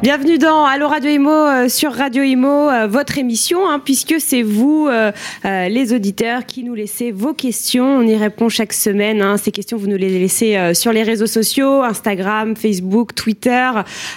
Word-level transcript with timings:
Bienvenue 0.00 0.38
dans 0.38 0.64
Allo 0.64 0.86
Radio 0.86 1.10
Imo 1.10 1.30
euh, 1.32 1.68
sur 1.68 1.92
Radio 1.92 2.22
Imo, 2.22 2.70
euh, 2.70 2.86
votre 2.86 3.18
émission, 3.18 3.68
hein, 3.68 3.80
puisque 3.84 4.20
c'est 4.20 4.42
vous, 4.42 4.86
euh, 4.86 5.10
les 5.42 5.92
auditeurs, 5.92 6.46
qui 6.46 6.62
nous 6.62 6.74
laissez 6.74 7.10
vos 7.10 7.34
questions. 7.34 7.96
On 7.96 8.02
y 8.02 8.14
répond 8.14 8.48
chaque 8.48 8.72
semaine. 8.72 9.20
Hein. 9.20 9.38
Ces 9.38 9.50
questions, 9.50 9.76
vous 9.76 9.88
nous 9.88 9.96
les 9.96 10.16
laissez 10.20 10.56
sur 10.72 10.92
les 10.92 11.02
réseaux 11.02 11.26
sociaux, 11.26 11.82
Instagram, 11.82 12.54
Facebook, 12.54 13.12
Twitter, 13.16 13.70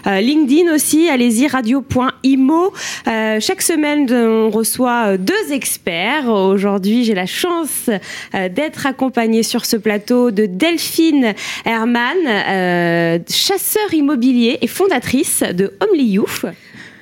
LinkedIn 0.06 0.72
aussi. 0.72 1.10
Allez-y, 1.10 1.48
radio.imo. 1.48 2.74
chaque 3.06 3.62
semaine, 3.64 4.08
on 4.12 4.52
reçoit 4.52 5.18
deux 5.18 5.52
experts. 5.52 6.28
Aujourd'hui, 6.30 7.06
j'ai 7.06 7.16
la 7.16 7.26
chance 7.26 7.90
d'être 8.34 8.86
accompagnée 8.86 9.44
sur 9.44 9.66
ce 9.66 9.78
plateau 9.78 10.30
de 10.30 10.46
Delphine 10.46 11.34
Herman, 11.66 13.24
chasseur 13.28 13.94
immobilier 13.94 14.60
et 14.62 14.68
fondatrice 14.68 15.42
de 15.42 15.71
Omli 15.80 16.04
Youf. 16.04 16.46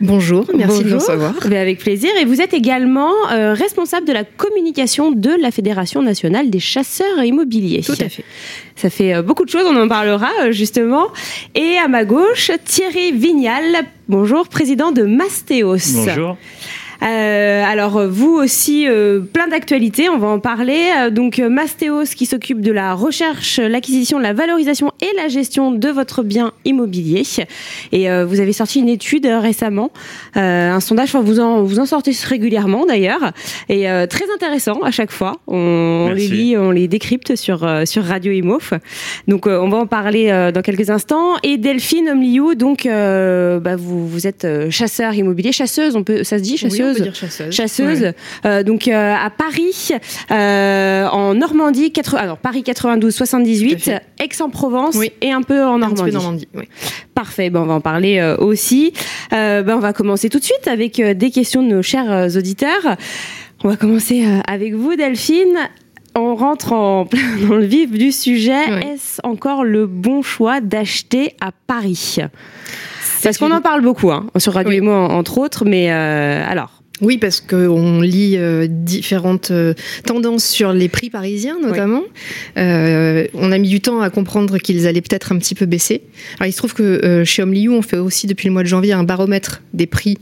Bonjour, 0.01 0.45
merci 0.55 0.83
de 0.83 0.89
nous 0.89 0.99
recevoir. 0.99 1.33
Avec 1.45 1.79
plaisir. 1.79 2.09
Et 2.21 2.25
vous 2.25 2.41
êtes 2.41 2.53
également 2.53 3.11
euh, 3.31 3.53
responsable 3.53 4.07
de 4.07 4.13
la 4.13 4.23
communication 4.23 5.11
de 5.11 5.31
la 5.41 5.51
Fédération 5.51 6.01
nationale 6.01 6.49
des 6.49 6.59
chasseurs 6.59 7.23
immobiliers. 7.23 7.81
Tout 7.81 7.93
à 7.99 8.07
fait. 8.07 8.23
Ça 8.75 8.89
fait 8.89 9.13
euh, 9.13 9.21
beaucoup 9.21 9.43
de 9.43 9.49
choses, 9.49 9.65
on 9.65 9.75
en 9.75 9.87
parlera 9.87 10.29
euh, 10.41 10.51
justement. 10.51 11.07
Et 11.53 11.77
à 11.83 11.87
ma 11.89 12.05
gauche, 12.05 12.51
Thierry 12.63 13.11
Vignal. 13.11 13.85
Bonjour, 14.07 14.47
président 14.47 14.91
de 14.91 15.03
Mastéos. 15.03 15.77
Bonjour. 15.95 16.37
Euh, 17.01 17.63
alors 17.65 18.07
vous 18.07 18.33
aussi, 18.33 18.87
euh, 18.87 19.19
plein 19.21 19.47
d'actualités, 19.47 20.09
on 20.09 20.17
va 20.17 20.27
en 20.27 20.39
parler. 20.39 20.81
Euh, 20.97 21.09
donc 21.09 21.39
Mastéos 21.39 22.15
qui 22.15 22.25
s'occupe 22.25 22.61
de 22.61 22.71
la 22.71 22.93
recherche, 22.93 23.59
l'acquisition, 23.59 24.19
la 24.19 24.33
valorisation 24.33 24.91
et 25.01 25.15
la 25.15 25.27
gestion 25.27 25.71
de 25.71 25.89
votre 25.89 26.23
bien 26.23 26.51
immobilier. 26.65 27.23
Et 27.91 28.07
vous 28.23 28.39
avez 28.39 28.53
sorti 28.53 28.79
une 28.79 28.89
étude 28.89 29.25
récemment, 29.25 29.91
un 30.35 30.79
sondage, 30.79 31.09
enfin, 31.09 31.21
vous 31.21 31.39
en 31.39 31.63
vous 31.63 31.79
en 31.79 31.85
sortez 31.85 32.11
régulièrement 32.25 32.85
d'ailleurs, 32.85 33.31
et 33.67 33.85
très 34.09 34.25
intéressant 34.33 34.81
à 34.81 34.91
chaque 34.91 35.11
fois. 35.11 35.37
On, 35.47 36.11
les 36.13 36.27
lit, 36.27 36.57
on 36.57 36.71
les 36.71 36.87
décrypte 36.87 37.35
sur 37.35 37.67
sur 37.85 38.03
Radio 38.03 38.31
Imof. 38.31 38.73
Donc 39.27 39.47
on 39.47 39.69
va 39.69 39.77
en 39.77 39.87
parler 39.87 40.51
dans 40.53 40.61
quelques 40.61 40.89
instants. 40.89 41.35
Et 41.43 41.57
Delphine 41.57 42.09
Omliou, 42.09 42.55
donc 42.55 42.85
bah, 42.85 43.75
vous 43.75 44.07
vous 44.07 44.27
êtes 44.27 44.47
chasseur 44.69 45.13
immobilier, 45.13 45.51
chasseuse, 45.51 45.95
on 45.95 46.03
peut, 46.03 46.23
ça 46.23 46.37
se 46.37 46.43
dit 46.43 46.57
chasseuse? 46.57 46.88
Chasseuse. 47.51 48.13
Euh, 48.45 48.63
donc 48.63 48.87
euh, 48.87 49.15
à 49.15 49.29
Paris, 49.29 49.89
euh, 50.31 51.07
en 51.07 51.35
Normandie, 51.35 51.91
alors 52.17 52.37
Paris 52.37 52.63
92, 52.63 53.13
78, 53.13 53.91
Aix-en-Provence 54.19 54.97
et 55.21 55.31
un 55.31 55.41
peu 55.41 55.63
en 55.63 55.79
Normandie. 55.79 56.11
Normandie 56.11 56.47
Parfait, 57.13 57.49
bon, 57.49 57.61
on 57.61 57.65
va 57.65 57.73
en 57.75 57.81
parler 57.81 58.35
aussi. 58.39 58.93
Ben, 59.31 59.65
on 59.67 59.79
va 59.79 59.93
commencer 59.93 60.29
tout 60.29 60.39
de 60.39 60.43
suite 60.43 60.67
avec 60.67 61.01
des 61.01 61.31
questions 61.31 61.63
de 61.63 61.67
nos 61.67 61.81
chers 61.81 62.35
auditeurs. 62.35 62.97
On 63.63 63.69
va 63.69 63.75
commencer 63.75 64.25
avec 64.47 64.73
vous, 64.73 64.95
Delphine. 64.95 65.57
On 66.15 66.35
rentre 66.35 66.73
en 66.73 67.07
dans 67.47 67.55
le 67.55 67.65
vif 67.65 67.91
du 67.91 68.11
sujet. 68.11 68.63
Est-ce 68.81 69.19
encore 69.23 69.63
le 69.63 69.85
bon 69.85 70.21
choix 70.21 70.61
d'acheter 70.61 71.35
à 71.41 71.51
Paris? 71.67 72.17
Parce 73.21 73.37
qu'on 73.37 73.51
en 73.51 73.61
parle 73.61 73.81
beaucoup 73.81 74.11
hein, 74.11 74.27
sur 74.37 74.53
Radio 74.53 74.71
Emo 74.71 74.91
entre 74.91 75.37
autres, 75.39 75.65
mais 75.65 75.89
alors 75.89 76.78
oui, 77.01 77.17
parce 77.17 77.39
qu'on 77.39 78.01
lit 78.01 78.35
euh, 78.37 78.67
différentes 78.69 79.51
euh, 79.51 79.73
tendances 80.05 80.45
sur 80.45 80.73
les 80.73 80.89
prix 80.89 81.09
parisiens, 81.09 81.57
notamment. 81.61 82.03
Euh, 82.57 83.27
on 83.33 83.51
a 83.51 83.57
mis 83.57 83.69
du 83.69 83.79
temps 83.79 84.01
à 84.01 84.09
comprendre 84.09 84.57
qu'ils 84.57 84.85
allaient 84.85 85.01
peut-être 85.01 85.31
un 85.31 85.37
petit 85.37 85.55
peu 85.55 85.65
baisser. 85.65 86.01
Alors, 86.39 86.47
il 86.47 86.51
se 86.51 86.57
trouve 86.57 86.73
que 86.73 87.23
chez 87.25 87.43
Homliou, 87.43 87.73
on 87.73 87.81
fait 87.81 87.97
aussi 87.97 88.27
depuis 88.27 88.47
le 88.47 88.53
mois 88.53 88.63
de 88.63 88.67
janvier 88.67 88.93
un 88.93 89.03
baromètre 89.03 89.61
des 89.73 89.87
prix 89.87 90.17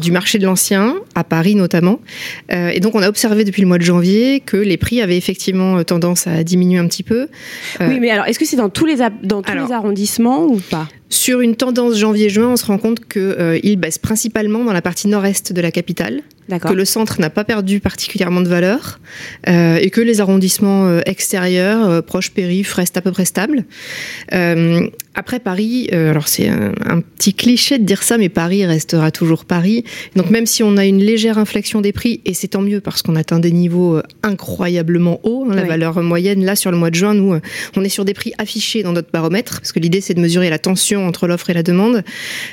du 0.00 0.10
marché 0.10 0.38
de 0.38 0.44
l'ancien, 0.44 0.96
à 1.14 1.24
Paris 1.24 1.54
notamment. 1.54 2.00
et 2.50 2.80
donc, 2.80 2.94
on 2.94 3.02
a 3.02 3.08
observé 3.08 3.44
depuis 3.44 3.62
le 3.62 3.68
mois 3.68 3.78
de 3.78 3.84
janvier 3.84 4.40
que 4.40 4.56
les 4.56 4.76
prix 4.76 5.00
avaient 5.00 5.16
effectivement 5.16 5.82
tendance 5.84 6.26
à 6.26 6.42
diminuer 6.44 6.78
un 6.78 6.86
petit 6.86 7.02
peu. 7.02 7.28
oui, 7.80 8.00
mais 8.00 8.10
alors, 8.10 8.26
est-ce 8.26 8.38
que 8.38 8.46
c'est 8.46 8.56
dans 8.56 8.70
tous 8.70 8.86
les, 8.86 8.96
dans 9.22 9.42
tous 9.42 9.54
les 9.54 9.72
arrondissements 9.72 10.46
ou 10.46 10.60
pas? 10.70 10.88
Sur 11.08 11.40
une 11.40 11.56
tendance 11.56 11.96
janvier-juin, 11.96 12.48
on 12.48 12.56
se 12.56 12.66
rend 12.66 12.78
compte 12.78 13.06
qu'il 13.06 13.22
euh, 13.22 13.76
baisse 13.76 13.98
principalement 13.98 14.64
dans 14.64 14.72
la 14.72 14.82
partie 14.82 15.08
nord-est 15.08 15.52
de 15.52 15.60
la 15.60 15.70
capitale, 15.70 16.22
que 16.48 16.72
le 16.72 16.84
centre 16.84 17.20
n'a 17.20 17.30
pas 17.30 17.44
perdu 17.44 17.80
particulièrement 17.80 18.40
de 18.40 18.48
valeur 18.48 19.00
euh, 19.48 19.78
et 19.80 19.90
que 19.90 20.00
les 20.00 20.20
arrondissements 20.20 20.86
euh, 20.86 21.00
extérieurs, 21.06 21.88
euh, 21.88 22.02
proches 22.02 22.30
périphes, 22.30 22.72
restent 22.74 22.96
à 22.96 23.00
peu 23.00 23.12
près 23.12 23.24
stables. 23.24 23.64
Euh, 24.32 24.88
après 25.14 25.40
Paris, 25.40 25.88
euh, 25.92 26.10
alors 26.10 26.28
c'est 26.28 26.48
un, 26.48 26.72
un, 26.84 27.00
petit 27.00 27.34
cliché 27.34 27.78
de 27.78 27.84
dire 27.84 28.02
ça, 28.02 28.18
mais 28.18 28.28
Paris 28.28 28.64
restera 28.66 29.10
toujours 29.10 29.44
Paris. 29.44 29.84
Donc 30.14 30.30
même 30.30 30.46
si 30.46 30.62
on 30.62 30.76
a 30.76 30.84
une 30.84 30.98
légère 30.98 31.38
inflexion 31.38 31.80
des 31.80 31.92
prix, 31.92 32.20
et 32.24 32.34
c'est 32.34 32.48
tant 32.48 32.62
mieux 32.62 32.80
parce 32.80 33.02
qu'on 33.02 33.16
atteint 33.16 33.40
des 33.40 33.50
niveaux 33.50 34.00
incroyablement 34.22 35.20
hauts, 35.24 35.46
hein, 35.50 35.54
la 35.54 35.64
valeur 35.64 36.02
moyenne 36.02 36.44
là 36.44 36.54
sur 36.54 36.70
le 36.70 36.76
mois 36.76 36.90
de 36.90 36.96
juin, 36.96 37.14
nous 37.14 37.38
on 37.76 37.84
est 37.84 37.88
sur 37.88 38.04
des 38.04 38.14
prix 38.14 38.32
affichés 38.38 38.82
dans 38.82 38.92
notre 38.92 39.10
baromètre, 39.10 39.60
parce 39.60 39.72
que 39.72 39.80
l'idée 39.80 40.00
c'est 40.00 40.14
de 40.14 40.20
mesurer 40.20 40.50
la 40.50 40.58
tension 40.58 41.06
entre 41.06 41.26
l'offre 41.26 41.48
et 41.50 41.54
la 41.54 41.62
demande. 41.62 42.02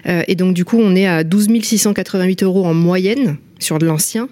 et 0.05 0.35
donc 0.35 0.53
du 0.53 0.63
coup 0.63 0.79
on 0.79 0.95
est 0.95 1.07
à 1.07 1.23
12 1.23 1.47
688 1.61 2.43
euros 2.43 2.65
en 2.65 2.73
moyenne 2.73 3.37
sur 3.63 3.79
de 3.79 3.85
l'ancien. 3.85 4.29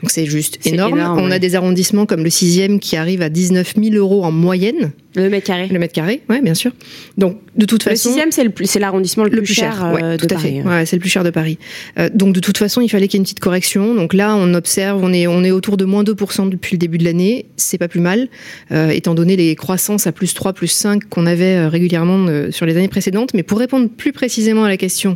Donc 0.00 0.10
c'est 0.10 0.26
juste 0.26 0.66
énorme. 0.66 1.00
On 1.00 1.30
a 1.30 1.38
des 1.38 1.54
arrondissements 1.54 2.06
comme 2.06 2.24
le 2.24 2.30
6e 2.30 2.78
qui 2.78 2.96
arrive 2.96 3.22
à 3.22 3.28
19 3.28 3.74
000 3.76 3.94
euros 3.96 4.24
en 4.24 4.32
moyenne. 4.32 4.92
Le 5.16 5.30
mètre 5.30 5.46
carré. 5.46 5.68
Le 5.68 5.78
mètre 5.78 5.92
carré, 5.92 6.22
oui, 6.28 6.40
bien 6.42 6.54
sûr. 6.54 6.72
Donc 7.16 7.38
de 7.56 7.64
toute 7.66 7.84
façon. 7.84 8.10
Le 8.10 8.30
6e, 8.30 8.64
c'est 8.64 8.80
l'arrondissement 8.80 9.24
le, 9.24 9.30
plus, 9.30 9.46
cher, 9.46 9.72
cher 9.72 9.94
euh, 10.02 10.16
tout 10.16 10.26
à 10.26 10.34
Paris. 10.34 10.60
Fait. 10.62 10.68
Ouais, 10.68 10.86
c'est 10.86 10.96
le 10.96 11.00
plus 11.00 11.08
cher 11.08 11.22
de 11.22 11.30
Paris. 11.30 11.58
Euh, 11.98 12.08
donc 12.12 12.34
de 12.34 12.40
toute 12.40 12.58
façon, 12.58 12.80
il 12.80 12.88
fallait 12.88 13.06
qu'il 13.06 13.18
y 13.18 13.18
ait 13.18 13.22
une 13.22 13.24
petite 13.24 13.40
correction. 13.40 13.94
Donc 13.94 14.12
là, 14.12 14.34
on 14.36 14.54
observe, 14.54 15.02
on 15.02 15.12
est, 15.12 15.28
on 15.28 15.44
est 15.44 15.52
autour 15.52 15.76
de 15.76 15.84
moins 15.84 16.02
2% 16.02 16.48
depuis 16.48 16.74
le 16.74 16.78
début 16.78 16.98
de 16.98 17.04
l'année. 17.04 17.46
C'est 17.56 17.78
pas 17.78 17.88
plus 17.88 18.00
mal, 18.00 18.28
euh, 18.72 18.90
étant 18.90 19.14
donné 19.14 19.36
les 19.36 19.54
croissances 19.54 20.08
à 20.08 20.12
plus 20.12 20.34
3, 20.34 20.52
plus 20.52 20.68
5 20.68 21.08
qu'on 21.08 21.26
avait 21.26 21.68
régulièrement 21.68 22.26
sur 22.50 22.66
les 22.66 22.76
années 22.76 22.88
précédentes. 22.88 23.34
Mais 23.34 23.44
pour 23.44 23.58
répondre 23.58 23.88
plus 23.88 24.12
précisément 24.12 24.64
à 24.64 24.68
la 24.68 24.76
question, 24.76 25.14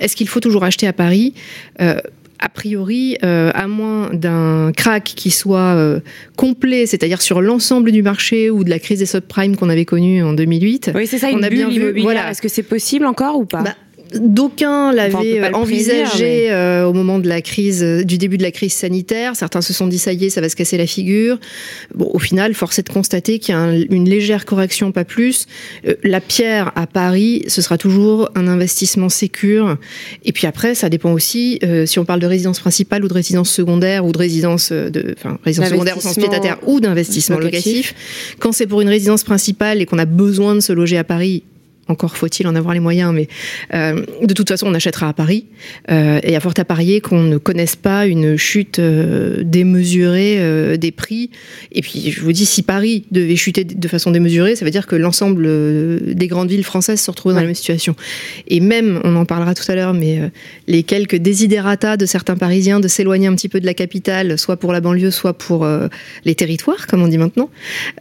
est-ce 0.00 0.16
qu'il 0.16 0.28
faut 0.28 0.40
toujours 0.40 0.64
acheter 0.64 0.88
à 0.88 0.92
Paris? 0.92 1.34
A 2.38 2.48
priori, 2.48 3.16
euh, 3.24 3.50
à 3.54 3.66
moins 3.66 4.10
d'un 4.12 4.72
crack 4.76 5.04
qui 5.04 5.30
soit 5.30 5.74
euh, 5.74 6.00
complet, 6.36 6.86
c'est-à-dire 6.86 7.22
sur 7.22 7.40
l'ensemble 7.40 7.92
du 7.92 8.02
marché 8.02 8.50
ou 8.50 8.64
de 8.64 8.70
la 8.70 8.78
crise 8.78 9.00
des 9.00 9.06
subprimes 9.06 9.56
qu'on 9.56 9.68
avait 9.68 9.84
connue 9.84 10.22
en 10.22 10.32
2008. 10.32 10.92
Oui, 10.94 11.06
c'est 11.06 11.18
ça, 11.18 11.30
une 11.30 11.38
on 11.38 11.42
a 11.42 11.48
bulle 11.48 11.66
bien 11.66 11.68
vu. 11.68 12.00
Voilà. 12.02 12.30
Est-ce 12.30 12.42
que 12.42 12.48
c'est 12.48 12.62
possible 12.62 13.06
encore 13.06 13.38
ou 13.38 13.44
pas? 13.44 13.62
Bah, 13.62 13.74
D'aucuns 14.14 14.92
l'avaient 14.92 15.40
euh, 15.40 15.50
envisagé 15.52 16.50
euh, 16.50 16.84
au 16.84 16.92
moment 16.92 17.18
de 17.18 17.28
la 17.28 17.42
crise, 17.42 17.82
euh, 17.82 18.04
du 18.04 18.16
début 18.18 18.38
de 18.38 18.42
la 18.42 18.50
crise 18.50 18.72
sanitaire. 18.72 19.36
Certains 19.36 19.60
se 19.60 19.72
sont 19.72 19.86
dit 19.86 19.98
ça 19.98 20.12
y 20.12 20.26
est, 20.26 20.30
ça 20.30 20.40
va 20.40 20.48
se 20.48 20.56
casser 20.56 20.78
la 20.78 20.86
figure. 20.86 21.38
Bon, 21.94 22.10
au 22.12 22.18
final, 22.18 22.54
force 22.54 22.78
est 22.78 22.86
de 22.86 22.92
constater 22.92 23.38
qu'il 23.38 23.54
y 23.54 23.58
a 23.58 23.72
une 23.90 24.08
légère 24.08 24.46
correction, 24.46 24.92
pas 24.92 25.04
plus. 25.04 25.46
la 26.02 26.20
pierre 26.20 26.72
à 26.74 26.86
Paris, 26.86 27.44
ce 27.48 27.60
sera 27.60 27.76
toujours 27.78 28.30
un 28.34 28.48
investissement 28.48 29.08
sécure. 29.08 29.76
Et 30.24 30.32
puis 30.32 30.46
après, 30.46 30.74
ça 30.74 30.88
dépend 30.88 31.12
aussi 31.12 31.60
si 31.86 31.98
on 31.98 32.04
parle 32.04 32.20
de 32.20 32.26
résidence 32.26 32.60
principale 32.60 33.04
ou 33.04 33.08
de 33.08 33.14
résidence 33.14 33.50
secondaire 33.50 34.04
ou 34.04 34.12
de 34.12 34.18
résidence 34.18 34.72
de, 34.72 35.14
enfin, 35.16 35.38
résidence 35.44 35.70
secondaire 35.70 35.96
au 35.96 36.00
sens 36.00 36.16
pied-à-terre 36.16 36.58
ou 36.66 36.80
d'investissement 36.80 37.38
locatif. 37.38 37.94
Quand 38.38 38.52
c'est 38.52 38.66
pour 38.66 38.80
une 38.80 38.88
résidence 38.88 39.24
principale 39.24 39.82
et 39.82 39.86
qu'on 39.86 39.98
a 39.98 40.06
besoin 40.06 40.54
de 40.54 40.60
se 40.60 40.72
loger 40.72 40.98
à 40.98 41.04
Paris, 41.04 41.42
encore 41.88 42.16
faut-il 42.16 42.46
en 42.46 42.54
avoir 42.54 42.74
les 42.74 42.80
moyens, 42.80 43.12
mais 43.14 43.28
euh, 43.74 44.04
de 44.22 44.34
toute 44.34 44.48
façon, 44.48 44.66
on 44.66 44.74
achètera 44.74 45.08
à 45.08 45.12
Paris. 45.12 45.46
Euh, 45.90 46.20
et 46.22 46.36
à 46.36 46.40
fort 46.40 46.52
à 46.56 46.64
parier 46.64 47.00
qu'on 47.00 47.22
ne 47.22 47.38
connaisse 47.38 47.76
pas 47.76 48.06
une 48.06 48.36
chute 48.36 48.78
euh, 48.78 49.42
démesurée 49.42 50.78
des 50.78 50.92
prix. 50.92 51.30
Et 51.72 51.82
puis, 51.82 52.10
je 52.10 52.20
vous 52.20 52.32
dis, 52.32 52.46
si 52.46 52.62
Paris 52.62 53.04
devait 53.10 53.36
chuter 53.36 53.64
de 53.64 53.88
façon 53.88 54.10
démesurée, 54.10 54.56
ça 54.56 54.64
veut 54.64 54.70
dire 54.70 54.86
que 54.86 54.96
l'ensemble 54.96 55.44
des 56.14 56.26
grandes 56.26 56.50
villes 56.50 56.64
françaises 56.64 57.00
se 57.00 57.10
retrouvent 57.10 57.32
dans 57.32 57.40
la 57.40 57.46
même 57.46 57.54
situation. 57.54 57.94
Et 58.48 58.60
même, 58.60 59.00
on 59.04 59.16
en 59.16 59.24
parlera 59.24 59.54
tout 59.54 59.70
à 59.70 59.74
l'heure, 59.74 59.94
mais 59.94 60.30
les 60.66 60.82
quelques 60.82 61.16
désidérata 61.16 61.96
de 61.96 62.06
certains 62.06 62.36
Parisiens 62.36 62.80
de 62.80 62.88
s'éloigner 62.88 63.28
un 63.28 63.34
petit 63.34 63.48
peu 63.48 63.60
de 63.60 63.66
la 63.66 63.74
capitale, 63.74 64.38
soit 64.38 64.56
pour 64.56 64.72
la 64.72 64.80
banlieue, 64.80 65.10
soit 65.10 65.34
pour 65.34 65.66
les 66.24 66.34
territoires, 66.34 66.86
comme 66.86 67.02
on 67.02 67.08
dit 67.08 67.18
maintenant, 67.18 67.50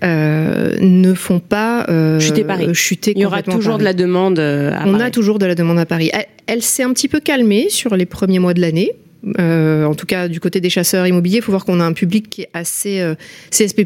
ne 0.01 1.13
font 1.13 1.39
pas 1.39 1.85
chuter 2.19 2.43
Paris. 2.43 2.73
Chuter 2.73 3.13
Il 3.15 3.21
y 3.21 3.25
aura 3.25 3.43
toujours 3.43 3.76
de 3.77 3.83
la 3.83 3.93
demande 3.93 4.39
euh, 4.39 4.71
à 4.73 4.85
On 4.85 4.99
a 4.99 5.11
toujours 5.11 5.39
de 5.39 5.45
la 5.45 5.55
demande 5.55 5.79
à 5.79 5.85
Paris. 5.85 6.11
Elle, 6.45 6.61
s'est 6.61 6.83
un 6.83 6.93
petit 6.93 7.07
peu 7.07 7.19
calmée 7.19 7.69
sur 7.69 7.95
les 7.95 8.05
premiers 8.05 8.39
mois 8.39 8.53
de 8.53 8.61
l'année. 8.61 8.91
Euh, 9.39 9.83
en 9.83 9.95
tout 9.95 10.05
cas 10.05 10.27
du 10.27 10.39
côté 10.39 10.61
des 10.61 10.69
chasseurs 10.69 11.05
immobiliers, 11.07 11.37
il 11.37 11.41
faut 11.41 11.51
voir 11.51 11.65
qu'on 11.65 11.79
a 11.79 11.83
un 11.83 11.93
public 11.93 12.29
qui 12.29 12.43
est 12.43 12.49
assez 12.53 13.01
euh, 13.01 13.15
CSP+, 13.49 13.83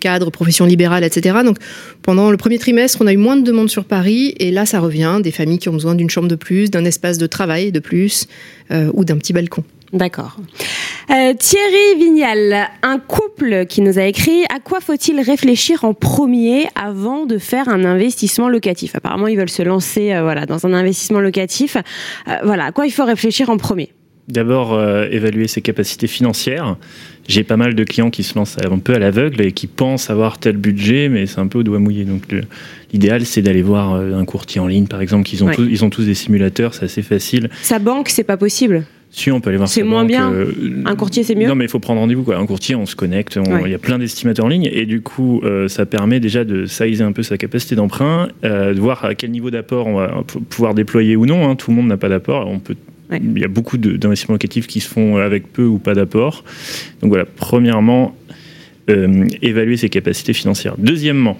cadre, 0.00 0.30
profession 0.30 0.64
libérale, 0.64 1.04
etc. 1.04 1.38
Donc 1.44 1.58
pendant 2.02 2.30
le 2.30 2.36
premier 2.36 2.58
trimestre, 2.58 2.98
on 3.00 3.06
a 3.06 3.12
eu 3.12 3.18
moins 3.18 3.36
de 3.36 3.42
demandes 3.42 3.70
sur 3.70 3.84
Paris, 3.84 4.34
et 4.38 4.50
là 4.50 4.64
ça 4.66 4.80
revient, 4.80 5.20
des 5.22 5.30
familles 5.30 5.58
qui 5.58 5.68
ont 5.68 5.74
besoin 5.74 5.94
d'une 5.94 6.10
chambre 6.10 6.28
de 6.28 6.34
plus, 6.34 6.70
d'un 6.70 6.84
espace 6.84 7.18
de 7.18 7.26
travail 7.26 7.72
de 7.72 7.80
plus, 7.80 8.26
ou 8.94 9.04
d'un 9.04 9.18
petit 9.18 9.32
balcon. 9.34 9.62
D'accord. 9.94 10.36
Euh, 11.10 11.34
Thierry 11.38 11.98
Vignal, 11.98 12.68
un 12.82 12.98
couple 12.98 13.66
qui 13.66 13.80
nous 13.80 14.00
a 14.00 14.04
écrit 14.04 14.42
à 14.52 14.58
quoi 14.58 14.80
faut-il 14.80 15.20
réfléchir 15.20 15.84
en 15.84 15.94
premier 15.94 16.66
avant 16.74 17.26
de 17.26 17.38
faire 17.38 17.68
un 17.68 17.84
investissement 17.84 18.48
locatif? 18.48 18.96
Apparemment, 18.96 19.28
ils 19.28 19.36
veulent 19.36 19.48
se 19.48 19.62
lancer 19.62 20.12
euh, 20.12 20.22
voilà, 20.22 20.46
dans 20.46 20.66
un 20.66 20.72
investissement 20.72 21.20
locatif. 21.20 21.76
Euh, 21.76 22.32
voilà, 22.42 22.66
à 22.66 22.72
quoi 22.72 22.86
il 22.86 22.90
faut 22.90 23.04
réfléchir 23.04 23.50
en 23.50 23.56
premier? 23.56 23.90
D'abord, 24.26 24.82
évaluer 25.10 25.48
ses 25.48 25.60
capacités 25.60 26.06
financières. 26.06 26.78
J'ai 27.28 27.44
pas 27.44 27.58
mal 27.58 27.74
de 27.74 27.84
clients 27.84 28.08
qui 28.08 28.22
se 28.22 28.34
lancent 28.36 28.56
un 28.58 28.78
peu 28.78 28.94
à 28.94 28.98
l'aveugle 28.98 29.42
et 29.42 29.52
qui 29.52 29.66
pensent 29.66 30.08
avoir 30.08 30.38
tel 30.38 30.56
budget, 30.56 31.10
mais 31.10 31.26
c'est 31.26 31.40
un 31.40 31.46
peu 31.46 31.58
au 31.58 31.62
doigt 31.62 31.78
mouillé. 31.78 32.04
Donc, 32.04 32.22
l'idéal, 32.94 33.26
c'est 33.26 33.42
d'aller 33.42 33.60
voir 33.60 33.92
un 33.92 34.24
courtier 34.24 34.62
en 34.62 34.66
ligne, 34.66 34.86
par 34.86 35.02
exemple, 35.02 35.24
qu'ils 35.24 35.44
ont, 35.44 35.50
tous, 35.50 35.66
ils 35.68 35.84
ont 35.84 35.90
tous 35.90 36.04
des 36.06 36.14
simulateurs, 36.14 36.72
c'est 36.72 36.86
assez 36.86 37.02
facile. 37.02 37.50
Sa 37.60 37.78
banque, 37.78 38.08
c'est 38.08 38.24
pas 38.24 38.38
possible? 38.38 38.86
Si, 39.14 39.30
on 39.30 39.40
peut 39.40 39.50
aller 39.50 39.58
voir. 39.58 39.68
C'est 39.68 39.84
moins 39.84 40.04
bien. 40.04 40.32
Euh, 40.32 40.82
un 40.84 40.96
courtier, 40.96 41.22
c'est 41.22 41.36
mieux. 41.36 41.46
Non, 41.46 41.54
mais 41.54 41.66
il 41.66 41.70
faut 41.70 41.78
prendre 41.78 42.00
rendez-vous. 42.00 42.24
Quoi. 42.24 42.36
Un 42.36 42.46
courtier, 42.46 42.74
on 42.74 42.84
se 42.84 42.96
connecte. 42.96 43.38
Il 43.64 43.70
y 43.70 43.74
a 43.74 43.78
plein 43.78 44.00
d'estimateurs 44.00 44.44
en 44.44 44.48
ligne. 44.48 44.68
Et 44.72 44.86
du 44.86 45.02
coup, 45.02 45.40
euh, 45.44 45.68
ça 45.68 45.86
permet 45.86 46.18
déjà 46.18 46.44
de 46.44 46.66
sizer 46.66 47.06
un 47.06 47.12
peu 47.12 47.22
sa 47.22 47.38
capacité 47.38 47.76
d'emprunt, 47.76 48.28
euh, 48.42 48.74
de 48.74 48.80
voir 48.80 49.04
à 49.04 49.14
quel 49.14 49.30
niveau 49.30 49.52
d'apport 49.52 49.86
on 49.86 49.94
va 49.94 50.24
pouvoir 50.50 50.74
déployer 50.74 51.14
ou 51.14 51.26
non. 51.26 51.48
Hein. 51.48 51.54
Tout 51.54 51.70
le 51.70 51.76
monde 51.76 51.86
n'a 51.86 51.96
pas 51.96 52.08
d'apport. 52.08 52.48
On 52.48 52.58
peut. 52.58 52.74
Il 53.12 53.38
y 53.38 53.44
a 53.44 53.48
beaucoup 53.48 53.78
d'investissements 53.78 54.34
locatifs 54.34 54.66
qui 54.66 54.80
se 54.80 54.88
font 54.88 55.18
avec 55.18 55.52
peu 55.52 55.64
ou 55.64 55.78
pas 55.78 55.94
d'apport. 55.94 56.42
Donc 57.00 57.10
voilà, 57.10 57.24
premièrement, 57.24 58.16
évaluer 58.88 59.76
ses 59.76 59.90
capacités 59.90 60.32
financières. 60.32 60.74
Deuxièmement, 60.78 61.38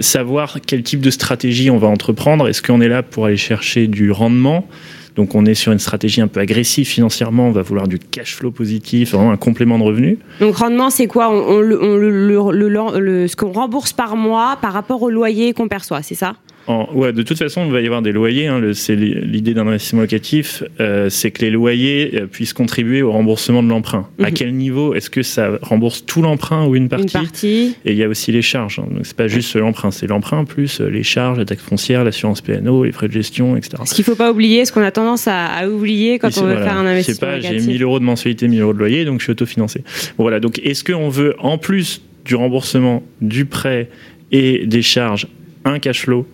savoir 0.00 0.58
quel 0.66 0.82
type 0.82 1.00
de 1.00 1.10
stratégie 1.10 1.70
on 1.70 1.78
va 1.78 1.86
entreprendre. 1.86 2.48
Est-ce 2.48 2.60
qu'on 2.60 2.82
est 2.82 2.88
là 2.88 3.02
pour 3.02 3.24
aller 3.24 3.38
chercher 3.38 3.86
du 3.86 4.10
rendement? 4.10 4.68
Donc 5.16 5.34
on 5.34 5.44
est 5.44 5.54
sur 5.54 5.72
une 5.72 5.78
stratégie 5.78 6.20
un 6.20 6.28
peu 6.28 6.40
agressive 6.40 6.86
financièrement, 6.86 7.48
on 7.48 7.52
va 7.52 7.62
vouloir 7.62 7.86
du 7.86 7.98
cash 7.98 8.34
flow 8.34 8.50
positif, 8.50 9.12
vraiment 9.12 9.30
un 9.30 9.36
complément 9.36 9.78
de 9.78 9.84
revenu. 9.84 10.18
Donc 10.40 10.56
rendement, 10.56 10.90
c'est 10.90 11.06
quoi? 11.06 11.30
On, 11.30 11.60
le, 11.60 13.28
Ce 13.28 13.36
qu'on 13.36 13.52
rembourse 13.52 13.92
par 13.92 14.16
mois 14.16 14.58
par 14.60 14.72
rapport 14.72 15.02
au 15.02 15.10
loyer 15.10 15.52
qu'on 15.52 15.68
perçoit, 15.68 16.02
c'est 16.02 16.14
ça? 16.14 16.34
Ouais, 16.68 17.12
de 17.12 17.22
toute 17.22 17.38
façon, 17.38 17.64
il 17.66 17.72
va 17.72 17.80
y 17.80 17.86
avoir 17.86 18.02
des 18.02 18.12
loyers. 18.12 18.46
Hein, 18.46 18.60
c'est 18.74 18.96
l'idée 18.96 19.54
d'un 19.54 19.66
investissement 19.66 20.02
locatif, 20.02 20.62
euh, 20.80 21.08
c'est 21.10 21.30
que 21.30 21.44
les 21.44 21.50
loyers 21.50 22.10
euh, 22.14 22.26
puissent 22.26 22.52
contribuer 22.52 23.02
au 23.02 23.12
remboursement 23.12 23.62
de 23.62 23.68
l'emprunt. 23.68 24.08
À 24.18 24.28
mhm. 24.28 24.32
quel 24.32 24.54
niveau 24.54 24.94
Est-ce 24.94 25.10
que 25.10 25.22
ça 25.22 25.58
rembourse 25.62 26.04
tout 26.06 26.22
l'emprunt 26.22 26.66
ou 26.66 26.76
une 26.76 26.88
partie, 26.88 27.16
une 27.16 27.22
partie. 27.22 27.76
Et 27.84 27.92
il 27.92 27.98
y 27.98 28.02
a 28.02 28.08
aussi 28.08 28.32
les 28.32 28.42
charges. 28.42 28.78
Hein. 28.78 28.86
Donc 28.90 29.04
c'est 29.04 29.16
pas 29.16 29.28
juste 29.28 29.54
l'emprunt, 29.56 29.90
c'est 29.90 30.06
l'emprunt 30.06 30.44
plus 30.44 30.80
euh, 30.80 30.88
les 30.88 31.02
charges, 31.02 31.38
la 31.38 31.44
taxe 31.44 31.62
foncière, 31.62 32.04
l'assurance 32.04 32.40
PNO, 32.40 32.84
les 32.84 32.92
frais 32.92 33.08
de 33.08 33.12
gestion, 33.12 33.56
etc. 33.56 33.82
Ce 33.84 33.94
qu'il 33.94 34.04
faut 34.04 34.14
pas 34.14 34.30
oublier, 34.30 34.64
ce 34.64 34.72
qu'on 34.72 34.82
a 34.82 34.90
tendance 34.90 35.28
à, 35.28 35.68
oublier 35.68 36.18
quand 36.18 36.36
on 36.38 36.44
veut 36.44 36.56
faire 36.56 36.76
un 36.76 36.86
investissement 36.86 37.28
locatif. 37.28 37.50
Je 37.50 37.56
sais 37.56 37.60
pas, 37.60 37.66
j'ai 37.66 37.72
1000 37.72 37.82
euros 37.82 37.98
de 37.98 38.04
mensualité, 38.04 38.48
1000 38.48 38.60
euros 38.60 38.72
de 38.72 38.78
loyer, 38.78 39.04
donc 39.04 39.20
je 39.20 39.24
suis 39.24 39.32
autofinancé. 39.32 39.82
Bon, 40.16 40.24
voilà. 40.24 40.40
Donc 40.40 40.60
est-ce 40.62 40.84
qu'on 40.84 41.08
veut 41.08 41.34
en 41.38 41.58
plus 41.58 42.02
du 42.24 42.34
remboursement 42.34 43.02
du 43.20 43.44
prêt 43.44 43.88
et 44.32 44.66
des 44.66 44.82
charges 44.82 45.26
un 45.64 45.78
cash 45.78 46.02
flow 46.02 46.26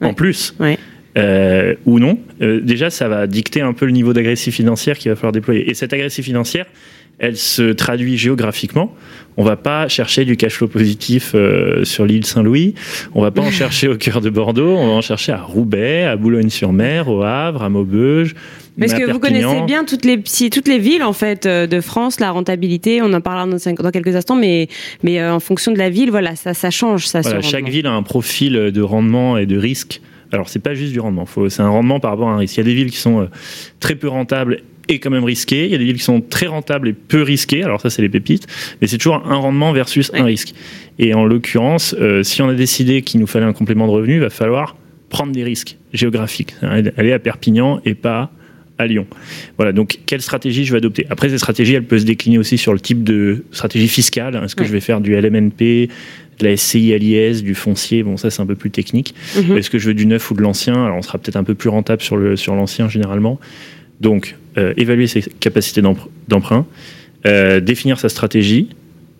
en 0.00 0.14
plus. 0.14 0.54
Euh, 1.16 1.74
ou 1.86 1.98
non, 1.98 2.18
euh, 2.42 2.60
déjà 2.60 2.90
ça 2.90 3.08
va 3.08 3.26
dicter 3.26 3.62
un 3.62 3.72
peu 3.72 3.86
le 3.86 3.92
niveau 3.92 4.12
d'agressif 4.12 4.54
financière 4.54 4.98
qu'il 4.98 5.10
va 5.10 5.16
falloir 5.16 5.32
déployer. 5.32 5.70
Et 5.70 5.74
cette 5.74 5.94
agressif 5.94 6.26
financière, 6.26 6.66
elle 7.18 7.36
se 7.36 7.72
traduit 7.72 8.18
géographiquement. 8.18 8.94
On 9.38 9.44
va 9.44 9.56
pas 9.56 9.88
chercher 9.88 10.24
du 10.24 10.36
cash 10.36 10.54
flow 10.54 10.66
positif 10.66 11.32
euh, 11.34 11.84
sur 11.84 12.06
l'île 12.06 12.24
Saint-Louis. 12.24 12.74
On 13.14 13.20
va 13.20 13.30
pas 13.30 13.42
en 13.42 13.50
chercher 13.50 13.88
au 13.88 13.96
cœur 13.96 14.20
de 14.22 14.30
Bordeaux. 14.30 14.76
On 14.76 14.86
va 14.86 14.92
en 14.94 15.02
chercher 15.02 15.32
à 15.32 15.42
Roubaix, 15.42 16.04
à 16.04 16.16
Boulogne-sur-Mer, 16.16 17.08
au 17.08 17.22
Havre, 17.22 17.62
à 17.62 17.68
Maubeuge. 17.68 18.34
Parce 18.78 18.94
que 18.94 19.10
vous 19.10 19.18
connaissez 19.18 19.62
bien 19.66 19.84
toutes 19.84 20.04
les 20.04 20.22
toutes 20.50 20.68
les 20.68 20.78
villes 20.78 21.02
en 21.02 21.14
fait 21.14 21.46
de 21.46 21.80
France, 21.80 22.20
la 22.20 22.30
rentabilité. 22.30 23.00
On 23.00 23.12
en 23.12 23.22
parlera 23.22 23.46
dans, 23.46 23.90
quelques 23.90 24.14
instants, 24.14 24.36
mais 24.36 24.68
mais 25.02 25.24
en 25.24 25.40
fonction 25.40 25.72
de 25.72 25.78
la 25.78 25.88
ville, 25.88 26.10
voilà, 26.10 26.36
ça 26.36 26.52
ça 26.52 26.70
change. 26.70 27.06
Ça. 27.06 27.22
chaque 27.40 27.68
ville 27.68 27.86
a 27.86 27.92
un 27.92 28.02
profil 28.02 28.52
de 28.52 28.82
rendement 28.82 29.38
et 29.38 29.46
de 29.46 29.56
risque 29.56 30.00
alors, 30.32 30.48
c'est 30.48 30.58
pas 30.58 30.74
juste 30.74 30.92
du 30.92 31.00
rendement, 31.00 31.24
c'est 31.48 31.62
un 31.62 31.68
rendement 31.68 32.00
par 32.00 32.10
rapport 32.10 32.28
à 32.28 32.32
un 32.32 32.38
risque. 32.38 32.56
Il 32.56 32.58
y 32.58 32.60
a 32.60 32.64
des 32.64 32.74
villes 32.74 32.90
qui 32.90 32.98
sont 32.98 33.20
euh, 33.20 33.26
très 33.80 33.94
peu 33.94 34.08
rentables 34.08 34.62
et 34.88 34.98
quand 34.98 35.10
même 35.10 35.24
risquées. 35.24 35.66
Il 35.66 35.72
y 35.72 35.74
a 35.74 35.78
des 35.78 35.84
villes 35.84 35.96
qui 35.96 36.02
sont 36.02 36.20
très 36.20 36.46
rentables 36.46 36.88
et 36.88 36.92
peu 36.92 37.22
risquées. 37.22 37.62
Alors, 37.62 37.80
ça, 37.80 37.90
c'est 37.90 38.02
les 38.02 38.08
pépites. 38.08 38.46
Mais 38.80 38.86
c'est 38.86 38.98
toujours 38.98 39.26
un 39.26 39.36
rendement 39.36 39.72
versus 39.72 40.10
un 40.14 40.24
risque. 40.24 40.54
Et 40.98 41.14
en 41.14 41.24
l'occurrence, 41.24 41.94
euh, 42.00 42.22
si 42.22 42.42
on 42.42 42.48
a 42.48 42.54
décidé 42.54 43.02
qu'il 43.02 43.20
nous 43.20 43.26
fallait 43.26 43.46
un 43.46 43.52
complément 43.52 43.86
de 43.86 43.92
revenu, 43.92 44.14
il 44.14 44.20
va 44.20 44.30
falloir 44.30 44.76
prendre 45.08 45.32
des 45.32 45.44
risques 45.44 45.76
géographiques. 45.92 46.54
Aller 46.62 47.12
à 47.12 47.18
Perpignan 47.18 47.80
et 47.84 47.94
pas 47.94 48.30
à 48.78 48.86
Lyon. 48.86 49.06
Voilà, 49.56 49.72
donc 49.72 50.00
quelle 50.04 50.20
stratégie 50.20 50.64
je 50.64 50.72
vais 50.72 50.78
adopter? 50.78 51.06
Après, 51.08 51.28
cette 51.28 51.38
stratégie, 51.38 51.74
elle 51.74 51.84
peut 51.84 51.98
se 51.98 52.04
décliner 52.04 52.38
aussi 52.38 52.58
sur 52.58 52.72
le 52.72 52.80
type 52.80 53.04
de 53.04 53.44
stratégie 53.50 53.88
fiscale. 53.88 54.38
Est-ce 54.44 54.56
que 54.56 54.64
je 54.64 54.72
vais 54.72 54.80
faire 54.80 55.00
du 55.00 55.18
LMNP 55.18 55.88
de 56.38 56.44
la 56.46 56.56
SCI 56.56 56.92
à 56.92 56.98
l'IS, 56.98 57.42
du 57.42 57.54
foncier, 57.54 58.02
bon 58.02 58.16
ça 58.16 58.30
c'est 58.30 58.42
un 58.42 58.46
peu 58.46 58.56
plus 58.56 58.70
technique. 58.70 59.14
Mhm. 59.36 59.56
Est-ce 59.56 59.70
que 59.70 59.78
je 59.78 59.88
veux 59.88 59.94
du 59.94 60.06
neuf 60.06 60.30
ou 60.30 60.34
de 60.34 60.42
l'ancien? 60.42 60.74
Alors 60.74 60.98
on 60.98 61.02
sera 61.02 61.18
peut-être 61.18 61.36
un 61.36 61.44
peu 61.44 61.54
plus 61.54 61.70
rentable 61.70 62.02
sur 62.02 62.16
le 62.16 62.36
sur 62.36 62.54
l'ancien 62.54 62.88
généralement. 62.88 63.40
Donc 64.00 64.36
euh, 64.58 64.74
évaluer 64.76 65.06
ses 65.06 65.22
capacités 65.22 65.82
d'emprunt, 66.28 66.66
euh, 67.26 67.60
définir 67.60 67.98
sa 67.98 68.08
stratégie. 68.08 68.68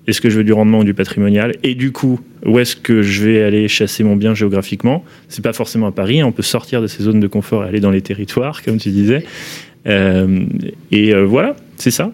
Est-ce 0.07 0.21
que 0.21 0.31
je 0.31 0.37
veux 0.37 0.45
du 0.45 0.53
rendement 0.53 0.81
ou 0.81 0.85
du 0.85 0.95
patrimonial 0.95 1.57
Et 1.65 1.75
du 1.75 1.91
coup, 1.91 2.21
où 2.45 2.59
est-ce 2.61 2.77
que 2.77 3.03
je 3.03 3.25
vais 3.25 3.43
aller 3.43 3.67
chasser 3.67 4.05
mon 4.05 4.15
bien 4.15 4.35
géographiquement 4.35 5.05
C'est 5.29 5.43
pas 5.43 5.53
forcément 5.53 5.89
à 5.89 5.93
Paris. 5.93 6.23
On 6.23 6.31
peut 6.31 6.45
sortir 6.45 6.81
de 6.81 6.87
ces 6.87 7.03
zones 7.03 7.19
de 7.19 7.27
confort 7.27 7.65
et 7.65 7.69
aller 7.69 7.81
dans 7.81 7.91
les 7.91 8.03
territoires, 8.03 8.63
comme 8.63 8.77
tu 8.77 8.91
disais. 8.91 9.25
Euh, 9.89 10.45
et 10.93 11.13
voilà, 11.13 11.57
c'est 11.77 11.91
ça. 11.91 12.13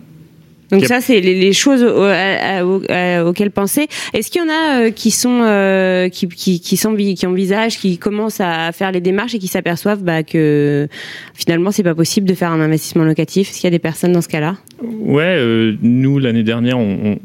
Donc 0.72 0.86
ça, 0.86 1.00
c'est 1.00 1.20
les, 1.20 1.52
choses 1.52 1.82
auxquelles 1.82 3.50
penser. 3.50 3.88
Est-ce 4.14 4.30
qu'il 4.30 4.40
y 4.40 4.44
en 4.44 4.48
a 4.48 4.80
euh, 4.80 4.90
qui 4.90 5.10
sont 5.10 5.42
euh, 5.42 6.08
qui, 6.08 6.26
qui, 6.28 6.60
qui, 6.60 7.14
qui 7.14 7.26
envisagent, 7.26 7.78
qui 7.78 7.98
commencent 7.98 8.40
à 8.40 8.72
faire 8.72 8.90
les 8.90 9.00
démarches 9.00 9.34
et 9.34 9.38
qui 9.38 9.48
s'aperçoivent 9.48 10.02
bah, 10.02 10.22
que 10.22 10.88
finalement 11.34 11.70
c'est 11.70 11.82
pas 11.82 11.94
possible 11.94 12.26
de 12.26 12.34
faire 12.34 12.50
un 12.50 12.60
investissement 12.60 13.04
locatif? 13.04 13.50
Est-ce 13.50 13.58
qu'il 13.58 13.64
y 13.64 13.68
a 13.68 13.70
des 13.70 13.78
personnes 13.78 14.12
dans 14.12 14.22
ce 14.22 14.28
cas-là? 14.28 14.56
Ouais, 14.82 15.36
euh, 15.38 15.74
nous 15.82 16.18
l'année 16.18 16.42
dernière, 16.42 16.78
on, 16.78 17.18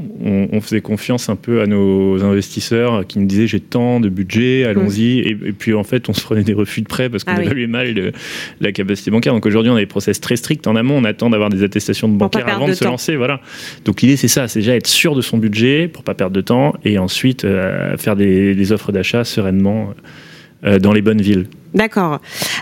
faisait 0.61 0.81
confiance 0.81 1.29
un 1.29 1.35
peu 1.35 1.61
à 1.61 1.67
nos 1.67 2.23
investisseurs 2.23 3.05
qui 3.05 3.19
nous 3.19 3.25
disaient 3.25 3.47
j'ai 3.47 3.59
tant 3.59 3.99
de 3.99 4.09
budget, 4.09 4.65
allons-y. 4.65 5.19
Et, 5.19 5.35
puis 5.35 5.73
en 5.73 5.83
fait, 5.83 6.09
on 6.09 6.13
se 6.13 6.21
prenait 6.21 6.43
des 6.43 6.53
refus 6.53 6.81
de 6.81 6.87
prêt 6.87 7.09
parce 7.09 7.23
qu'on 7.23 7.35
ah 7.35 7.43
évaluait 7.43 7.67
mal 7.67 8.11
la 8.59 8.71
capacité 8.71 9.11
bancaire. 9.11 9.33
Donc 9.33 9.45
aujourd'hui, 9.45 9.71
on 9.71 9.75
a 9.75 9.79
des 9.79 9.85
process 9.85 10.19
très 10.19 10.35
stricts. 10.35 10.67
En 10.67 10.75
amont, 10.75 10.97
on 10.97 11.03
attend 11.03 11.29
d'avoir 11.29 11.49
des 11.49 11.63
attestations 11.63 12.09
de 12.09 12.17
bancaire 12.17 12.47
avant 12.47 12.67
de, 12.67 12.73
se 12.73 12.83
lancer. 12.83 13.15
Voilà. 13.15 13.39
Donc 13.85 14.01
l'idée, 14.01 14.17
c'est 14.17 14.27
ça, 14.27 14.47
c'est 14.47 14.59
déjà 14.59 14.75
être 14.75 14.87
sûr 14.87 15.15
de 15.15 15.21
son 15.21 15.37
budget 15.37 15.87
pour 15.87 16.03
pas 16.03 16.13
perdre 16.13 16.35
de 16.35 16.41
temps 16.41 16.73
et 16.83 16.97
ensuite 16.97 17.45
euh, 17.45 17.97
faire 17.97 18.15
des, 18.15 18.71
offres 18.71 18.91
d'achat 18.91 19.23
sereinement 19.23 19.93
euh, 20.65 20.79
dans 20.79 20.91
les 20.91 21.01
bonnes 21.01 21.21
villes. 21.21 21.45
D'accord. 21.73 22.19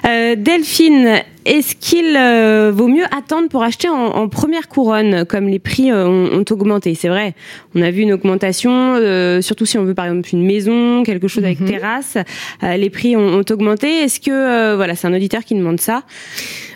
Euh, 0.08 0.36
Delphine, 0.36 1.22
est-ce 1.46 1.76
qu'il 1.76 2.16
euh, 2.18 2.72
vaut 2.74 2.88
mieux 2.88 3.06
attendre 3.16 3.50
pour 3.50 3.64
acheter 3.64 3.88
en, 3.88 4.28
première 4.28 4.68
couronne, 4.68 5.26
comme 5.26 5.48
les 5.48 5.60
prix 5.60 5.92
euh, 5.92 6.08
ont, 6.08 6.46
augmenté? 6.50 6.96
C'est 6.96 7.08
vrai, 7.08 7.36
on 7.76 7.82
a 7.82 7.92
vu 7.92 8.02
une 8.02 8.14
augmentation, 8.14 8.96
surtout 9.42 9.66
si 9.66 9.78
on 9.78 9.84
veut 9.84 9.94
par 9.94 10.06
exemple 10.06 10.30
une 10.34 10.46
maison, 10.46 11.04
quelque 11.04 11.28
chose 11.28 11.44
avec 11.44 11.60
mhm. 11.60 11.70
terrasse, 11.70 12.18
les 12.64 12.90
prix 12.90 13.16
ont, 13.16 13.44
augmenté. 13.50 13.88
Est-ce 14.04 14.20
que, 14.20 14.76
voilà, 14.76 14.96
c'est 14.96 15.08
un 15.08 15.14
auditeur 15.14 15.44
qui 15.44 15.54
demande 15.56 15.80
ça? 15.80 16.04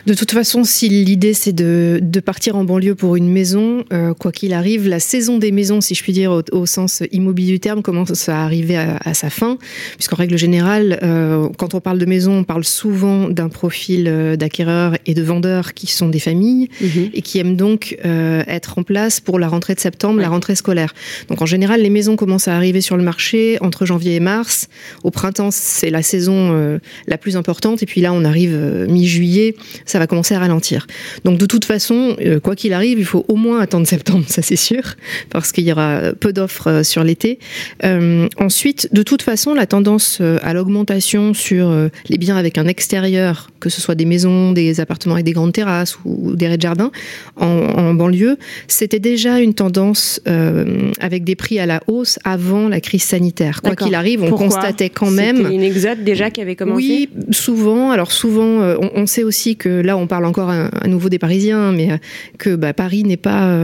De 0.06 0.14
toute 0.14 0.32
façon, 0.32 0.64
si 0.64 0.88
l'idée 0.88 1.34
c'est 1.34 1.54
de, 1.54 2.20
partir 2.20 2.56
en 2.56 2.64
banlieue 2.64 2.96
pour 2.96 3.16
une 3.16 3.30
maison, 3.30 3.84
quoi 4.20 4.32
qu'il 4.32 4.54
arrive, 4.54 4.88
la 4.88 5.00
saison 5.00 5.38
des 5.40 5.52
maisons, 5.52 5.82
si 5.82 5.96
je 5.96 6.04
puis 6.04 6.14
dire 6.14 6.42
au, 6.52 6.66
sens 6.66 7.02
immobilier 7.12 7.54
du 7.54 7.60
terme, 7.60 7.82
commence 7.82 8.30
à 8.30 8.44
arriver 8.44 8.78
à, 8.78 9.00
à 9.04 9.14
sa 9.14 9.30
fin, 9.30 9.58
puisqu'en 9.96 10.16
règle 10.16 10.38
générale, 10.38 11.00
quand 11.58 11.74
on 11.74 11.80
parle 11.80 11.98
de 11.98 12.06
maison, 12.06 12.19
on 12.28 12.44
parle 12.44 12.64
souvent 12.64 13.30
d'un 13.30 13.50
profil 13.50 14.06
euh, 14.08 14.36
d'acquéreurs 14.36 14.96
et 15.06 15.14
de 15.14 15.22
vendeurs 15.22 15.74
qui 15.74 15.88
sont 15.88 16.10
des 16.10 16.20
familles 16.20 16.70
mhm. 16.82 17.10
et 17.14 17.22
qui 17.22 17.40
aiment 17.40 17.56
donc 17.56 17.98
euh, 18.06 18.44
être 18.48 18.78
en 18.78 18.84
place 18.84 19.20
pour 19.20 19.40
la 19.40 19.48
rentrée 19.48 19.76
de 19.76 19.80
septembre, 19.80 20.20
la 20.20 20.30
rentrée 20.30 20.56
scolaire. 20.56 20.94
Donc 21.30 21.42
en 21.42 21.46
général, 21.46 21.82
les 21.82 21.90
maisons 21.90 22.16
commencent 22.16 22.48
à 22.48 22.56
arriver 22.56 22.82
sur 22.82 22.98
le 22.98 23.04
marché 23.04 23.58
entre 23.62 23.86
janvier 23.86 24.16
et 24.16 24.20
mars. 24.20 24.68
Au 25.04 25.12
printemps, 25.12 25.52
c'est 25.52 25.90
la 25.90 26.02
saison 26.02 26.52
euh, 26.54 26.80
la 27.08 27.18
plus 27.18 27.38
importante 27.38 27.84
et 27.84 27.86
puis 27.86 28.02
là, 28.02 28.14
on 28.14 28.24
arrive 28.24 28.56
mi-juillet, 28.90 29.56
ça 29.86 30.00
va 30.00 30.08
commencer 30.08 30.36
à 30.36 30.40
ralentir. 30.40 30.88
Donc 31.24 31.38
de 31.38 31.46
toute 31.46 31.66
façon, 31.66 32.16
quoi 32.44 32.56
qu'il 32.56 32.74
arrive, 32.74 33.00
il 33.00 33.06
faut 33.06 33.26
au 33.28 33.36
moins 33.36 33.60
attendre 33.60 33.88
septembre, 33.88 34.26
ça 34.28 34.42
c'est 34.42 34.56
sûr, 34.56 34.82
parce 35.30 35.52
qu'il 35.52 35.66
y 35.66 35.72
aura 35.72 36.14
peu 36.20 36.34
d'offres 36.34 36.84
sur 36.84 37.04
l'été. 37.04 37.40
ensuite, 38.38 38.90
de 38.94 39.04
toute 39.04 39.22
façon, 39.22 39.54
la 39.54 39.66
tendance 39.66 40.22
à 40.42 40.54
l'augmentation 40.54 41.34
sur 41.34 41.90
les 42.10 42.18
biens 42.18 42.36
avec 42.36 42.58
un 42.58 42.68
extérieur, 42.68 43.50
que 43.60 43.70
ce 43.70 43.82
soit 43.82 43.96
des 43.96 44.06
maisons, 44.06 44.52
des 44.52 44.80
appartements 44.80 45.14
avec 45.14 45.26
des 45.26 45.32
grandes 45.32 45.54
terrasses 45.54 45.98
ou, 46.06 46.36
des 46.36 46.48
rez-de-jardin 46.48 46.92
en, 47.38 47.94
banlieue, 47.94 48.38
c'était 48.68 49.00
déjà 49.00 49.40
une 49.40 49.54
tendance 49.54 50.22
euh, 50.28 50.92
avec 51.00 51.24
des 51.24 51.36
prix 51.36 51.60
à 51.60 51.66
la 51.66 51.82
hausse 51.88 52.20
avant 52.24 52.68
la 52.68 52.82
crise 52.82 53.04
sanitaire. 53.04 53.62
Quoi 53.62 53.76
qu'il 53.76 53.96
arrive, 53.96 54.24
on 54.24 54.32
constatait 54.32 54.90
quand 54.90 55.12
même. 55.12 55.38
C'était 55.38 55.56
une 55.56 55.64
exode 55.64 56.04
déjà 56.04 56.30
qui 56.30 56.42
avait 56.42 56.56
commencé. 56.56 56.76
Oui, 56.76 57.10
souvent. 57.32 57.92
Alors 57.92 58.12
souvent, 58.12 58.62
euh, 58.62 58.78
on, 58.96 59.06
sait 59.06 59.24
aussi 59.24 59.56
que 59.56 59.70
là, 59.70 59.98
on 59.98 60.08
parle 60.08 60.26
encore 60.26 60.50
à, 60.50 60.88
nouveau 60.88 61.10
des 61.10 61.20
Parisiens, 61.20 61.72
mais 61.72 61.92
euh, 61.92 61.98
que 62.38 62.56
bah, 62.56 62.74
Paris 62.74 63.04
n'est 63.04 63.18
pas 63.18 63.58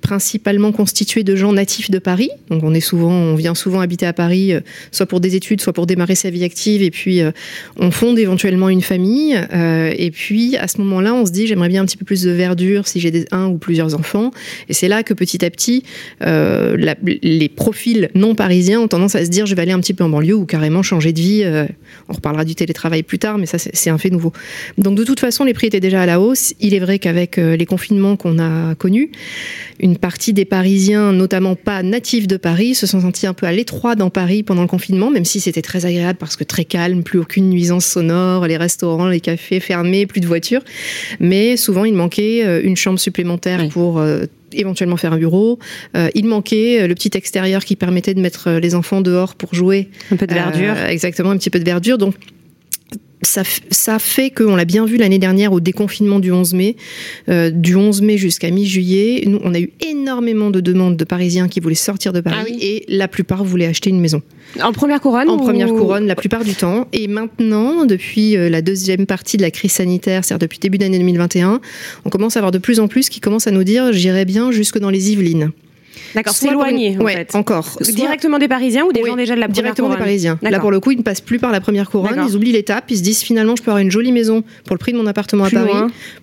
principalement 0.00 0.72
constitué 0.72 1.24
de 1.24 1.36
gens 1.36 1.52
natifs 1.52 1.90
de 1.90 1.98
Paris. 1.98 2.30
Donc 2.50 2.62
on 2.62 2.74
est 2.74 2.80
souvent, 2.80 3.12
on 3.12 3.34
vient 3.34 3.54
souvent 3.54 3.80
habiter 3.80 4.06
à 4.06 4.12
Paris, 4.12 4.52
soit 4.90 5.06
pour 5.06 5.20
des 5.20 5.36
études, 5.36 5.60
soit 5.60 5.72
pour 5.72 5.86
démarrer 5.86 6.14
sa 6.14 6.30
vie 6.30 6.44
active, 6.44 6.82
et 6.82 6.90
puis 6.90 7.22
on 7.82 7.90
fonde 7.90 8.18
éventuellement 8.18 8.68
une 8.68 8.80
famille. 8.80 9.38
et 9.52 10.10
puis 10.10 10.56
à 10.56 10.68
ce 10.68 10.78
moment-là, 10.78 11.14
on 11.14 11.26
se 11.26 11.32
dit, 11.32 11.46
j'aimerais 11.46 11.68
bien 11.68 11.82
un 11.82 11.84
petit 11.84 11.96
peu 11.96 12.04
plus 12.04 12.22
de 12.22 12.30
verdure 12.30 12.88
si 12.88 13.00
j'ai 13.00 13.12
un 13.30 13.48
ou 13.48 13.58
plusieurs 13.58 13.94
enfants. 13.94 14.30
Et 14.68 14.72
c'est 14.72 14.88
là 14.88 15.02
que 15.02 15.14
petit 15.14 15.44
à 15.44 15.50
petit, 15.50 15.82
euh, 16.22 16.76
les 17.22 17.48
profils 17.48 18.10
non 18.14 18.34
parisiens 18.34 18.80
ont 18.80 18.88
tendance 18.88 19.14
à 19.14 19.24
se 19.24 19.30
dire 19.30 19.46
je 19.46 19.54
vais 19.54 19.62
aller 19.62 19.72
un 19.72 19.80
petit 19.80 19.94
peu 19.94 20.04
en 20.04 20.08
banlieue 20.08 20.34
ou 20.34 20.46
carrément 20.46 20.82
changer 20.82 21.12
de 21.12 21.20
vie. 21.20 21.42
Euh, 21.44 21.66
on 22.08 22.14
reparlera 22.14 22.44
du 22.44 22.54
télétravail 22.54 23.02
plus 23.02 23.18
tard, 23.18 23.38
mais 23.38 23.46
ça 23.46 23.58
c'est 23.58 23.90
un 23.90 23.98
fait 23.98 24.10
nouveau. 24.10 24.32
Donc 24.78 24.96
de 24.96 25.04
toute 25.04 25.20
façon, 25.20 25.44
les 25.44 25.54
prix 25.54 25.68
étaient 25.68 25.80
déjà 25.80 26.02
à 26.02 26.06
la 26.06 26.20
hausse. 26.20 26.54
Il 26.60 26.74
est 26.74 26.78
vrai 26.78 26.98
qu'avec 26.98 27.38
euh, 27.38 27.56
les 27.56 27.66
confinements 27.66 28.16
qu'on 28.16 28.38
a 28.38 28.74
connus, 28.74 29.10
une 29.80 29.96
partie 29.96 30.32
des 30.32 30.44
Parisiens, 30.44 31.12
notamment 31.12 31.56
pas 31.56 31.82
natifs 31.82 32.26
de 32.26 32.36
Paris, 32.36 32.74
se 32.74 32.86
sont 32.86 33.00
sentis 33.00 33.26
un 33.26 33.34
peu 33.34 33.46
à 33.46 33.52
l'étroit 33.52 33.94
dans 33.94 34.10
Paris 34.10 34.42
pendant 34.42 34.62
le 34.62 34.68
confinement, 34.68 35.10
même 35.10 35.24
si 35.24 35.40
c'était 35.40 35.62
très 35.62 35.86
agréable 35.86 36.18
parce 36.18 36.36
que 36.36 36.44
très 36.44 36.64
calme, 36.64 37.02
plus 37.02 37.18
aucune 37.18 37.48
nuisance 37.48 37.71
sonore, 37.80 38.46
les 38.46 38.56
restaurants, 38.56 39.08
les 39.08 39.20
cafés 39.20 39.60
fermés, 39.60 40.06
plus 40.06 40.20
de 40.20 40.26
voitures. 40.26 40.62
Mais 41.20 41.56
souvent, 41.56 41.84
il 41.84 41.94
manquait 41.94 42.62
une 42.62 42.76
chambre 42.76 42.98
supplémentaire 42.98 43.68
pour 43.68 43.98
euh, 43.98 44.26
éventuellement 44.52 44.96
faire 44.96 45.12
un 45.12 45.18
bureau. 45.18 45.58
Euh, 45.96 46.08
il 46.14 46.26
manquait 46.26 46.82
euh, 46.82 46.86
le 46.86 46.94
petit 46.94 47.10
extérieur 47.14 47.64
qui 47.64 47.76
permettait 47.76 48.14
de 48.14 48.20
mettre 48.20 48.50
les 48.50 48.74
enfants 48.74 49.00
dehors 49.00 49.34
pour 49.34 49.54
jouer. 49.54 49.88
Un 50.10 50.16
peu 50.16 50.26
de 50.26 50.34
verdure. 50.34 50.76
exactement, 50.88 51.30
un 51.30 51.38
petit 51.38 51.50
peu 51.50 51.58
de 51.58 51.64
verdure. 51.64 51.98
Donc 51.98 52.14
ça, 53.22 53.42
ça, 53.70 53.98
fait 53.98 54.30
qu'on 54.30 54.56
l'a 54.56 54.64
bien 54.64 54.84
vu 54.84 54.96
l'année 54.96 55.18
dernière 55.18 55.52
au 55.52 55.60
déconfinement 55.60 56.18
du 56.18 56.32
11 56.32 56.54
mai, 56.54 56.76
euh, 57.28 57.50
du 57.50 57.76
11 57.76 58.02
mai 58.02 58.18
jusqu'à 58.18 58.50
mi-juillet, 58.50 59.24
nous 59.26 59.40
on 59.44 59.54
a 59.54 59.60
eu 59.60 59.70
énormément 59.80 60.50
de 60.50 60.60
demandes 60.60 60.96
de 60.96 61.04
Parisiens 61.04 61.48
qui 61.48 61.60
voulaient 61.60 61.74
sortir 61.74 62.12
de 62.12 62.20
Paris 62.20 62.54
ah 62.54 62.58
et 62.60 62.84
la 62.88 63.08
plupart 63.08 63.44
voulaient 63.44 63.66
acheter 63.66 63.90
une 63.90 64.00
maison. 64.00 64.22
En 64.62 64.72
première 64.72 65.00
couronne 65.00 65.28
En 65.28 65.38
première 65.38 65.68
couronne 65.68 66.06
la 66.06 66.14
plupart 66.14 66.44
du 66.44 66.54
temps. 66.54 66.88
Et 66.92 67.08
maintenant, 67.08 67.84
depuis 67.84 68.36
euh, 68.36 68.50
la 68.50 68.60
deuxième 68.60 69.06
partie 69.06 69.36
de 69.36 69.42
la 69.42 69.50
crise 69.50 69.72
sanitaire, 69.72 70.24
c'est-à-dire 70.24 70.46
depuis 70.46 70.58
début 70.58 70.78
d'année 70.78 70.98
2021, 70.98 71.60
on 72.04 72.10
commence 72.10 72.36
à 72.36 72.40
avoir 72.40 72.50
de 72.50 72.58
plus 72.58 72.80
en 72.80 72.88
plus 72.88 73.08
qui 73.08 73.20
commencent 73.20 73.46
à 73.46 73.52
nous 73.52 73.64
dire 73.64 73.92
j'irai 73.92 74.24
bien 74.24 74.50
jusque 74.50 74.78
dans 74.78 74.90
les 74.90 75.12
Yvelines. 75.12 75.52
D'accord, 76.14 76.34
s'éloigner 76.34 76.96
en 76.98 77.06
fait. 77.06 77.34
encore. 77.34 77.78
Directement 77.80 78.38
des 78.38 78.48
Parisiens 78.48 78.84
ou 78.84 78.92
des 78.92 79.04
gens 79.04 79.16
déjà 79.16 79.34
de 79.34 79.40
la 79.40 79.48
première 79.48 79.62
Directement 79.62 79.90
des 79.90 79.96
Parisiens. 79.96 80.38
Là 80.42 80.60
pour 80.60 80.70
le 80.70 80.80
coup, 80.80 80.90
ils 80.90 80.98
ne 80.98 81.02
passent 81.02 81.20
plus 81.20 81.38
par 81.38 81.52
la 81.52 81.60
première 81.60 81.90
couronne, 81.90 82.22
ils 82.28 82.36
oublient 82.36 82.52
l'étape, 82.52 82.90
ils 82.90 82.98
se 82.98 83.02
disent 83.02 83.22
finalement 83.22 83.56
je 83.56 83.62
peux 83.62 83.70
avoir 83.70 83.82
une 83.82 83.90
jolie 83.90 84.12
maison 84.12 84.42
pour 84.64 84.74
le 84.74 84.78
prix 84.78 84.92
de 84.92 84.98
mon 84.98 85.06
appartement 85.06 85.44
à 85.44 85.50
Paris, 85.50 85.72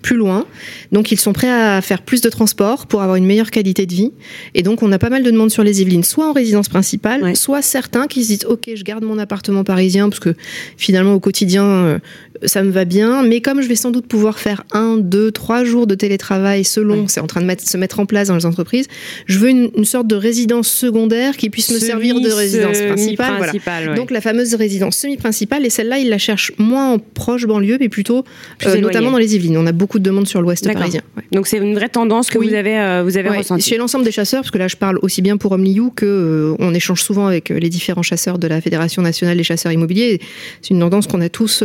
plus 0.02 0.16
loin. 0.16 0.46
Donc 0.92 1.12
ils 1.12 1.20
sont 1.20 1.34
prêts 1.34 1.50
à 1.50 1.82
faire 1.82 2.02
plus 2.02 2.22
de 2.22 2.30
transport 2.30 2.88
pour 2.88 3.02
avoir 3.02 3.16
une 3.16 3.26
meilleure 3.26 3.52
qualité 3.52 3.86
de 3.86 3.94
vie. 3.94 4.12
Et 4.54 4.64
donc 4.64 4.84
on 4.84 4.92
a 4.92 5.00
pas 5.00 5.10
mal 5.10 5.24
de 5.24 5.32
demandes 5.32 5.52
sur 5.52 5.64
les 5.64 5.82
Yvelines, 5.82 6.04
soit 6.04 6.28
en 6.28 6.34
résidence 6.34 6.70
principale, 6.70 7.36
soit 7.36 7.62
certains 7.62 8.08
qui 8.08 8.24
se 8.24 8.28
disent 8.30 8.46
ok 8.46 8.70
je 8.76 8.84
garde 8.84 9.04
mon 9.04 9.18
appartement 9.18 9.64
parisien 9.64 10.10
parce 10.10 10.20
que 10.20 10.36
finalement 10.78 11.14
au 11.14 11.20
quotidien 11.20 11.64
euh, 11.64 12.00
ça 12.46 12.64
me 12.64 12.72
va 12.72 12.86
bien, 12.86 13.24
mais 13.24 13.42
comme 13.42 13.62
je 13.62 13.68
vais 13.68 13.76
sans 13.76 13.92
doute 13.92 14.08
pouvoir 14.08 14.40
faire 14.40 14.64
un, 14.72 14.98
deux, 14.98 15.32
trois 15.32 15.64
jours 15.64 15.88
de 15.88 15.96
télétravail 15.96 16.64
selon, 16.64 17.08
c'est 17.08 17.20
en 17.20 17.28
train 17.28 17.42
de 17.42 17.50
se 17.60 17.78
mettre 17.78 18.00
en 18.00 18.06
place 18.06 18.30
dans 18.30 18.36
les 18.36 18.46
entreprises, 18.46 18.88
je 19.26 19.40
veux 19.40 19.50
une, 19.50 19.59
sorte 19.84 20.08
de 20.08 20.16
résidence 20.16 20.68
secondaire 20.68 21.38
qui 21.38 21.50
puisse 21.50 21.72
me 21.72 21.80
servir 21.80 22.20
de 22.20 22.30
résidence 22.30 22.80
principale. 22.82 23.96
Donc 23.96 24.12
la 24.12 24.22
fameuse 24.22 24.56
résidence 24.56 24.98
semi-principale, 24.98 25.66
et 25.66 25.70
celle-là, 25.70 26.00
ils 26.00 26.10
la 26.10 26.18
cherchent 26.18 26.52
moins 26.58 26.94
en 26.94 27.00
proche 27.00 27.46
banlieue, 27.46 27.78
mais 27.80 27.90
plutôt 27.90 28.24
euh, 28.66 28.78
notamment 28.78 29.12
dans 29.12 29.18
les 29.18 29.36
Yvelines. 29.36 29.58
On 29.58 29.66
a 29.66 29.72
beaucoup 29.72 30.00
de 30.00 30.04
demandes 30.04 30.28
sur 30.28 30.42
l'ouest 30.42 30.72
parisien. 30.72 31.02
Donc 31.32 31.48
c'est 31.48 31.58
une 31.58 31.76
vraie 31.76 31.90
tendance 31.90 32.30
que 32.30 32.38
vous 32.38 32.54
avez, 32.54 32.80
euh, 32.80 33.04
vous 33.04 33.18
avez 33.18 33.30
ressentie. 33.30 33.70
Chez 33.70 33.78
l'ensemble 33.78 34.06
des 34.06 34.12
chasseurs, 34.12 34.42
parce 34.42 34.52
que 34.52 34.58
là 34.58 34.68
je 34.68 34.76
parle 34.76 35.00
aussi 35.02 35.22
bien 35.22 35.38
pour 35.38 35.52
Omliou 35.52 35.92
que 35.96 36.06
euh, 36.06 36.56
on 36.60 36.74
échange 36.74 37.02
souvent 37.02 37.28
avec 37.28 37.50
les 37.50 37.70
différents 37.70 38.04
chasseurs 38.04 38.38
de 38.40 38.48
la 38.48 38.62
Fédération 38.62 39.02
nationale 39.02 39.38
des 39.38 39.44
chasseurs 39.44 39.72
immobiliers. 39.72 40.20
C'est 40.62 40.72
une 40.74 40.80
tendance 40.80 41.08
qu'on 41.08 41.22
a 41.22 41.30
tous 41.30 41.64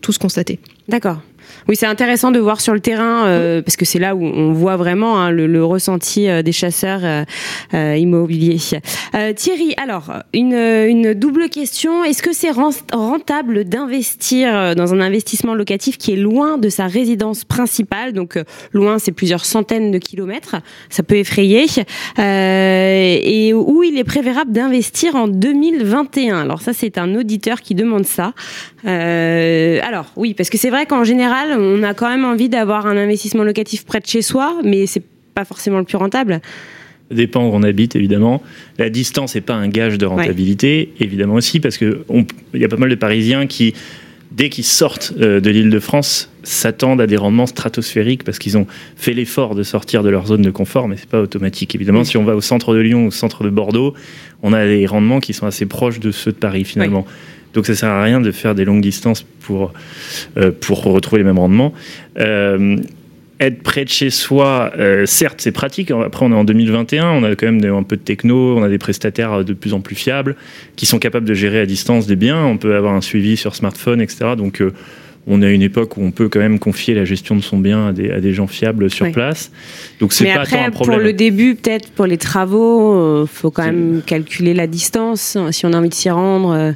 tous 0.00 0.18
constater. 0.18 0.58
D'accord. 0.88 1.20
Oui, 1.68 1.76
c'est 1.76 1.86
intéressant 1.86 2.32
de 2.32 2.40
voir 2.40 2.60
sur 2.60 2.74
le 2.74 2.80
terrain 2.80 3.26
euh, 3.26 3.62
parce 3.62 3.76
que 3.76 3.84
c'est 3.84 4.00
là 4.00 4.16
où 4.16 4.24
on 4.24 4.52
voit 4.52 4.76
vraiment 4.76 5.18
hein, 5.18 5.30
le, 5.30 5.64
ressenti 5.64 6.28
euh, 6.28 6.42
des 6.42 6.52
chasseurs 6.52 7.02
euh, 7.74 7.96
immobiliers. 7.96 8.58
Thierry, 9.36 9.74
alors 9.82 10.12
une, 10.32 11.14
double 11.14 11.48
question 11.48 12.04
est-ce 12.04 12.22
que 12.22 12.32
c'est 12.32 12.50
rentable 12.50 13.64
d'investir 13.64 14.74
dans 14.74 14.94
un 14.94 15.00
investissement 15.00 15.54
locatif 15.54 15.98
qui 15.98 16.12
est 16.12 16.16
loin 16.16 16.58
de 16.58 16.68
sa 16.68 16.86
résidence 16.86 17.44
principale? 17.44 18.12
Donc 18.12 18.38
loin, 18.72 18.98
c'est 18.98 19.12
plusieurs 19.12 19.44
centaines 19.44 19.90
de 19.90 19.98
kilomètres. 19.98 20.56
Ça 20.88 21.02
peut 21.02 21.16
effrayer. 21.16 21.66
et 22.18 23.52
où 23.54 23.82
il 23.82 23.98
est 23.98 24.04
préférable 24.04 24.52
d'investir 24.52 25.14
en 25.16 25.28
2021 25.28 26.40
Alors 26.40 26.62
ça, 26.62 26.72
c'est 26.72 26.98
un 26.98 27.14
auditeur 27.14 27.60
qui 27.60 27.74
demande 27.74 28.04
ça. 28.04 28.32
alors 28.84 30.06
oui, 30.16 30.34
parce 30.34 30.50
que 30.50 30.58
c'est 30.58 30.70
vrai 30.70 30.86
qu'en 30.86 31.04
général 31.04 31.51
on 31.58 31.82
a 31.82 31.94
quand 31.94 32.08
même 32.08 32.24
envie 32.24 32.48
d'avoir 32.48 32.86
un 32.86 32.96
investissement 32.96 33.44
locatif 33.44 33.84
près 33.84 34.00
de 34.00 34.06
chez 34.06 34.22
soi, 34.22 34.58
mais 34.64 34.86
c'est 34.86 35.02
pas 35.34 35.44
forcément 35.44 35.78
le 35.78 35.84
plus 35.84 35.96
rentable. 35.96 36.40
Ça 37.08 37.16
dépend 37.16 37.44
où 37.44 37.50
on 37.52 37.62
habite, 37.62 37.96
évidemment. 37.96 38.42
La 38.78 38.90
distance 38.90 39.34
n'est 39.34 39.40
pas 39.40 39.54
un 39.54 39.68
gage 39.68 39.98
de 39.98 40.06
rentabilité, 40.06 40.92
évidemment 41.00 41.34
aussi, 41.34 41.60
parce 41.60 41.76
qu'il 41.76 41.94
y 42.54 42.64
a 42.64 42.68
pas 42.68 42.76
mal 42.76 42.88
de 42.88 42.94
Parisiens 42.94 43.46
qui, 43.46 43.74
dès 44.30 44.48
qu'ils 44.48 44.64
sortent 44.64 45.12
euh, 45.20 45.40
de 45.40 45.50
l'île 45.50 45.70
de 45.70 45.78
France, 45.78 46.30
s'attendent 46.42 47.00
à 47.00 47.06
des 47.06 47.16
rendements 47.16 47.46
stratosphériques 47.46 48.24
parce 48.24 48.38
qu'ils 48.38 48.56
ont 48.56 48.66
fait 48.96 49.12
l'effort 49.12 49.54
de 49.54 49.62
sortir 49.62 50.02
de 50.02 50.08
leur 50.08 50.26
zone 50.26 50.42
de 50.42 50.50
confort, 50.50 50.88
mais 50.88 50.96
c'est 50.96 51.08
pas 51.08 51.20
automatique. 51.20 51.74
Évidemment, 51.74 52.04
si 52.04 52.16
on 52.16 52.24
va 52.24 52.34
au 52.34 52.40
centre 52.40 52.74
de 52.74 52.80
Lyon 52.80 53.04
ou 53.04 53.08
au 53.08 53.12
centre 53.12 53.44
de 53.44 53.50
Bordeaux, 53.50 53.94
on 54.42 54.52
a 54.52 54.64
des 54.64 54.86
rendements 54.86 55.20
qui 55.20 55.34
sont 55.34 55.46
assez 55.46 55.66
proches 55.66 56.00
de 56.00 56.10
ceux 56.10 56.32
de 56.32 56.36
Paris, 56.36 56.64
finalement. 56.64 57.06
Donc 57.54 57.66
ça 57.66 57.74
sert 57.74 57.88
à 57.88 58.02
rien 58.02 58.20
de 58.20 58.30
faire 58.30 58.54
des 58.54 58.64
longues 58.64 58.80
distances 58.80 59.22
pour, 59.22 59.72
euh, 60.36 60.50
pour 60.52 60.82
retrouver 60.84 61.20
les 61.20 61.26
mêmes 61.26 61.38
rendements. 61.38 61.72
Euh, 62.18 62.76
être 63.40 63.62
près 63.62 63.84
de 63.84 63.88
chez 63.88 64.10
soi, 64.10 64.72
euh, 64.78 65.04
certes, 65.04 65.40
c'est 65.40 65.50
pratique. 65.50 65.90
Après, 65.90 66.24
on 66.24 66.30
est 66.30 66.36
en 66.36 66.44
2021, 66.44 67.10
on 67.10 67.24
a 67.24 67.34
quand 67.34 67.50
même 67.50 67.64
un 67.74 67.82
peu 67.82 67.96
de 67.96 68.02
techno, 68.02 68.56
on 68.56 68.62
a 68.62 68.68
des 68.68 68.78
prestataires 68.78 69.44
de 69.44 69.52
plus 69.52 69.74
en 69.74 69.80
plus 69.80 69.96
fiables 69.96 70.36
qui 70.76 70.86
sont 70.86 71.00
capables 71.00 71.26
de 71.26 71.34
gérer 71.34 71.58
à 71.58 71.66
distance 71.66 72.06
des 72.06 72.14
biens. 72.14 72.44
On 72.44 72.56
peut 72.56 72.76
avoir 72.76 72.94
un 72.94 73.00
suivi 73.00 73.36
sur 73.36 73.56
smartphone, 73.56 74.00
etc. 74.00 74.36
Donc, 74.36 74.62
on 75.26 75.40
est 75.40 75.46
à 75.46 75.50
une 75.50 75.62
époque 75.62 75.96
où 75.96 76.02
on 76.02 76.10
peut 76.10 76.28
quand 76.28 76.40
même 76.40 76.58
confier 76.58 76.94
la 76.94 77.04
gestion 77.04 77.36
de 77.36 77.42
son 77.42 77.58
bien 77.58 77.88
à 77.88 77.92
des, 77.92 78.10
à 78.10 78.20
des 78.20 78.32
gens 78.32 78.48
fiables 78.48 78.90
sur 78.90 79.10
place. 79.12 79.52
Donc 80.00 80.12
c'est 80.12 80.24
pas 80.24 80.44
tant 80.44 80.64
un 80.64 80.70
problème. 80.70 80.98
Pour 80.98 81.04
le 81.04 81.12
début, 81.12 81.54
peut-être 81.54 81.90
pour 81.90 82.06
les 82.06 82.18
travaux, 82.18 82.94
il 82.94 83.22
euh, 83.22 83.26
faut 83.26 83.50
quand 83.52 83.64
même 83.64 84.02
calculer 84.04 84.52
la 84.52 84.66
distance 84.66 85.36
si 85.50 85.66
on 85.66 85.72
a 85.72 85.78
envie 85.78 85.90
de 85.90 85.94
s'y 85.94 86.10
rendre. 86.10 86.52
Euh. 86.52 86.72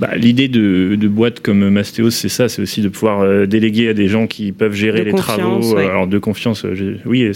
Bah, 0.00 0.16
L'idée 0.16 0.48
de, 0.48 0.96
de 0.98 1.08
boîtes 1.08 1.40
comme 1.40 1.68
Mastéos, 1.68 2.10
c'est 2.10 2.30
ça, 2.30 2.48
c'est 2.48 2.62
aussi 2.62 2.80
de 2.80 2.88
pouvoir 2.88 3.20
euh, 3.20 3.44
déléguer 3.44 3.90
à 3.90 3.94
des 3.94 4.08
gens 4.08 4.26
qui 4.26 4.52
peuvent 4.52 4.72
gérer 4.72 5.04
les 5.04 5.12
travaux. 5.12 5.76
Alors 5.76 6.06
de 6.06 6.18
confiance, 6.18 6.64
oui, 7.04 7.30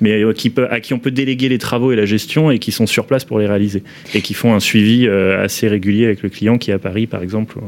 mais 0.00 0.24
qui 0.34 0.50
peut, 0.50 0.66
à 0.68 0.80
qui 0.80 0.94
on 0.94 0.98
peut 0.98 1.12
déléguer 1.12 1.48
les 1.48 1.58
travaux 1.58 1.92
et 1.92 1.96
la 1.96 2.06
gestion 2.06 2.50
et 2.50 2.58
qui 2.58 2.72
sont 2.72 2.86
sur 2.86 3.06
place 3.06 3.24
pour 3.24 3.38
les 3.38 3.46
réaliser 3.46 3.84
et 4.14 4.20
qui 4.20 4.34
font 4.34 4.52
un 4.52 4.60
suivi 4.60 5.06
assez 5.06 5.68
régulier 5.68 6.06
avec 6.06 6.24
le 6.24 6.28
client 6.28 6.58
qui 6.58 6.72
est 6.72 6.74
à 6.74 6.80
Paris, 6.80 7.06
par 7.06 7.22
exemple. 7.22 7.58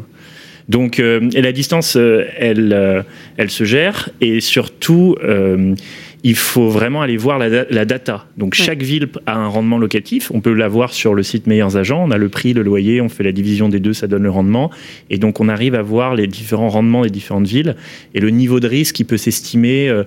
Donc, 0.68 1.00
euh, 1.00 1.28
la 1.34 1.52
distance, 1.52 1.96
euh, 1.96 2.26
elle, 2.37 2.72
euh, 2.72 3.02
elle 3.37 3.50
se 3.50 3.64
gère. 3.64 4.10
Et 4.20 4.40
surtout, 4.40 5.16
il 6.25 6.37
faut 6.37 6.68
vraiment 6.68 7.02
aller 7.02 7.16
voir 7.16 7.38
la, 7.38 7.84
data. 7.84 8.26
Donc 8.37 8.54
chaque 8.54 8.82
ville 8.82 9.08
a 9.26 9.37
un 9.37 9.46
rendement 9.46 9.78
locatif. 9.78 10.30
On 10.34 10.40
peut 10.40 10.52
l'avoir 10.52 10.92
sur 10.92 11.14
le 11.14 11.22
site 11.22 11.46
Meilleurs 11.46 11.76
Agents. 11.76 12.04
On 12.04 12.10
a 12.10 12.18
le 12.18 12.28
prix, 12.28 12.52
le 12.52 12.62
loyer, 12.62 13.00
on 13.00 13.08
fait 13.08 13.22
la 13.22 13.32
division 13.32 13.68
des 13.68 13.78
deux, 13.78 13.92
ça 13.92 14.06
donne 14.06 14.25
le 14.25 14.30
rendement. 14.30 14.70
Et 15.10 15.18
donc 15.18 15.40
on 15.40 15.48
arrive 15.48 15.75
à 15.75 15.82
voir 15.82 16.14
les 16.14 16.26
différents 16.26 16.68
rendements 16.68 17.02
des 17.02 17.10
différentes 17.10 17.46
villes 17.46 17.76
et 18.14 18.20
le 18.20 18.30
niveau 18.30 18.58
de 18.60 18.66
risque 18.66 18.96
qui 18.96 19.04
peut 19.04 19.16
s'estimer. 19.16 19.88
Euh, 19.88 20.04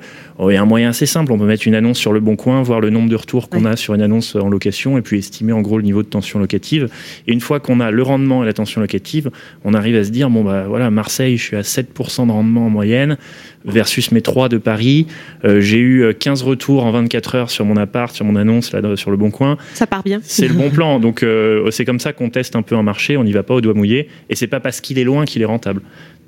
est 0.50 0.58
un 0.58 0.66
moyen 0.66 0.90
assez 0.90 1.06
simple. 1.06 1.32
On 1.32 1.38
peut 1.38 1.46
mettre 1.46 1.68
une 1.68 1.76
annonce 1.76 2.00
sur 2.00 2.14
le 2.14 2.20
bon 2.20 2.36
coin, 2.36 2.62
voir 2.64 2.80
le 2.80 2.90
nombre 2.90 3.10
de 3.10 3.16
retours 3.16 3.50
qu'on 3.50 3.66
a 3.66 3.76
sur 3.76 3.94
une 3.94 4.02
annonce 4.02 4.36
en 4.36 4.50
location 4.50 4.98
et 4.98 5.02
puis 5.02 5.20
estimer 5.20 5.54
en 5.54 5.62
gros 5.62 5.78
le 5.78 5.84
niveau 5.84 6.02
de 6.02 6.08
tension 6.08 6.40
locative. 6.40 6.90
Et 7.28 7.32
une 7.34 7.42
fois 7.42 7.60
qu'on 7.60 7.80
a 7.80 7.92
le 7.92 8.02
rendement 8.02 8.44
et 8.44 8.46
la 8.46 8.54
tension 8.54 8.82
locative, 8.82 9.30
on 9.64 9.74
arrive 9.74 9.96
à 9.96 10.04
se 10.04 10.10
dire 10.10 10.30
bon 10.30 10.44
bah 10.44 10.66
voilà 10.68 10.90
Marseille, 10.90 11.38
je 11.38 11.44
suis 11.44 11.56
à 11.56 11.62
7% 11.62 12.28
de 12.28 12.32
rendement 12.32 12.66
en 12.66 12.70
moyenne 12.70 13.18
versus 13.66 14.12
mes 14.12 14.22
3 14.22 14.50
de 14.50 14.58
Paris. 14.58 15.08
Euh, 15.46 15.62
j'ai 15.62 15.78
eu 15.78 16.01
eu 16.10 16.14
15 16.14 16.44
retours 16.44 16.86
en 16.86 16.92
24 16.92 17.36
heures 17.36 17.50
sur 17.50 17.66
mon 17.66 17.78
appart, 17.78 18.14
sur 18.14 18.26
mon 18.26 18.36
annonce 18.36 18.74
là 18.74 18.82
sur 18.96 19.12
le 19.12 19.18
bon 19.18 19.32
coin. 19.32 19.58
Ça 19.74 19.88
part 19.88 20.04
bien. 20.04 20.20
C'est 20.24 20.48
le 20.48 20.54
bon 20.54 20.70
plan. 20.72 21.00
Donc 21.00 21.26
c'est 21.72 21.86
comme 21.86 22.00
ça 22.00 22.14
qu'on 22.14 22.30
teste 22.30 22.56
un 22.56 22.62
peu 22.62 22.76
un 22.76 22.84
marché. 22.84 23.18
On 23.18 23.24
n'y 23.24 23.32
va 23.32 23.44
pas 23.44 23.54
au 23.54 23.62
doigt 23.62 23.74
mouillé. 23.74 24.10
Et 24.30 24.36
c'est 24.36 24.48
pas 24.48 24.60
parce 24.60 24.82
qu'il 24.82 25.00
est 25.00 25.04
loin 25.04 25.26
qu'il 25.26 25.42
est 25.42 25.46
rentable. 25.46 25.82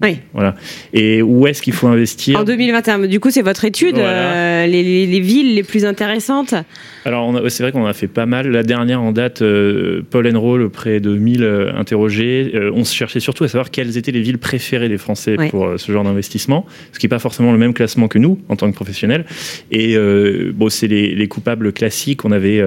Oui. 0.03 0.19
Voilà. 0.33 0.55
Et 0.91 1.21
où 1.21 1.47
est-ce 1.47 1.61
qu'il 1.61 1.71
faut 1.71 1.87
investir 1.87 2.37
En 2.37 2.43
2021. 2.43 3.07
Du 3.07 3.21
coup, 3.21 3.31
c'est 3.31 3.41
votre 3.41 3.63
étude, 3.63 3.97
euh, 3.97 4.65
les, 4.67 5.19
villes 5.21 5.55
les 5.55 5.63
plus 5.63 5.85
intéressantes 5.85 6.53
Alors, 7.05 7.33
c'est 7.49 7.63
vrai 7.63 7.71
qu'on 7.71 7.85
a 7.85 7.93
fait 7.93 8.09
pas 8.09 8.25
mal. 8.25 8.49
La 8.49 8.63
dernière 8.63 9.01
en 9.01 9.13
date, 9.13 9.41
euh, 9.41 10.01
Paul 10.09 10.27
Enroll, 10.27 10.61
auprès 10.63 10.99
de 10.99 11.15
1000 11.15 11.43
euh, 11.43 11.73
interrogés, 11.73 12.51
on 12.73 12.83
se 12.83 12.93
cherchait 12.93 13.21
surtout 13.21 13.45
à 13.45 13.47
savoir 13.47 13.71
quelles 13.71 13.97
étaient 13.97 14.11
les 14.11 14.21
villes 14.21 14.39
préférées 14.39 14.89
des 14.89 14.97
Français 14.97 15.37
pour 15.49 15.73
ce 15.77 15.91
genre 15.91 16.03
d'investissement, 16.03 16.65
ce 16.91 16.99
qui 16.99 17.05
n'est 17.05 17.09
pas 17.09 17.19
forcément 17.19 17.53
le 17.53 17.57
même 17.57 17.73
classement 17.73 18.09
que 18.09 18.19
nous, 18.19 18.39
en 18.49 18.57
tant 18.57 18.69
que 18.69 18.75
professionnels. 18.75 19.25
Et 19.71 19.95
bon, 20.53 20.67
c'est 20.67 20.87
les, 20.87 21.15
les, 21.15 21.27
coupables 21.29 21.71
classiques. 21.71 22.25
On 22.25 22.31
avait 22.31 22.61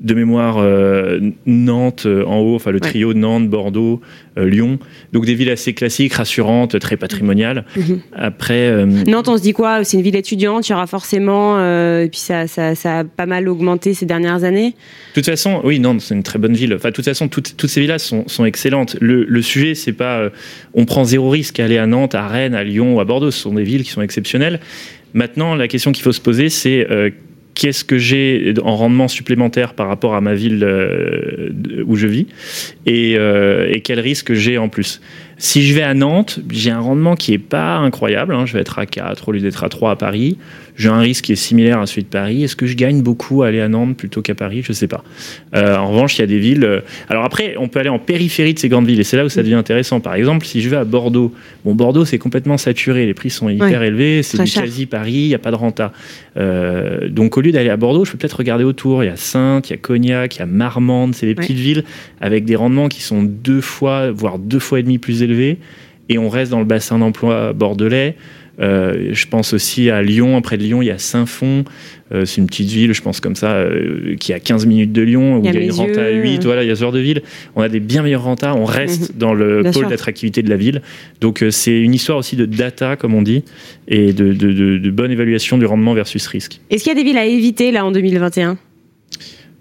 de 0.00 0.14
mémoire 0.14 0.58
Nantes 1.46 2.06
en 2.06 2.38
haut, 2.38 2.56
enfin 2.56 2.72
le 2.72 2.80
trio 2.80 3.14
Nantes, 3.14 3.48
Bordeaux, 3.48 4.00
Lyon. 4.36 4.78
Donc 5.12 5.26
des 5.26 5.34
villes 5.34 5.50
assez 5.50 5.74
classiques, 5.74 6.14
rassurantes 6.14 6.78
très 6.78 6.96
patrimoniale. 6.96 7.64
Mhm. 7.76 8.00
Après. 8.12 8.68
Euh, 8.68 8.86
Nantes, 9.06 9.28
on 9.28 9.36
se 9.36 9.42
dit 9.42 9.52
quoi? 9.52 9.84
C'est 9.84 9.96
une 9.96 10.02
ville 10.02 10.16
étudiante, 10.16 10.68
il 10.68 10.72
y 10.72 10.74
aura 10.74 10.86
forcément. 10.86 11.56
Euh, 11.58 12.04
et 12.04 12.08
puis 12.08 12.20
ça, 12.20 12.46
ça, 12.46 12.72
a 12.84 13.04
pas 13.04 13.26
mal 13.26 13.48
augmenté 13.48 13.94
ces 13.94 14.06
dernières 14.06 14.44
années. 14.44 14.70
De 14.70 14.74
toute 15.14 15.26
façon, 15.26 15.60
oui, 15.64 15.78
Nantes, 15.78 16.00
c'est 16.00 16.14
une 16.14 16.22
très 16.22 16.38
bonne 16.38 16.54
ville. 16.54 16.74
Enfin, 16.74 16.90
de 16.90 16.94
toute 16.94 17.04
façon, 17.04 17.28
toutes, 17.28 17.56
toutes 17.56 17.70
ces 17.70 17.80
villes-là 17.80 17.98
sont, 17.98 18.24
sont, 18.26 18.44
excellentes. 18.44 18.96
Le, 19.00 19.24
le 19.24 19.42
sujet, 19.42 19.74
c'est 19.74 19.92
pas. 19.92 20.18
Euh, 20.18 20.30
on 20.74 20.84
prend 20.84 21.04
zéro 21.04 21.30
risque 21.30 21.60
à 21.60 21.64
aller 21.64 21.78
à 21.78 21.86
Nantes, 21.86 22.14
à 22.14 22.26
Rennes, 22.26 22.54
à 22.54 22.64
Lyon 22.64 22.96
ou 22.96 23.00
à 23.00 23.04
Bordeaux. 23.04 23.30
Ce 23.30 23.40
sont 23.40 23.54
des 23.54 23.64
villes 23.64 23.84
qui 23.84 23.90
sont 23.90 24.02
exceptionnelles. 24.02 24.60
Maintenant, 25.12 25.54
la 25.54 25.68
question 25.68 25.92
qu'il 25.92 26.02
faut 26.02 26.12
se 26.12 26.20
poser, 26.20 26.48
c'est 26.48 26.86
qu'est-ce 27.54 27.84
que 27.84 27.98
j'ai 27.98 28.54
en 28.62 28.76
rendement 28.76 29.08
supplémentaire 29.08 29.74
par 29.74 29.88
rapport 29.88 30.14
à 30.14 30.20
ma 30.20 30.34
ville 30.34 30.66
où 31.86 31.96
je 31.96 32.06
vis 32.06 32.26
et, 32.86 33.12
et 33.12 33.80
quel 33.82 34.00
risque 34.00 34.32
j'ai 34.34 34.58
en 34.58 34.68
plus. 34.68 35.00
Si 35.36 35.66
je 35.66 35.74
vais 35.74 35.82
à 35.82 35.94
Nantes, 35.94 36.40
j'ai 36.50 36.70
un 36.70 36.80
rendement 36.80 37.16
qui 37.16 37.32
est 37.32 37.38
pas 37.38 37.76
incroyable. 37.76 38.34
Hein. 38.34 38.46
Je 38.46 38.52
vais 38.52 38.60
être 38.60 38.78
à 38.78 38.86
4 38.86 39.28
au 39.28 39.32
lieu 39.32 39.40
d'être 39.40 39.64
à 39.64 39.68
3 39.68 39.92
à 39.92 39.96
Paris. 39.96 40.38
J'ai 40.76 40.88
un 40.88 40.98
risque 40.98 41.26
qui 41.26 41.32
est 41.32 41.36
similaire 41.36 41.80
à 41.80 41.86
celui 41.86 42.02
de 42.02 42.08
Paris. 42.08 42.42
Est-ce 42.42 42.56
que 42.56 42.66
je 42.66 42.74
gagne 42.74 43.00
beaucoup 43.02 43.42
à 43.42 43.48
aller 43.48 43.60
à 43.60 43.68
Nantes 43.68 43.96
plutôt 43.96 44.22
qu'à 44.22 44.34
Paris? 44.34 44.62
Je 44.62 44.72
ne 44.72 44.74
sais 44.74 44.88
pas. 44.88 45.04
Euh, 45.54 45.76
en 45.76 45.88
revanche, 45.88 46.18
il 46.18 46.22
y 46.22 46.24
a 46.24 46.26
des 46.26 46.38
villes. 46.38 46.64
Euh, 46.64 46.80
alors 47.08 47.24
après, 47.24 47.54
on 47.58 47.68
peut 47.68 47.78
aller 47.78 47.88
en 47.88 48.00
périphérie 48.00 48.54
de 48.54 48.58
ces 48.58 48.68
grandes 48.68 48.86
villes 48.86 48.98
et 48.98 49.04
c'est 49.04 49.16
là 49.16 49.24
où 49.24 49.28
ça 49.28 49.42
devient 49.42 49.54
intéressant. 49.54 50.00
Par 50.00 50.14
exemple, 50.14 50.44
si 50.46 50.60
je 50.60 50.68
vais 50.68 50.76
à 50.76 50.84
Bordeaux, 50.84 51.32
bon, 51.64 51.74
Bordeaux 51.74 52.04
c'est 52.04 52.18
complètement 52.18 52.58
saturé. 52.58 53.06
Les 53.06 53.14
prix 53.14 53.30
sont 53.30 53.48
hyper 53.48 53.82
élevés. 53.82 54.24
C'est 54.24 54.42
du 54.42 54.50
quasi 54.50 54.86
Paris. 54.86 55.12
Il 55.12 55.28
n'y 55.28 55.34
a 55.34 55.38
pas 55.38 55.52
de 55.52 55.56
renta. 55.56 55.92
Euh, 56.36 57.08
donc 57.08 57.36
au 57.38 57.40
lieu 57.40 57.52
d'aller 57.52 57.70
à 57.70 57.76
Bordeaux, 57.76 58.04
je 58.04 58.10
peux 58.10 58.18
peut-être 58.18 58.38
regarder 58.38 58.64
autour. 58.64 59.04
Il 59.04 59.06
y 59.06 59.10
a 59.10 59.16
Sainte, 59.16 59.70
il 59.70 59.74
y 59.74 59.74
a 59.74 59.78
Cognac, 59.78 60.36
il 60.36 60.38
y 60.40 60.42
a 60.42 60.46
Marmande. 60.46 61.14
C'est 61.14 61.26
des 61.26 61.36
petites 61.36 61.56
villes 61.56 61.84
avec 62.20 62.44
des 62.44 62.56
rendements 62.56 62.88
qui 62.88 63.02
sont 63.02 63.22
deux 63.22 63.60
fois, 63.60 64.10
voire 64.10 64.40
deux 64.40 64.58
fois 64.58 64.80
et 64.80 64.82
demi 64.82 64.98
plus 64.98 65.22
élevés. 65.24 65.58
Et 66.08 66.18
on 66.18 66.28
reste 66.28 66.50
dans 66.50 66.58
le 66.60 66.64
bassin 66.64 66.98
d'emploi 66.98 67.52
bordelais. 67.52 68.16
Euh, 68.60 69.10
je 69.12 69.26
pense 69.26 69.52
aussi 69.52 69.90
à 69.90 70.02
Lyon. 70.02 70.40
Près 70.40 70.56
de 70.56 70.62
Lyon, 70.62 70.82
il 70.82 70.86
y 70.86 70.90
a 70.90 70.98
Saint-Fond. 70.98 71.64
Euh, 72.12 72.24
c'est 72.24 72.40
une 72.40 72.46
petite 72.46 72.68
ville, 72.68 72.92
je 72.92 73.02
pense 73.02 73.20
comme 73.20 73.34
ça, 73.34 73.52
euh, 73.52 74.14
qui 74.16 74.32
est 74.32 74.34
à 74.34 74.40
15 74.40 74.66
minutes 74.66 74.92
de 74.92 75.02
Lyon, 75.02 75.38
où 75.38 75.44
il 75.44 75.52
y 75.52 75.56
a, 75.56 75.60
une 75.60 75.72
renta 75.72 76.04
à 76.04 76.10
8. 76.10 76.44
Voilà, 76.44 76.62
il 76.62 76.68
y 76.68 76.70
a 76.70 76.76
ce 76.76 76.80
genre 76.80 76.92
de 76.92 77.00
ville. 77.00 77.22
On 77.56 77.62
a 77.62 77.68
des 77.68 77.80
bien 77.80 78.02
meilleurs 78.02 78.22
rentas. 78.22 78.54
On 78.54 78.64
reste 78.64 79.12
mhm. 79.12 79.18
dans 79.18 79.34
le 79.34 79.62
pôle 79.72 79.88
d'attractivité 79.88 80.42
de 80.42 80.50
la 80.50 80.56
ville. 80.56 80.82
Donc, 81.20 81.44
c'est 81.50 81.80
une 81.80 81.94
histoire 81.94 82.18
aussi 82.18 82.36
de 82.36 82.46
data, 82.46 82.96
comme 82.96 83.14
on 83.14 83.22
dit, 83.22 83.44
et 83.88 84.12
de, 84.12 84.90
bonne 84.90 85.10
évaluation 85.10 85.58
du 85.58 85.66
rendement 85.66 85.94
versus 85.94 86.26
risque. 86.26 86.60
Est-ce 86.70 86.84
qu'il 86.84 86.92
y 86.92 86.96
a 86.96 86.98
des 86.98 87.04
villes 87.04 87.18
à 87.18 87.26
éviter, 87.26 87.72
là, 87.72 87.84
en 87.84 87.92
2021 87.92 88.58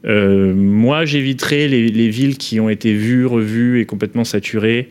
moi, 0.06 1.06
j'éviterais 1.06 1.70
les, 1.70 1.88
les, 1.88 2.10
villes 2.10 2.38
qui 2.38 2.60
ont 2.60 2.68
été 2.68 2.94
vues, 2.94 3.26
revues 3.26 3.80
et 3.80 3.86
complètement 3.86 4.26
saturées. 4.26 4.90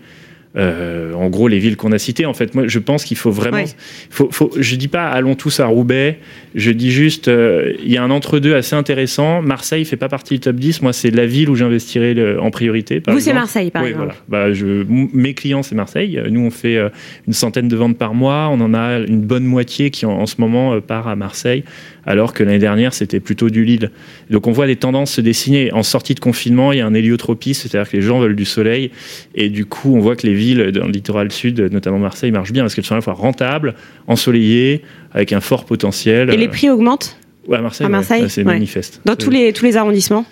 Euh, 0.55 1.15
en 1.15 1.31
gros, 1.31 1.49
les 1.49 1.59
villes 1.59 1.77
qu'on 1.77 1.93
a 1.93 1.99
citées, 1.99 2.27
en 2.27 2.35
fait, 2.35 2.55
moi, 2.55 2.65
je 2.67 2.79
pense 2.79 3.05
qu'il 3.05 3.17
faut 3.17 3.31
vraiment. 3.31 3.65
Faut, 4.11 4.29
faut, 4.31 4.51
je 4.59 4.77
dis 4.77 4.89
pas 4.89 5.09
allons 5.09 5.35
tous 5.35 5.61
à 5.61 5.67
Roubaix. 5.67 6.19
Je 6.55 6.71
dis 6.71 6.91
juste, 6.91 7.29
euh, 7.29 7.73
il 7.83 7.91
y 7.91 7.97
a 7.97 8.03
un 8.03 8.11
entre-deux 8.11 8.55
assez 8.55 8.77
intéressant. 8.77 9.41
Marseille 9.41 9.85
fait 9.85 9.97
pas 9.97 10.09
partie 10.09 10.35
du 10.35 10.41
top 10.41 10.57
10. 10.57 10.83
Moi, 10.83 10.93
c'est 10.93 11.11
la 11.11 11.27
ville 11.27 11.49
où 11.49 11.55
j'investirai 11.55 12.37
en 12.39 12.51
priorité. 12.51 13.03
Vous, 13.07 13.21
c'est 13.21 13.33
Marseille, 13.33 13.71
par 13.71 13.83
oui, 13.83 13.93
Voilà. 13.97 14.15
Bah, 14.29 14.53
je, 14.53 14.85
mes 14.89 15.35
clients, 15.35 15.63
c'est 15.63 15.75
Marseille. 15.75 16.21
Nous, 16.31 16.41
on 16.41 16.51
fait 16.51 16.77
euh, 16.77 16.91
une 17.27 17.33
centaine 17.33 17.69
de 17.69 17.77
ventes 17.77 17.97
par 17.97 18.15
mois. 18.15 18.49
On 18.53 18.61
en 18.61 18.75
a 18.75 18.99
une 18.99 19.23
bonne 19.23 19.45
moitié 19.45 19.91
qui, 19.91 20.05
en, 20.05 20.13
en 20.13 20.27
ce 20.27 20.37
moment, 20.39 20.79
part 20.81 21.09
à 21.09 21.17
Marseille 21.17 21.65
alors 22.05 22.33
que 22.33 22.43
l'année 22.43 22.59
dernière, 22.59 22.95
c'était 22.95 23.21
plutôt 23.21 23.51
du 23.51 23.65
Lille. 23.65 23.91
Donc 24.31 24.47
on 24.47 24.53
voit 24.53 24.67
des 24.67 24.77
tendances 24.77 25.13
se 25.13 25.21
dessiner. 25.21 25.73
En 25.73 25.83
sortie 25.83 26.15
de 26.15 26.21
confinement, 26.21 26.73
il 26.73 26.79
y 26.79 26.81
a 26.81 26.87
un 26.87 26.95
héliotropisme, 26.95 27.69
c'est-à-dire 27.69 27.91
que 27.91 27.97
les 27.97 28.03
gens 28.03 28.21
veulent 28.21 28.37
du 28.37 28.45
soleil, 28.45 28.91
et 29.35 29.49
du 29.49 29.67
coup, 29.67 29.95
on 29.95 30.01
voit 30.01 30.17
que 30.17 30.27
les 30.27 30.35
villes 30.35 30.73
dans 30.73 30.87
le 30.87 30.93
littoral 30.93 31.31
sud, 31.31 31.61
notamment 31.73 31.99
Marseille, 31.99 32.31
marchent 32.31 32.53
bien 32.53 32.63
parce 32.63 32.75
qu'elles 32.75 32.85
sont 32.85 32.95
à 32.95 32.99
la 32.99 33.03
fois 33.03 33.15
rentables, 33.15 33.75
ensoleillées, 34.07 34.83
avec 35.13 35.33
un 35.33 35.41
fort 35.41 35.65
potentiel. 35.65 36.31
Et 36.31 36.37
les 36.37 36.49
prix 36.49 36.71
augmentent 36.71 37.17
Ouais, 37.49 37.59
à 37.59 37.89
Marseille, 37.89 38.29
c'est 38.29 38.45
manifeste. 38.45 39.01
Dans 39.05 39.17
tous 39.17 39.31
les, 39.31 39.53
tous 39.53 39.65
les 39.65 39.77
arrondissements 39.77 40.25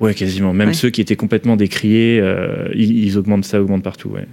Ouais, 0.00 0.14
quasiment. 0.14 0.52
Même 0.54 0.74
ceux 0.74 0.90
qui 0.90 1.00
étaient 1.00 1.16
complètement 1.16 1.56
décriés, 1.56 2.20
euh, 2.22 2.68
ils, 2.74 3.18
augmentent, 3.18 3.44
ça 3.44 3.60
augmente 3.60 3.82
partout. 3.82 4.10
Ouais. 4.10 4.26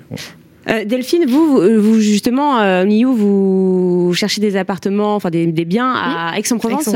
Euh, 0.68 0.84
Delphine, 0.86 1.26
vous, 1.28 1.62
vous, 1.80 2.00
justement, 2.00 2.60
euh, 2.60 2.86
vous 2.86 4.12
cherchez 4.14 4.42
des 4.42 4.56
appartements, 4.56 5.16
enfin 5.16 5.30
des, 5.30 5.48
biens 5.66 5.94
à 5.94 6.38
Aix-en-Provence. 6.38 6.90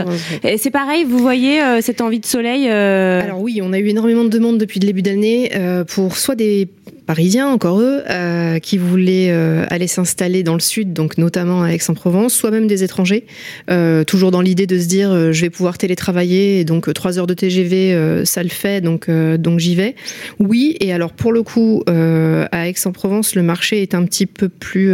C'est 0.58 0.71
pareil, 0.71 1.03
vous 1.03 1.19
voyez 1.19 1.62
euh, 1.62 1.82
cette 1.82 2.01
envie 2.01 2.19
de 2.19 2.25
soleil 2.25 2.69
Alors 2.69 3.41
oui, 3.41 3.62
on 3.63 3.73
a 3.73 3.79
eu 3.79 3.88
énormément 3.88 4.23
de 4.23 4.29
demandes 4.29 4.58
depuis 4.58 4.79
le 4.79 4.88
début 4.88 5.01
d'année 5.01 5.51
pour 5.88 6.15
soit 6.17 6.36
des 6.36 6.67
parisiens, 7.09 7.47
encore 7.47 7.81
eux, 7.81 8.03
euh, 8.07 8.59
qui 8.59 8.77
voulaient 8.77 9.31
euh, 9.31 9.65
aller 9.71 9.87
s'installer 9.87 10.43
dans 10.43 10.53
le 10.53 10.59
sud, 10.59 10.93
donc 10.93 11.17
notamment 11.17 11.63
à 11.63 11.69
Aix-en-Provence, 11.69 12.35
soit 12.35 12.51
même 12.51 12.67
des 12.67 12.83
étrangers, 12.83 13.25
euh, 13.71 14.03
toujours 14.03 14.29
dans 14.29 14.41
l'idée 14.41 14.67
de 14.67 14.77
se 14.77 14.85
dire 14.85 15.33
je 15.33 15.41
vais 15.41 15.49
pouvoir 15.49 15.79
télétravailler, 15.79 16.65
donc 16.65 16.93
trois 16.93 17.17
heures 17.17 17.25
de 17.25 17.33
TGV, 17.33 18.23
ça 18.25 18.43
le 18.43 18.49
fait, 18.49 18.81
donc, 18.81 19.09
donc 19.09 19.57
j'y 19.57 19.73
vais. 19.73 19.95
Oui, 20.37 20.77
et 20.81 20.93
alors 20.93 21.13
pour 21.13 21.31
le 21.31 21.41
coup, 21.41 21.81
à 21.87 22.69
Aix-en-Provence, 22.69 23.33
le 23.33 23.41
marché 23.41 23.81
est 23.81 23.95
un 23.95 24.05
petit 24.05 24.27
peu 24.27 24.47
plus 24.47 24.93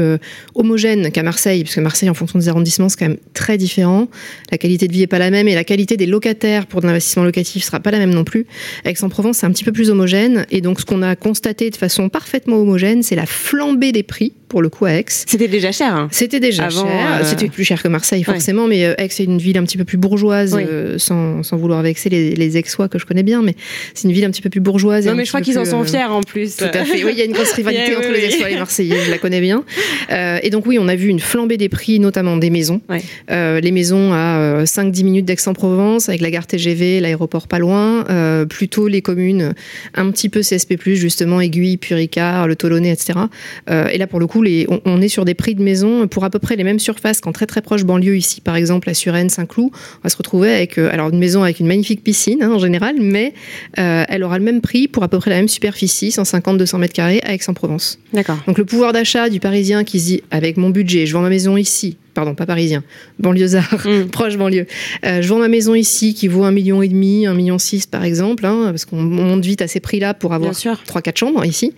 homogène 0.54 1.12
qu'à 1.12 1.22
Marseille, 1.22 1.66
parce 1.66 1.76
que 1.76 1.82
Marseille, 1.82 2.10
en 2.10 2.14
fonction 2.14 2.40
des 2.40 2.48
arrondissements, 2.48 2.88
c'est 2.88 2.98
quand 2.98 3.10
même 3.10 3.18
très 3.34 3.58
différent. 3.58 4.08
La 4.52 4.58
qualité 4.58 4.88
de 4.88 4.94
vie 4.94 5.02
est 5.02 5.08
pas 5.08 5.20
la 5.20 5.32
même, 5.32 5.50
et 5.50 5.56
la 5.56 5.66
qualité 5.66 5.98
des 5.98 6.06
locataires 6.06 6.66
pour 6.66 6.80
de 6.80 6.88
l'investissement 6.88 7.26
locatif 7.26 7.66
sera 7.66 7.82
pas 7.82 7.92
la 7.92 8.00
même 8.00 8.14
non 8.14 8.24
plus. 8.24 8.46
Aix-en-Provence, 8.86 9.40
c'est 9.40 9.46
un 9.46 9.52
petit 9.52 9.66
peu 9.66 9.74
plus 9.74 9.90
homogène, 9.90 10.46
et 10.50 10.62
donc 10.62 10.80
ce 10.80 10.86
qu'on 10.86 11.02
a 11.02 11.18
constaté 11.18 11.70
de 11.70 11.76
façon 11.76 12.05
parfaitement 12.10 12.58
homogènes. 12.58 13.04
C'est 13.04 13.16
la 13.16 13.26
flambée 13.26 13.92
des 13.92 14.04
prix, 14.04 14.34
pour 14.56 14.62
le 14.62 14.70
coup, 14.70 14.86
à 14.86 14.94
Aix. 14.94 15.06
C'était 15.10 15.50
déjà 15.50 15.74
cher. 15.74 15.94
Hein. 15.94 16.08
C'était 16.12 16.40
déjà 16.40 16.70
cher. 16.70 16.86
Euh, 16.86 17.26
C'était 17.26 17.50
plus 17.50 17.66
cher 17.66 17.84
que 17.84 17.90
Marseille, 17.90 18.24
forcément, 18.24 18.68
mais 18.68 18.86
euh, 18.86 18.94
Aix 18.98 19.08
est 19.08 19.26
une 19.26 19.38
ville 19.38 19.58
un 19.58 19.66
petit 19.66 19.76
peu 19.76 19.84
plus 19.84 19.98
bourgeoise, 19.98 20.58
euh, 20.58 20.98
sans, 20.98 21.44
sans, 21.44 21.58
vouloir 21.58 21.82
vexer 21.82 22.08
les, 22.08 22.36
les 22.36 22.56
Aixois 22.56 22.88
que 22.88 22.98
je 22.98 23.06
connais 23.06 23.24
bien, 23.24 23.42
mais 23.42 23.54
c'est 23.94 24.08
une 24.08 24.14
ville 24.14 24.24
un 24.24 24.30
petit 24.30 24.42
peu 24.42 24.50
plus 24.50 24.62
bourgeoise. 24.62 25.08
Non, 25.08 25.14
mais 25.14 25.26
je 25.26 25.30
crois 25.30 25.42
qu'ils 25.42 25.60
en 25.60 25.66
sont 25.66 25.84
fiers 25.84 26.06
en 26.06 26.22
plus. 26.22 26.56
Tout 26.56 26.64
à 26.74 26.86
fait. 26.86 27.04
Oui, 27.04 27.10
il 27.12 27.20
y 27.20 27.22
a 27.22 27.26
une 27.26 27.34
grosse 27.34 27.52
rivalité 27.52 27.98
entre 27.98 28.10
les 28.14 28.28
Aixois 28.28 28.48
et 28.48 28.54
les 28.54 28.58
Marseillais, 28.58 28.96
je 29.06 29.12
la 29.12 29.18
connais 29.18 29.42
bien. 29.42 29.66
et 30.10 30.50
donc, 30.52 30.66
oui, 30.68 30.78
on 30.80 30.88
a 30.88 30.96
vu 30.96 31.10
une 31.10 31.20
flambée 31.20 31.58
des 31.58 31.68
prix, 31.68 32.00
notamment 32.00 32.38
des 32.38 32.50
maisons. 32.50 32.80
les 33.28 33.72
maisons 33.74 34.14
à 34.14 34.64
5-10 34.64 35.04
minutes 35.04 35.26
d'Aix-en-Provence, 35.26 36.08
avec 36.08 36.22
la 36.22 36.32
gare 36.32 36.48
TGV, 36.48 37.02
l'aéroport 37.02 37.50
pas 37.50 37.60
loin. 37.60 38.06
plutôt 38.48 38.88
les 38.88 39.02
communes 39.02 39.54
un 39.96 40.12
petit 40.12 40.30
peu 40.30 40.40
CSP, 40.40 40.76
justement, 40.94 41.42
Aiguille, 41.42 41.76
Puricard, 41.76 42.48
le 42.48 42.56
Tolon 42.56 42.86
etc. 42.86 43.20
Et 43.68 43.98
là, 43.98 44.08
pour 44.08 44.22
le 44.22 44.28
coup, 44.28 44.45
les, 44.46 44.68
on, 44.86 45.02
est 45.02 45.10
sur 45.10 45.26
des 45.26 45.34
prix 45.34 45.56
de 45.56 45.62
maison 45.62 46.08
pour 46.08 46.24
à 46.24 46.30
peu 46.30 46.40
près 46.40 46.56
les 46.56 46.64
mêmes 46.64 46.80
surfaces 46.80 47.20
qu'en 47.20 47.34
très 47.34 47.46
très 47.46 47.62
proche 47.62 47.84
banlieue 47.84 48.16
ici, 48.16 48.40
par 48.40 48.56
exemple 48.56 48.90
à 48.90 48.94
Suresnes, 48.94 49.30
Saint-Cloud. 49.30 49.72
On 49.74 50.04
va 50.04 50.10
se 50.10 50.16
retrouver 50.16 50.54
avec 50.54 50.78
euh, 50.78 50.90
alors 50.92 51.10
une 51.10 51.20
maison 51.20 51.44
avec 51.44 51.60
une 51.60 51.68
magnifique 51.68 52.04
piscine 52.04 52.42
hein, 52.42 52.52
en 52.52 52.60
général, 52.60 52.96
mais 53.00 53.34
euh, 53.80 54.06
elle 54.08 54.24
aura 54.24 54.38
le 54.38 54.46
même 54.46 54.62
prix 54.62 54.88
pour 54.88 55.04
à 55.04 55.10
peu 55.10 55.20
près 55.20 55.32
la 55.32 55.38
même 55.38 55.50
superficie, 55.50 56.10
150-200 56.10 56.78
mètres 56.78 56.94
carrés, 56.94 57.20
à 57.24 57.34
Aix-en-Provence. 57.34 58.00
D'accord. 58.14 58.38
Donc 58.48 58.58
le 58.58 58.66
pouvoir 58.66 58.94
d'achat 58.94 59.30
du 59.30 59.40
Parisien 59.40 59.84
qui 59.84 60.00
se 60.00 60.06
dit 60.06 60.24
avec 60.32 60.58
mon 60.58 60.70
budget, 60.70 61.06
je 61.06 61.14
vends 61.14 61.22
ma 61.22 61.30
maison 61.30 61.58
ici, 61.58 61.98
pardon, 62.16 62.34
pas 62.34 62.48
parisien, 62.48 62.84
banlieusard, 63.20 63.86
mm. 63.86 64.06
proche 64.12 64.38
banlieue. 64.38 64.66
Euh, 65.06 65.22
je 65.22 65.28
vends 65.28 65.38
ma 65.38 65.50
maison 65.50 65.76
ici 65.76 66.16
qui 66.16 66.28
vaut 66.28 66.44
un 66.44 66.52
million 66.52 66.82
et 66.82 66.88
demi, 66.88 67.28
un 67.28 67.36
million 67.36 67.60
six 67.60 67.86
par 67.86 68.04
exemple, 68.04 68.46
hein, 68.46 68.68
parce 68.70 68.86
qu'on 68.86 69.02
monte 69.02 69.46
vite 69.46 69.62
à 69.62 69.68
ces 69.68 69.80
prix-là 69.80 70.16
pour 70.16 70.34
avoir 70.34 70.54
trois 70.88 71.02
quatre 71.02 71.18
chambres 71.18 71.46
ici. 71.46 71.74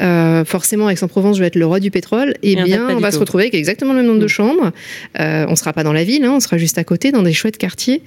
Euh, 0.00 0.44
forcément, 0.44 0.90
Aix-en-Provence, 0.90 1.36
je 1.36 1.40
vais 1.40 1.46
être 1.46 1.56
le 1.56 1.64
roi 1.64 1.80
du 1.80 1.90
pétrole. 1.90 2.34
Et, 2.42 2.56
eh 2.58 2.62
bien, 2.62 2.88
on 2.90 3.00
va 3.00 3.12
se 3.12 3.18
retrouver 3.18 3.44
avec 3.44 3.54
exactement 3.54 3.92
le 3.92 4.00
même 4.00 4.06
nombre 4.08 4.20
de 4.20 4.26
mm. 4.26 4.28
chambres. 4.28 4.72
Euh, 5.20 5.46
on 5.48 5.56
sera 5.56 5.72
pas 5.72 5.84
dans 5.84 5.94
la 5.94 6.04
ville, 6.04 6.24
hein, 6.24 6.32
on 6.34 6.40
sera 6.40 6.58
juste 6.58 6.76
à 6.76 6.84
côté, 6.84 7.12
dans 7.12 7.22
des 7.22 7.32
chouettes 7.32 7.56
quartiers 7.56 8.02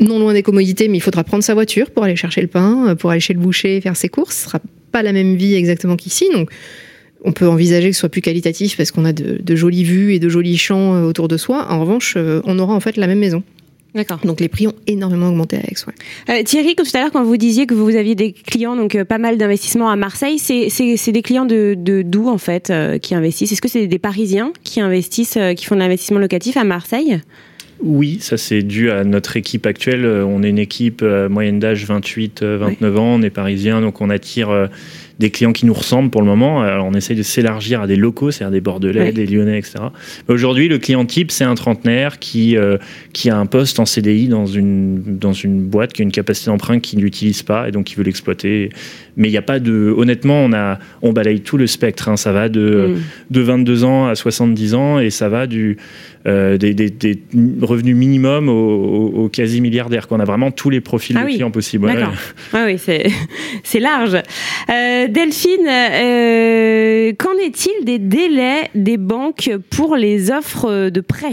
non 0.00 0.18
loin 0.18 0.32
des 0.32 0.42
commodités, 0.42 0.88
mais 0.88 0.98
il 0.98 1.00
faudra 1.00 1.22
prendre 1.22 1.44
sa 1.44 1.54
voiture 1.54 1.88
pour 1.92 2.02
aller 2.02 2.16
chercher 2.16 2.40
le 2.40 2.48
pain, 2.48 2.96
pour 2.98 3.12
aller 3.12 3.20
chez 3.20 3.32
le 3.32 3.38
boucher 3.38 3.76
et 3.76 3.80
faire 3.80 3.96
ses 3.96 4.08
courses. 4.08 4.34
Ce 4.36 4.44
sera 4.46 4.58
pas 4.90 5.04
la 5.04 5.12
même 5.12 5.36
vie 5.36 5.54
exactement 5.54 5.94
qu'ici. 5.94 6.28
Donc, 6.32 6.50
on 7.22 7.32
peut 7.32 7.48
envisager 7.48 7.88
que 7.88 7.94
ce 7.94 8.00
soit 8.00 8.08
plus 8.08 8.20
qualitatif 8.20 8.76
parce 8.76 8.90
qu'on 8.90 9.04
a 9.04 9.12
de, 9.12 9.56
jolies 9.56 9.84
vues 9.84 10.14
et 10.14 10.18
de 10.18 10.28
jolis 10.28 10.58
champs 10.58 10.94
euh, 10.94 11.02
autour 11.04 11.28
de 11.28 11.36
soi. 11.36 11.66
En 11.70 11.80
revanche, 11.80 12.14
euh, 12.16 12.42
on 12.44 12.58
aura 12.58 12.74
en 12.74 12.80
fait 12.80 12.96
la 12.96 13.06
même 13.06 13.18
maison. 13.18 13.42
D'accord. 13.94 14.18
Donc 14.24 14.40
les 14.40 14.48
prix 14.48 14.66
ont 14.66 14.74
énormément 14.88 15.28
augmenté 15.28 15.56
à 15.56 15.60
Aix. 15.60 15.76
Ouais. 15.86 16.40
Euh, 16.40 16.42
Thierry, 16.42 16.74
tout 16.74 16.84
à 16.94 17.00
l'heure, 17.00 17.12
quand 17.12 17.22
vous 17.22 17.36
disiez 17.36 17.66
que 17.66 17.74
vous 17.74 17.94
aviez 17.94 18.16
des 18.16 18.32
clients, 18.32 18.74
donc 18.74 18.96
euh, 18.96 19.04
pas 19.04 19.18
mal 19.18 19.38
d'investissements 19.38 19.88
à 19.88 19.94
Marseille, 19.94 20.38
c'est 20.38 21.12
des 21.12 21.22
clients 21.22 21.44
de 21.44 21.76
d'où 22.04 22.28
en 22.28 22.38
fait 22.38 22.70
euh, 22.70 22.98
qui 22.98 23.14
investissent? 23.14 23.52
Est-ce 23.52 23.62
que 23.62 23.68
c'est 23.68 23.86
des 23.86 23.98
Parisiens 24.00 24.52
qui 24.64 24.80
investissent, 24.80 25.36
euh, 25.36 25.54
qui 25.54 25.64
font 25.64 25.76
de 25.76 25.80
l'investissement 25.80 26.18
locatif 26.18 26.56
à 26.56 26.64
Marseille? 26.64 27.20
Oui, 27.80 28.18
ça 28.20 28.36
c'est 28.36 28.62
dû 28.62 28.90
à 28.90 29.04
notre 29.04 29.36
équipe 29.36 29.66
actuelle. 29.66 30.06
On 30.06 30.42
est 30.42 30.48
une 30.48 30.58
équipe 30.58 31.02
moyenne 31.02 31.58
d'âge 31.58 31.86
28-29 31.86 32.96
ans, 32.96 33.04
on 33.04 33.22
est 33.22 33.30
parisien, 33.30 33.80
donc 33.80 34.00
on 34.00 34.10
attire 34.10 34.70
des 35.18 35.30
clients 35.30 35.52
qui 35.52 35.66
nous 35.66 35.74
ressemblent 35.74 36.10
pour 36.10 36.20
le 36.20 36.26
moment. 36.26 36.62
Alors 36.62 36.86
on 36.86 36.94
essaye 36.94 37.16
de 37.16 37.22
s'élargir 37.22 37.80
à 37.80 37.86
des 37.86 37.96
locaux, 37.96 38.30
c'est-à-dire 38.30 38.52
des 38.52 38.60
Bordelais, 38.60 39.12
des 39.12 39.26
Lyonnais, 39.26 39.58
etc. 39.58 39.76
Aujourd'hui, 40.28 40.68
le 40.68 40.78
client 40.78 41.04
type, 41.04 41.30
c'est 41.30 41.44
un 41.44 41.54
trentenaire 41.54 42.18
qui, 42.18 42.56
euh, 42.56 42.78
qui 43.12 43.30
a 43.30 43.36
un 43.36 43.46
poste 43.46 43.78
en 43.78 43.86
CDI 43.86 44.28
dans 44.28 44.46
une, 44.46 45.02
dans 45.18 45.32
une 45.32 45.62
boîte 45.62 45.92
qui 45.92 46.02
a 46.02 46.04
une 46.04 46.12
capacité 46.12 46.50
d'emprunt 46.50 46.80
qu'il 46.80 46.98
n'utilise 46.98 47.42
pas 47.42 47.68
et 47.68 47.70
donc 47.70 47.84
qui 47.84 47.94
veut 47.94 48.02
l'exploiter. 48.02 48.70
Mais 49.16 49.28
il 49.28 49.30
n'y 49.30 49.36
a 49.36 49.42
pas 49.42 49.60
de. 49.60 49.94
Honnêtement, 49.96 50.40
on, 50.40 50.52
a, 50.52 50.78
on 51.02 51.12
balaye 51.12 51.40
tout 51.40 51.56
le 51.56 51.66
spectre. 51.66 52.08
Hein. 52.08 52.16
Ça 52.16 52.32
va 52.32 52.48
de, 52.48 52.96
mm. 52.96 53.00
de 53.30 53.40
22 53.40 53.84
ans 53.84 54.06
à 54.06 54.14
70 54.14 54.74
ans 54.74 54.98
et 54.98 55.10
ça 55.10 55.28
va 55.28 55.46
du, 55.46 55.76
euh, 56.26 56.56
des, 56.56 56.74
des, 56.74 56.90
des, 56.90 57.22
revenus 57.62 57.94
minimum 57.94 58.48
aux, 58.48 59.28
quasi 59.32 59.60
milliardaires. 59.60 60.08
Qu'on 60.08 60.20
a 60.20 60.24
vraiment 60.24 60.50
tous 60.50 60.70
les 60.70 60.80
profils 60.80 61.16
ah 61.16 61.24
de 61.24 61.28
clients 61.28 61.50
possibles. 61.50 61.86
D'accord. 61.86 62.14
Ah 62.52 62.64
oui, 62.66 62.78
c'est 63.62 63.80
large. 63.80 64.14
Euh, 64.14 65.03
Delphine, 65.08 65.66
euh, 65.68 67.12
qu'en 67.18 67.36
est-il 67.38 67.84
des 67.84 67.98
délais 67.98 68.70
des 68.74 68.96
banques 68.96 69.50
pour 69.70 69.96
les 69.96 70.30
offres 70.30 70.90
de 70.90 71.00
prêt 71.00 71.32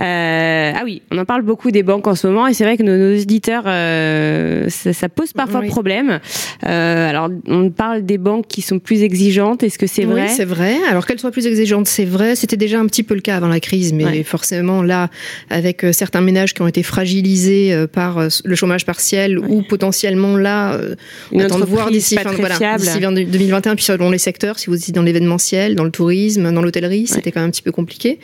euh, 0.00 0.72
Ah 0.74 0.80
oui, 0.84 1.02
on 1.10 1.18
en 1.18 1.24
parle 1.24 1.42
beaucoup 1.42 1.70
des 1.70 1.82
banques 1.82 2.06
en 2.06 2.14
ce 2.14 2.26
moment 2.26 2.46
et 2.46 2.54
c'est 2.54 2.64
vrai 2.64 2.76
que 2.76 2.82
nos, 2.82 3.20
auditeurs, 3.20 3.64
euh, 3.66 4.68
ça, 4.68 4.92
ça, 4.92 5.08
pose 5.08 5.32
parfois 5.32 5.62
problème. 5.62 6.20
Euh, 6.66 7.08
alors, 7.08 7.30
on 7.46 7.70
parle 7.70 8.02
des 8.02 8.18
banques 8.18 8.46
qui 8.48 8.62
sont 8.62 8.78
plus 8.78 9.02
exigeantes. 9.02 9.62
Est-ce 9.62 9.78
que 9.78 9.86
c'est 9.86 10.04
vrai? 10.04 10.26
Oui, 10.26 10.34
c'est 10.34 10.44
vrai. 10.44 10.76
Alors 10.88 11.06
qu'elles 11.06 11.18
soient 11.18 11.30
plus 11.30 11.46
exigeantes, 11.46 11.86
c'est 11.88 12.04
vrai. 12.04 12.36
C'était 12.36 12.56
déjà 12.56 12.78
un 12.80 12.86
petit 12.86 13.02
peu 13.02 13.14
le 13.14 13.20
cas 13.20 13.36
avant 13.36 13.48
la 13.48 13.60
crise, 13.60 13.92
mais 13.92 14.22
forcément 14.22 14.82
là, 14.82 15.08
avec 15.50 15.84
certains 15.92 16.20
ménages 16.20 16.54
qui 16.54 16.62
ont 16.62 16.68
été 16.68 16.82
fragilisés 16.82 17.74
par 17.92 18.20
le 18.44 18.54
chômage 18.54 18.86
partiel 18.86 19.38
ou 19.38 19.62
potentiellement 19.62 20.36
là, 20.36 20.78
on 21.32 21.40
attend 21.40 21.58
de 21.58 21.64
voir 21.64 21.90
d'ici 21.90 22.16
fin, 22.16 22.32
voilà, 22.32 22.77
2021, 22.78 23.74
puis 23.74 23.84
selon 23.84 24.10
les 24.10 24.18
secteurs, 24.18 24.58
si 24.58 24.66
vous 24.66 24.76
êtes 24.76 24.94
dans 24.94 25.02
l'événementiel, 25.02 25.74
dans 25.74 25.84
le 25.84 25.90
tourisme, 25.90 26.52
dans 26.52 26.62
l'hôtellerie, 26.62 27.06
c'était 27.06 27.32
quand 27.32 27.40
même 27.40 27.48
un 27.48 27.50
petit 27.50 27.62
peu 27.62 27.72
compliqué. 27.72 28.18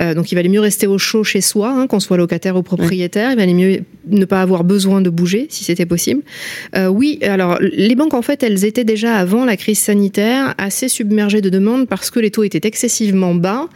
Euh, 0.00 0.14
donc 0.14 0.32
il 0.32 0.34
valait 0.34 0.48
mieux 0.48 0.60
rester 0.60 0.86
au 0.86 0.98
chaud 0.98 1.24
chez 1.24 1.40
soi, 1.40 1.70
hein, 1.70 1.86
qu'on 1.86 2.00
soit 2.00 2.16
locataire 2.16 2.56
ou 2.56 2.62
propriétaire. 2.62 3.32
Il 3.32 3.36
valait 3.36 3.54
mieux 3.54 3.80
ne 4.08 4.24
pas 4.24 4.42
avoir 4.42 4.64
besoin 4.64 5.00
de 5.00 5.10
bouger, 5.10 5.46
si 5.50 5.64
c'était 5.64 5.86
possible. 5.86 6.22
Euh, 6.76 6.88
oui, 6.88 7.18
alors 7.22 7.58
les 7.60 7.94
banques, 7.94 8.14
en 8.14 8.22
fait, 8.22 8.42
elles 8.42 8.64
étaient 8.64 8.84
déjà 8.84 9.16
avant 9.16 9.44
la 9.44 9.56
crise 9.56 9.78
sanitaire 9.78 10.54
assez 10.58 10.88
submergées 10.88 11.40
de 11.40 11.50
demandes 11.50 11.88
parce 11.88 12.10
que 12.10 12.20
les 12.20 12.30
taux 12.30 12.44
étaient 12.44 12.66
excessivement 12.66 13.34
bas. 13.34 13.68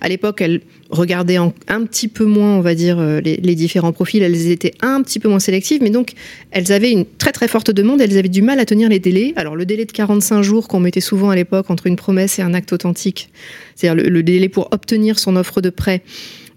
À 0.00 0.08
l'époque, 0.08 0.40
elles 0.40 0.60
regardaient 0.90 1.36
un 1.36 1.50
petit 1.84 2.08
peu 2.08 2.24
moins, 2.24 2.56
on 2.56 2.60
va 2.60 2.74
dire, 2.74 2.98
euh, 2.98 3.20
les, 3.20 3.36
les, 3.36 3.54
différents 3.54 3.92
profils. 3.92 4.22
Elles 4.22 4.50
étaient 4.50 4.72
un 4.80 5.02
petit 5.02 5.18
peu 5.18 5.28
moins 5.28 5.38
sélectives, 5.38 5.82
mais 5.82 5.90
donc 5.90 6.12
elles 6.50 6.72
avaient 6.72 6.90
une 6.90 7.04
très 7.04 7.32
très 7.32 7.46
forte 7.46 7.70
demande. 7.70 8.00
Elles 8.00 8.16
avaient 8.16 8.28
du 8.28 8.42
mal 8.42 8.58
à 8.58 8.64
tenir 8.64 8.88
les 8.88 8.98
délais. 8.98 9.34
Alors 9.36 9.54
le 9.54 9.66
délai 9.66 9.84
de 9.84 9.92
45 9.92 10.42
jours 10.42 10.66
qu'on 10.66 10.80
mettait 10.80 11.00
souvent 11.00 11.30
à 11.30 11.36
l'époque 11.36 11.70
entre 11.70 11.86
une 11.86 11.96
promesse 11.96 12.38
et 12.38 12.42
un 12.42 12.54
acte 12.54 12.72
authentique, 12.72 13.30
c'est-à-dire 13.74 14.02
le, 14.10 14.22
délai 14.22 14.48
pour 14.48 14.68
obtenir 14.72 15.18
son 15.18 15.36
offre 15.36 15.60
de 15.60 15.70
prêt, 15.70 16.02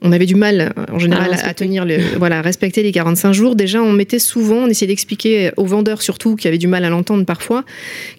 on 0.02 0.12
avait 0.12 0.26
du 0.26 0.36
mal 0.36 0.74
en 0.92 0.98
général 0.98 1.38
à, 1.44 1.54
tenir 1.54 1.86
le, 1.86 1.98
voilà, 2.18 2.42
respecter 2.42 2.82
les 2.84 2.92
45 2.92 3.34
jours. 3.34 3.56
Déjà, 3.56 3.84
on 3.84 3.92
mettait 3.92 4.18
souvent, 4.18 4.64
on 4.64 4.68
essayait 4.68 4.88
d'expliquer 4.88 5.52
aux 5.58 5.66
vendeurs 5.66 6.02
surtout 6.02 6.36
qui 6.36 6.48
avaient 6.48 6.58
du 6.58 6.68
mal 6.68 6.86
à 6.86 6.90
l'entendre 6.90 7.26
parfois, 7.26 7.66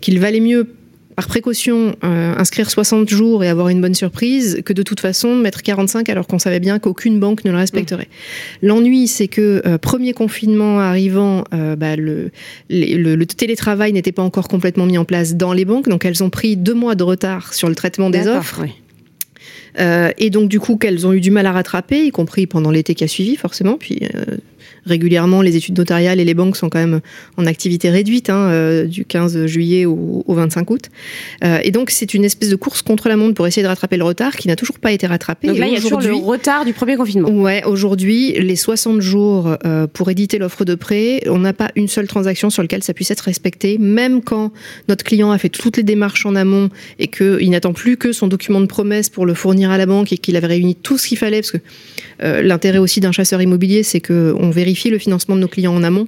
qu'il 0.01 0.20
valait 0.20 0.40
mieux 0.40 0.68
par 1.14 1.27
précaution, 1.27 1.94
euh, 2.05 2.35
inscrire 2.37 2.70
60 2.70 3.09
jours 3.09 3.44
et 3.44 3.48
avoir 3.48 3.68
une 3.68 3.81
bonne 3.81 3.94
surprise 3.94 4.62
que 4.64 4.72
de 4.72 4.83
toute 4.83 5.01
façon 5.01 5.37
mettre 5.37 5.62
45 5.62 6.09
alors 6.09 6.27
qu'on 6.27 6.38
savait 6.38 6.61
bien 6.61 6.79
qu'aucune 6.79 7.20
banque 7.20 7.44
ne 7.44 7.51
le 7.51 7.59
respecterait. 7.59 8.09
Mmh. 8.62 8.66
L'ennui, 8.66 9.09
c'est 9.09 9.29
que 9.29 9.62
euh, 9.66 9.79
premier 9.79 10.12
confinement 10.12 10.81
arrivant, 10.81 11.44
euh, 11.53 11.77
bah, 11.77 11.96
le, 11.96 12.31
le, 12.70 13.27
télétravail 13.27 13.92
n'était 13.92 14.12
pas 14.12 14.22
encore 14.22 14.48
complètement 14.48 14.87
mis 14.87 14.98
en 14.98 15.05
place 15.05 15.35
dans 15.35 15.53
les 15.53 15.64
banques, 15.64 15.88
donc 15.88 16.05
elles 16.05 16.22
ont 16.22 16.31
pris 16.31 16.57
deux 16.57 16.75
mois 16.75 16.94
de 16.94 17.03
retard 17.03 17.55
sur 17.55 17.68
le 17.68 17.75
traitement 17.75 18.11
des 18.11 18.27
offres. 18.29 18.64
et 19.79 20.31
donc 20.31 20.48
du 20.48 20.61
coup 20.61 20.77
qu'elles 20.77 21.07
ont 21.07 21.12
eu 21.12 21.20
du 21.20 21.31
mal 21.31 21.46
à 21.46 21.53
rattraper, 21.53 22.07
y 22.07 22.11
compris 22.11 22.46
pendant 22.46 22.70
l'été 22.70 22.94
qui 22.94 23.05
a 23.05 23.09
suivi 23.09 23.37
forcément, 23.37 23.77
puis 23.79 24.01
régulièrement, 24.87 25.42
les 25.42 25.57
études 25.57 25.79
notariales 25.79 26.20
et 26.20 26.25
les 26.25 26.35
banques 26.35 26.57
sont 26.57 26.68
quand 26.68 26.79
même 26.79 27.01
en 27.37 27.46
activité 27.46 27.90
réduite 27.90 28.31
hein, 28.31 28.48
euh, 28.51 28.85
du 28.85 29.05
15 29.05 29.46
juillet 29.46 29.85
au, 29.87 30.25
25 30.29 30.70
août. 30.70 30.83
Euh, 31.44 31.59
et 31.62 31.70
donc, 31.70 31.90
c'est 31.90 32.14
une 32.14 32.25
espèce 32.25 32.48
de 32.48 32.57
course 32.57 32.83
contre 32.83 33.09
la 33.09 33.16
montre 33.16 33.35
pour 33.35 33.46
essayer 33.46 33.62
de 33.62 33.68
rattraper 33.68 33.96
le 33.96 34.05
retard 34.05 34.37
qui 34.37 34.48
n'a 34.48 34.57
toujours 34.57 34.79
pas 34.79 34.92
été 34.92 35.07
rattrapé. 35.07 35.48
Donc 35.48 35.59
là, 35.59 35.66
il 35.66 35.75
y 35.75 35.77
a 35.77 35.81
toujours 35.81 36.01
le 36.01 36.14
retard 36.14 36.64
du 36.64 36.72
premier 36.72 36.96
confinement. 36.96 37.29
Ouais, 37.29 37.62
aujourd'hui, 37.64 38.33
les 38.33 38.57
60 38.57 39.01
jours 39.01 39.57
euh, 39.64 39.87
pour 39.87 40.11
éditer 40.11 40.38
l'offre 40.38 40.64
de 40.64 40.75
prêt, 40.75 41.20
on 41.27 41.38
n'a 41.38 41.53
pas 41.53 41.70
une 41.77 41.88
seule 41.88 42.09
transaction 42.09 42.51
sur 42.51 42.62
laquelle 42.62 42.83
ça 42.83 42.94
puisse 42.94 43.11
être 43.11 43.20
respecté, 43.20 43.79
même 43.79 44.22
quand 44.22 44.53
notre 44.88 45.05
client 45.05 45.31
a 45.31 45.38
fait 45.38 45.48
toutes 45.48 45.77
les 45.77 45.83
démarches 45.83 46.27
en 46.27 46.35
amont 46.35 46.70
et 46.98 47.09
qu'il 47.09 47.51
n'attend 47.51 47.72
plus 47.72 47.96
que 47.96 48.12
son 48.12 48.27
document 48.27 48.61
de 48.61 48.66
promesse 48.66 49.09
pour 49.09 49.27
le 49.27 49.35
fournir 49.35 49.70
à 49.70 49.79
la 49.79 49.87
banque 49.87 50.12
et 50.12 50.18
qu'il 50.18 50.37
avait 50.37 50.46
réuni 50.46 50.75
tout 50.75 50.98
ce 50.98 51.07
qu'il 51.09 51.18
fallait, 51.18 51.40
parce 51.40 51.53
que 51.53 51.59
l'intérêt 52.42 52.79
aussi 52.79 53.01
d'un 53.01 53.11
chasseur 53.11 53.42
immobilier, 53.42 53.83
c'est 53.83 54.01
qu'on 54.01 54.51
vérifie 54.53 54.91
le 54.91 54.99
financement 54.99 55.37
de 55.37 55.41
nos 55.41 55.49
clients 55.49 55.75
en 55.75 55.83
amont. 55.83 56.07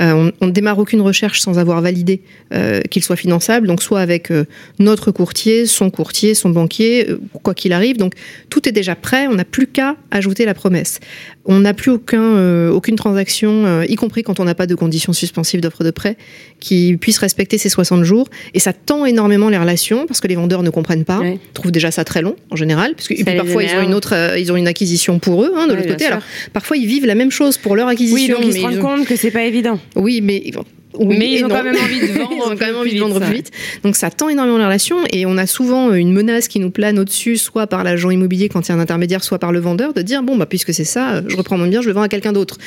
Euh, 0.00 0.30
on 0.40 0.46
ne 0.46 0.50
démarre 0.50 0.78
aucune 0.78 1.00
recherche 1.00 1.40
sans 1.40 1.58
avoir 1.58 1.80
validé 1.80 2.20
euh, 2.52 2.80
qu'il 2.90 3.02
soit 3.02 3.16
finançable, 3.16 3.66
donc 3.66 3.82
soit 3.82 4.00
avec 4.00 4.30
euh, 4.30 4.44
notre 4.78 5.12
courtier, 5.12 5.66
son 5.66 5.90
courtier, 5.90 6.34
son 6.34 6.50
banquier, 6.50 7.06
quoi 7.42 7.54
qu'il 7.54 7.72
arrive. 7.72 7.96
Donc 7.96 8.14
tout 8.50 8.68
est 8.68 8.72
déjà 8.72 8.94
prêt, 8.94 9.26
on 9.28 9.34
n'a 9.34 9.44
plus 9.44 9.66
qu'à 9.66 9.96
ajouter 10.10 10.44
la 10.44 10.54
promesse. 10.54 11.00
On 11.46 11.60
n'a 11.60 11.74
plus 11.74 11.90
aucun, 11.90 12.70
aucune 12.70 12.96
transaction, 12.96 13.82
y 13.82 13.94
compris 13.96 14.22
quand 14.22 14.40
on 14.40 14.44
n'a 14.44 14.54
pas 14.54 14.66
de 14.66 14.74
conditions 14.74 15.12
suspensives 15.12 15.60
d'offre 15.60 15.84
de 15.84 15.90
prêt, 15.90 16.16
qui 16.58 16.96
puisse 16.96 17.18
respecter 17.18 17.58
ces 17.58 17.68
60 17.68 18.02
jours. 18.02 18.28
Et 18.54 18.60
ça 18.60 18.72
tend 18.72 19.04
énormément 19.04 19.50
les 19.50 19.58
relations 19.58 20.06
parce 20.06 20.22
que 20.22 20.26
les 20.26 20.36
vendeurs 20.36 20.62
ne 20.62 20.70
comprennent 20.70 21.04
pas, 21.04 21.20
trouvent 21.52 21.70
déjà 21.70 21.90
ça 21.90 22.02
très 22.02 22.22
long 22.22 22.36
en 22.50 22.56
général, 22.56 22.94
parce 22.94 23.08
que 23.08 23.14
et 23.14 23.24
puis 23.24 23.36
parfois 23.36 23.62
ils 23.62 23.74
ont 23.74 23.82
une 23.82 23.92
autre, 23.92 24.14
ils 24.38 24.50
ont 24.52 24.56
une 24.56 24.68
acquisition 24.68 25.18
pour 25.18 25.44
eux 25.44 25.52
hein, 25.54 25.66
de 25.66 25.74
l'autre 25.74 25.88
côté. 25.88 26.06
Alors 26.06 26.22
parfois 26.54 26.78
ils 26.78 26.86
vivent 26.86 27.06
la 27.06 27.14
même 27.14 27.30
chose 27.30 27.58
pour 27.58 27.76
leur 27.76 27.83
acquisition 27.88 28.36
oui, 28.38 28.44
donc 28.44 28.54
ils 28.54 28.60
se 28.60 28.66
rendent 28.66 28.78
compte 28.78 29.06
que 29.06 29.16
c'est 29.16 29.30
pas 29.30 29.44
évident. 29.44 29.78
Oui, 29.96 30.20
mais 30.22 30.42
mais 31.00 31.32
ils 31.32 31.44
ont 31.44 31.48
quand 31.48 31.62
même 31.62 31.76
envie 31.76 32.00
de 32.00 32.06
vendre. 32.06 32.30
ils 32.36 32.42
ont 32.42 32.56
quand 32.56 32.66
même 32.66 32.76
envie 32.76 32.94
de 32.94 33.00
vendre 33.00 33.20
plus 33.20 33.34
vite. 33.34 33.50
Donc 33.82 33.96
ça 33.96 34.10
tend 34.10 34.28
énormément 34.28 34.58
la 34.58 34.66
relation 34.66 34.98
et 35.12 35.26
on 35.26 35.36
a 35.36 35.46
souvent 35.46 35.92
une 35.92 36.12
menace 36.12 36.48
qui 36.48 36.60
nous 36.60 36.70
plane 36.70 36.98
au-dessus, 36.98 37.36
soit 37.36 37.66
par 37.66 37.84
l'agent 37.84 38.10
immobilier 38.10 38.48
quand 38.48 38.66
il 38.66 38.68
y 38.70 38.72
a 38.72 38.76
un 38.76 38.80
intermédiaire, 38.80 39.24
soit 39.24 39.38
par 39.38 39.52
le 39.52 39.60
vendeur, 39.60 39.92
de 39.92 40.02
dire 40.02 40.22
bon 40.22 40.36
bah 40.36 40.46
puisque 40.46 40.72
c'est 40.72 40.84
ça, 40.84 41.22
je 41.26 41.36
reprends 41.36 41.58
mon 41.58 41.66
bien, 41.66 41.82
je 41.82 41.88
le 41.88 41.94
vends 41.94 42.02
à 42.02 42.08
quelqu'un 42.08 42.32
d'autre. 42.32 42.58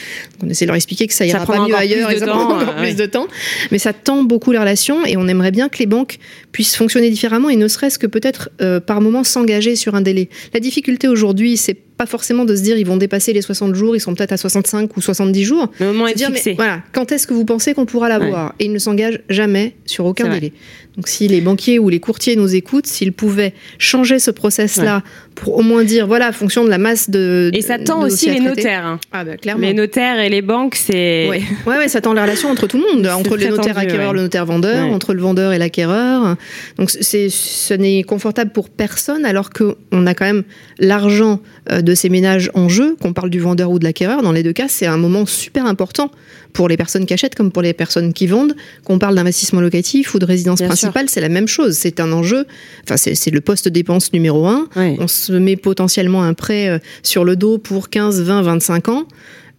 On 0.43 0.49
essaie 0.49 0.65
de 0.65 0.67
leur 0.67 0.75
expliquer 0.75 1.07
que 1.07 1.13
ça 1.13 1.25
ira 1.25 1.45
pas 1.45 1.65
mieux 1.65 1.75
ailleurs 1.75 2.11
et 2.11 2.19
ça 2.19 2.27
prend 2.27 2.55
encore 2.55 2.75
plus 2.75 2.95
de 2.95 3.05
temps. 3.05 3.27
Mais 3.71 3.79
ça 3.79 3.93
tend 3.93 4.23
beaucoup 4.23 4.51
la 4.51 4.61
relation 4.61 5.05
et 5.05 5.17
on 5.17 5.27
aimerait 5.27 5.51
bien 5.51 5.69
que 5.69 5.77
les 5.79 5.85
banques 5.85 6.17
puissent 6.51 6.75
fonctionner 6.75 7.09
différemment 7.09 7.49
et 7.49 7.55
ne 7.55 7.67
serait-ce 7.67 7.99
que 7.99 8.07
peut-être 8.07 8.49
euh, 8.61 8.79
par 8.79 9.01
moment 9.01 9.23
s'engager 9.23 9.75
sur 9.75 9.95
un 9.95 10.01
délai. 10.01 10.29
La 10.53 10.59
difficulté 10.59 11.07
aujourd'hui, 11.07 11.57
c'est 11.57 11.77
pas 11.97 12.05
forcément 12.05 12.45
de 12.45 12.55
se 12.55 12.61
dire 12.61 12.77
ils 12.77 12.85
vont 12.85 12.97
dépasser 12.97 13.33
les 13.33 13.41
60 13.41 13.75
jours, 13.75 13.95
ils 13.95 13.99
sont 13.99 14.13
peut-être 14.13 14.31
à 14.31 14.37
65 14.37 14.95
ou 14.95 15.01
70 15.01 15.43
jours. 15.43 15.71
Le 15.79 15.87
moment 15.87 16.07
est 16.07 16.13
dire, 16.13 16.27
fixé. 16.27 16.53
voilà, 16.53 16.81
quand 16.93 17.11
est-ce 17.11 17.27
que 17.27 17.33
vous 17.33 17.45
pensez 17.45 17.73
qu'on 17.73 17.85
pourra 17.85 18.09
l'avoir 18.09 18.53
Et 18.59 18.65
ils 18.65 18.71
ne 18.71 18.79
s'engagent 18.79 19.21
jamais 19.29 19.75
sur 19.85 20.05
aucun 20.05 20.29
délai. 20.29 20.53
Donc 20.97 21.07
si 21.07 21.27
les 21.27 21.41
banquiers 21.41 21.77
ou 21.77 21.89
les 21.89 21.99
courtiers 21.99 22.35
nous 22.35 22.55
écoutent, 22.55 22.87
s'ils 22.87 23.13
pouvaient 23.13 23.53
changer 23.77 24.17
ce 24.17 24.31
process-là 24.31 25.03
pour 25.35 25.55
au 25.57 25.61
moins 25.61 25.83
dire, 25.83 26.07
voilà, 26.07 26.31
fonction 26.31 26.65
de 26.65 26.69
la 26.71 26.79
masse 26.79 27.11
de... 27.11 27.51
Et 27.53 27.61
ça 27.61 27.77
tend 27.77 28.01
aussi 28.01 28.31
les 28.31 28.39
notaires. 28.39 28.83
Hein. 28.83 28.99
Ah 29.11 29.23
bah, 29.23 29.37
clairement. 29.37 29.61
Les 29.61 29.75
notaires 29.75 30.19
et 30.19 30.29
les 30.29 30.41
banques, 30.41 30.73
c'est... 30.73 31.29
Ouais. 31.29 31.43
ouais, 31.67 31.87
ça 31.87 32.01
tend 32.01 32.13
la 32.13 32.23
relation 32.23 32.49
entre 32.49 32.65
tout 32.65 32.77
le 32.77 32.95
monde, 32.95 33.05
entre 33.05 33.37
le 33.37 33.47
notaire 33.47 33.77
acquéreur, 33.77 34.13
le 34.13 34.21
notaire 34.21 34.47
vendeur, 34.47 34.87
entre 34.87 35.13
le 35.13 35.21
vendeur 35.21 35.53
et 35.53 35.59
l'acquéreur. 35.59 36.35
Donc 36.79 36.89
c'est, 36.89 37.29
ce 37.29 37.75
n'est 37.75 38.01
confortable 38.01 38.51
pour 38.51 38.69
personne 38.69 39.23
alors 39.23 39.51
qu'on 39.51 40.07
a 40.07 40.15
quand 40.15 40.25
même 40.25 40.43
l'argent 40.79 41.41
euh, 41.71 41.81
de 41.87 41.95
ces 41.95 42.09
ménages 42.09 42.51
en 42.53 42.67
jeu, 42.67 42.97
qu'on 43.01 43.13
parle 43.13 43.29
du 43.29 43.39
vendeur 43.39 43.71
ou 43.71 43.79
de 43.79 43.85
l'acquéreur. 43.85 44.21
Dans 44.21 44.33
les 44.33 44.43
deux 44.43 44.51
cas, 44.51 44.67
c'est 44.67 44.85
un 44.85 44.97
moment 44.97 45.25
super 45.25 45.65
important 45.65 46.11
pour 46.51 46.67
les 46.67 46.75
personnes 46.75 47.05
qui 47.05 47.13
achètent 47.13 47.33
comme 47.33 47.49
pour 47.49 47.61
les 47.61 47.73
personnes 47.73 48.11
qui 48.11 48.27
vendent. 48.27 48.55
Qu'on 48.83 48.99
parle 48.99 49.15
d'investissement 49.15 49.61
locatif 49.61 50.13
ou 50.13 50.19
de 50.19 50.25
résidence 50.25 50.61
principale, 50.61 51.07
c'est 51.07 51.21
la 51.21 51.29
même 51.29 51.47
chose. 51.47 51.75
C'est 51.75 52.01
un 52.01 52.11
enjeu. 52.11 52.45
Enfin, 52.83 52.97
c'est 52.97 53.31
le 53.31 53.39
poste 53.39 53.69
dépense 53.69 54.11
numéro 54.11 54.47
un. 54.47 54.67
On 54.75 55.07
se 55.07 55.31
met 55.31 55.55
potentiellement 55.55 56.23
un 56.23 56.33
prêt 56.33 56.67
euh, 56.67 56.79
sur 57.03 57.23
le 57.23 57.37
dos 57.37 57.57
pour 57.57 57.89
15, 57.89 58.21
20, 58.21 58.41
25 58.41 58.89
ans. 58.89 59.05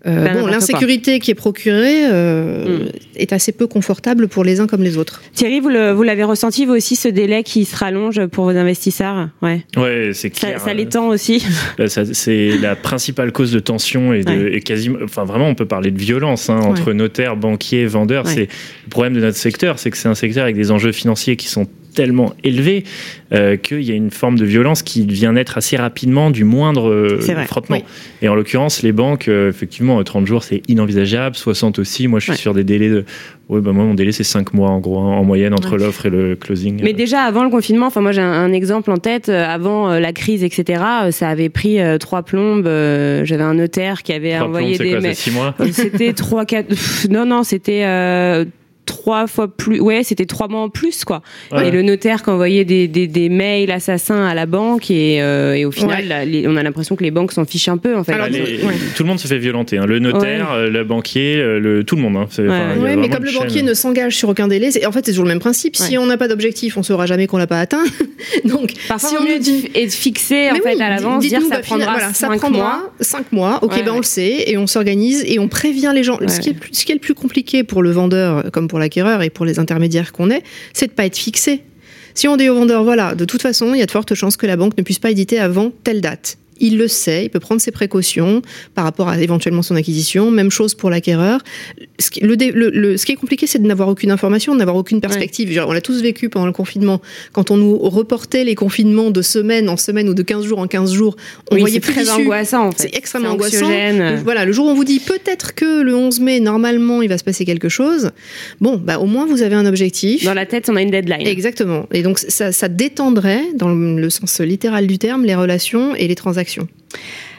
Euh, 0.07 0.33
bon, 0.33 0.47
l'insécurité 0.47 1.19
qui 1.19 1.33
est 1.33 1.35
procurée 1.35 2.07
euh, 2.07 2.85
hmm. 2.85 2.89
est 3.17 3.33
assez 3.33 3.51
peu 3.51 3.67
confortable 3.67 4.29
pour 4.29 4.45
les 4.45 4.61
uns 4.61 4.69
comme 4.69 4.83
les 4.83 4.97
autres. 4.97 5.23
Thierry, 5.35 5.59
vous 5.61 5.69
l'avez 5.71 6.23
ressenti 6.23 6.67
vous 6.67 6.75
aussi 6.75 6.95
ce 6.95 7.09
délai 7.09 7.43
qui 7.43 7.65
se 7.65 7.77
rallonge 7.77 8.27
pour 8.27 8.45
vos 8.45 8.57
investisseurs? 8.57 9.29
Ouais. 9.43 9.65
Ouais, 9.77 10.11
c'est 10.15 10.31
clair. 10.31 10.61
Ça, 10.61 10.73
l'étend 10.73 11.09
aussi. 11.09 11.45
c'est 11.89 12.59
la 12.59 12.77
principale 12.77 13.33
cause 13.33 13.51
de 13.51 13.59
tension 13.59 14.13
et, 14.13 14.23
de, 14.23 14.59
quasiment, 14.59 14.99
enfin 15.03 15.25
vraiment, 15.25 15.49
on 15.49 15.57
peut 15.57 15.67
parler 15.67 15.91
de 15.91 15.99
violence 15.99 16.49
hein, 16.49 16.61
entre 16.61 16.93
notaires, 16.93 17.37
banquiers, 17.37 17.87
vendeurs. 17.87 18.29
C'est 18.29 18.49
le 18.85 18.91
problème 18.91 19.15
de 19.15 19.21
notre 19.21 19.37
secteur, 19.37 19.81
c'est 19.81 19.91
que 19.91 19.97
c'est 19.97 20.09
un 20.09 20.15
secteur 20.15 20.45
avec 20.45 20.55
des 20.55 20.71
enjeux 20.71 20.93
financiers 20.93 21.37
qui 21.37 21.49
sont 21.49 21.67
tellement 21.99 22.33
élevé 22.45 22.85
euh, 23.33 23.57
qu'il 23.57 23.83
y 23.83 23.91
a 23.91 23.95
une 23.97 24.13
forme 24.13 24.39
de 24.39 24.45
violence 24.45 24.85
qui 24.85 25.05
vient 25.05 25.33
naître 25.33 25.59
assez 25.59 25.77
rapidement 25.77 26.31
du 26.31 26.45
moindre 26.45 26.89
euh, 26.89 27.21
frottement. 27.49 27.83
Et 28.23 28.29
en 28.29 28.37
l'occurrence, 28.37 28.85
les 28.85 28.93
banques, 28.93 29.27
euh, 29.27 29.49
effectivement, 29.49 30.01
30 30.01 30.25
jours, 30.25 30.45
c'est 30.45 30.63
inenvisageable, 30.69 31.35
60 31.35 31.81
aussi. 31.81 32.07
Moi, 32.07 32.21
je 32.21 32.31
suis 32.31 32.41
sur 32.41 32.55
des 32.55 32.63
délais 32.63 32.89
de. 32.89 33.05
Oui, 33.49 33.61
bah 33.61 33.73
moi, 33.73 33.83
mon 33.83 33.95
délai, 33.95 34.13
c'est 34.13 34.23
5 34.23 34.55
mois 34.55 34.71
en 34.71 34.79
gros, 34.79 35.01
hein, 35.01 35.17
en 35.17 35.25
moyenne, 35.25 35.55
entre 35.55 35.77
l'offre 35.77 36.07
et 36.07 36.11
le 36.11 36.37
closing. 36.37 36.81
Mais 36.85 36.93
déjà, 36.93 37.23
avant 37.23 37.43
le 37.43 37.51
confinement, 37.51 37.87
enfin, 37.87 38.01
moi, 38.01 38.13
j'ai 38.13 38.21
un, 38.21 38.53
exemple 38.53 38.93
en 38.93 38.99
tête. 38.99 39.29
Avant 39.29 39.99
la 39.99 40.13
crise, 40.13 40.45
etc., 40.45 40.81
ça 41.11 41.29
avait 41.29 41.49
pris 41.49 41.79
trois 41.99 42.23
plombes. 42.23 42.67
J'avais 43.25 43.43
un 43.43 43.55
notaire 43.55 44.05
qui 44.05 44.13
avait 44.13 44.39
envoyé 44.39 44.79
des. 44.79 45.15
6 45.15 45.33
mois 45.33 45.57
C'était 45.73 46.13
3, 46.13 46.45
4. 46.45 47.09
Non, 47.11 47.27
non, 47.27 47.43
c'était 47.43 47.83
trois 48.89 49.27
fois 49.27 49.49
plus. 49.49 49.81
Ouais, 49.81 50.03
c'était 50.03 50.25
trois 50.25 50.49
mois 50.49 50.63
en 50.63 50.71
plus, 50.71 51.05
quoi. 51.05 51.23
Et 51.63 51.71
le 51.71 51.83
notaire 51.83 52.23
qui 52.23 52.31
envoyait 52.31 52.65
des, 52.65 52.89
des, 52.89 53.07
des, 53.07 53.29
mails 53.29 53.71
assassins 53.71 54.27
à 54.27 54.35
la 54.35 54.47
banque 54.47 54.91
et, 54.91 55.23
euh, 55.23 55.55
et 55.55 55.65
au 55.67 55.71
final, 55.71 56.05
on 56.47 56.57
a 56.57 56.63
l'impression 56.63 56.97
que 56.97 57.05
les 57.05 57.11
banques 57.11 57.33
s'en 57.33 57.45
fichent 57.45 57.69
un 57.69 57.77
peu, 57.77 57.95
en 57.97 58.03
fait. 58.03 58.15
Tout 58.97 59.03
le 59.03 59.09
monde 59.09 59.21
se 59.21 59.29
fait 59.29 59.39
violenter. 59.39 59.77
Hein. 59.79 59.87
Le 59.87 59.99
notaire, 59.99 60.53
euh, 60.53 60.71
le 60.71 60.85
banquier, 60.85 61.37
euh, 61.37 61.61
le, 61.61 61.85
tout 61.85 61.97
le 61.97 62.03
monde. 62.03 62.17
Hein. 62.17 62.27
Oui, 62.39 62.97
mais 62.97 63.11
comme 63.11 63.25
le 63.25 63.39
banquier 63.39 63.63
ne 63.63 63.75
s'engage 63.75 64.17
sur 64.17 64.31
aucun 64.31 64.49
délai, 64.49 64.71
en 64.87 64.93
fait, 64.93 65.05
c'est 65.05 65.13
toujours 65.13 65.27
le 65.27 65.31
même 65.31 65.39
principe. 65.39 65.77
Si 65.77 65.99
on 65.99 66.07
n'a 66.07 66.17
pas 66.17 66.29
d'objectif, 66.29 66.77
on 66.79 66.83
saura 66.83 67.07
jamais 67.07 67.27
qu'on 67.27 67.39
l'a 67.39 67.47
pas 67.47 67.61
atteint. 67.61 67.85
Donc, 68.45 68.73
Parfois, 68.89 69.11
si 69.11 69.17
on 69.19 69.25
nous 69.25 69.39
dit 69.39 69.71
et 69.75 69.87
de 69.87 69.93
fixer 69.93 70.51
en 70.51 70.57
fait 70.57 70.81
à 70.81 70.89
l'avance, 70.89 71.25
dire 71.25 71.43
ça 71.43 71.57
bah, 71.57 71.61
prendra 71.61 71.93
voilà, 71.93 72.15
ça 72.15 72.29
mois. 72.51 72.91
Cinq 73.01 73.33
mois. 73.33 73.59
Ok, 73.63 73.85
ben 73.85 73.93
on 73.93 73.99
le 73.99 74.03
sait 74.03 74.45
et 74.47 74.57
on 74.57 74.67
s'organise 74.67 75.25
et 75.27 75.39
on 75.39 75.49
prévient 75.49 75.93
les 75.95 76.03
gens. 76.03 76.19
Ce 76.27 76.41
qui, 76.41 76.51
est 76.51 76.57
ce 76.73 76.85
qui 76.85 76.93
est 76.93 76.95
le 76.95 77.01
plus 77.01 77.15
compliqué 77.15 77.65
pour 77.65 77.83
le 77.83 77.91
vendeur, 77.91 78.51
comme 78.53 78.69
pour 78.69 78.78
l'acquéreur 78.79 79.23
et 79.23 79.31
pour 79.31 79.45
les 79.45 79.59
intermédiaires 79.59 80.13
qu'on 80.13 80.31
est, 80.31 80.43
c'est 80.73 80.89
de 80.89 80.93
pas 80.93 81.07
être 81.07 81.17
fixé. 81.17 81.63
Si 82.15 82.27
on 82.27 82.37
dit 82.37 82.49
au 82.49 82.55
vendeur, 82.55 82.83
voilà, 82.83 83.15
de 83.15 83.25
toute 83.25 83.43
façon, 83.43 83.75
il 83.75 83.79
y 83.79 83.83
a 83.83 83.87
de 83.87 83.91
fortes 83.91 84.15
chances 84.15 84.37
que 84.37 84.47
la 84.47 84.57
banque 84.57 84.77
ne 84.77 84.83
puisse 84.83 84.99
pas 84.99 85.11
éditer 85.11 85.39
avant 85.39 85.71
telle 85.85 86.01
date 86.01 86.39
il 86.61 86.79
le 86.79 86.89
sait, 86.89 87.25
il 87.25 87.31
peut 87.31 87.41
prendre 87.41 87.61
ses 87.61 87.71
précautions 87.71 88.43
par 88.75 88.85
rapport 88.85 89.09
à 89.09 89.19
éventuellement 89.19 89.63
son 89.63 89.77
acquisition. 89.77 90.31
Même 90.31 90.51
chose 90.51 90.75
pour 90.75 90.91
l'acquéreur. 90.91 91.41
Ce, 91.99 92.11
qui, 92.11 92.21
est 92.21 93.17
compliqué, 93.17 93.47
c'est 93.47 93.59
de 93.59 93.67
n'avoir 93.67 93.89
aucune 93.89 94.11
information, 94.11 94.55
de 94.55 94.59
n'avoir 94.59 94.77
aucune 94.77 95.01
perspective. 95.01 95.63
On 95.67 95.73
l'a 95.73 95.81
tous 95.81 96.03
vécu 96.03 96.29
pendant 96.29 96.47
le 96.47 96.53
confinement. 96.53 97.01
Quand 97.33 97.51
on 97.51 97.57
nous 97.57 97.77
reportait 97.79 98.45
les 98.45 98.55
confinements 98.55 99.11
de 99.11 99.23
semaine 99.23 99.69
en 99.69 99.77
semaine 99.77 100.09
ou 100.09 100.15
de 100.15 100.23
15 100.23 100.45
jours 100.45 100.59
en 100.59 100.67
15 100.67 100.93
jours, 100.93 101.17
on 101.51 101.57
voyait 101.57 101.81
plus 101.81 101.93
très 101.93 102.11
angoissant. 102.11 102.67
En 102.67 102.73
fait. 102.73 102.83
C'est 102.83 102.97
extrêmement 102.97 103.31
angoissant. 103.31 103.71
voilà, 104.25 104.45
le 104.45 104.53
jour 104.53 104.67
où 104.67 104.71
on 104.71 104.75
vous 104.75 104.85
dit 104.85 105.01
peut-être 105.01 105.55
que 105.55 105.83
le 105.83 105.95
11 105.95 106.21
mai, 106.21 106.41
normalement, 106.41 107.03
il 107.03 107.09
va 107.09 107.19
se 107.19 107.25
passer 107.25 107.45
quelque 107.45 107.69
chose. 107.69 108.11
Bon, 108.61 108.77
bah, 108.77 108.99
au 108.99 109.07
moins, 109.07 109.27
vous 109.27 109.43
avez 109.43 109.55
un 109.55 109.67
objectif. 109.67 110.25
Dans 110.25 110.35
la 110.35 110.47
tête, 110.47 110.69
on 110.69 110.77
a 110.77 110.83
une 110.83 110.91
deadline. 110.91 111.27
Exactement. 111.27 111.87
Et 111.93 112.03
donc, 112.03 112.19
ça, 112.19 112.53
ça 112.53 112.69
détendrait, 112.69 113.43
dans 113.55 113.75
le 113.75 114.11
sens 114.11 114.41
littéral 114.41 114.87
du 114.87 114.99
terme, 114.99 115.25
les 115.25 115.35
relations 115.35 115.95
et 115.95 116.09
les 116.09 116.15
transactions 116.15 116.48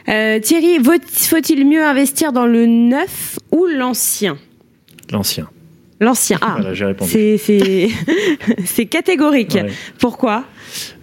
euh, 0.08 0.38
Thierry, 0.40 0.78
faut-il 1.06 1.66
mieux 1.66 1.84
investir 1.84 2.32
dans 2.32 2.46
le 2.46 2.66
neuf 2.66 3.38
ou 3.50 3.66
l'ancien? 3.66 4.38
L'ancien. 5.10 5.48
L'ancien. 6.00 6.38
Ah, 6.40 6.58
c'est 8.64 8.86
catégorique. 8.86 9.58
Pourquoi? 9.98 10.44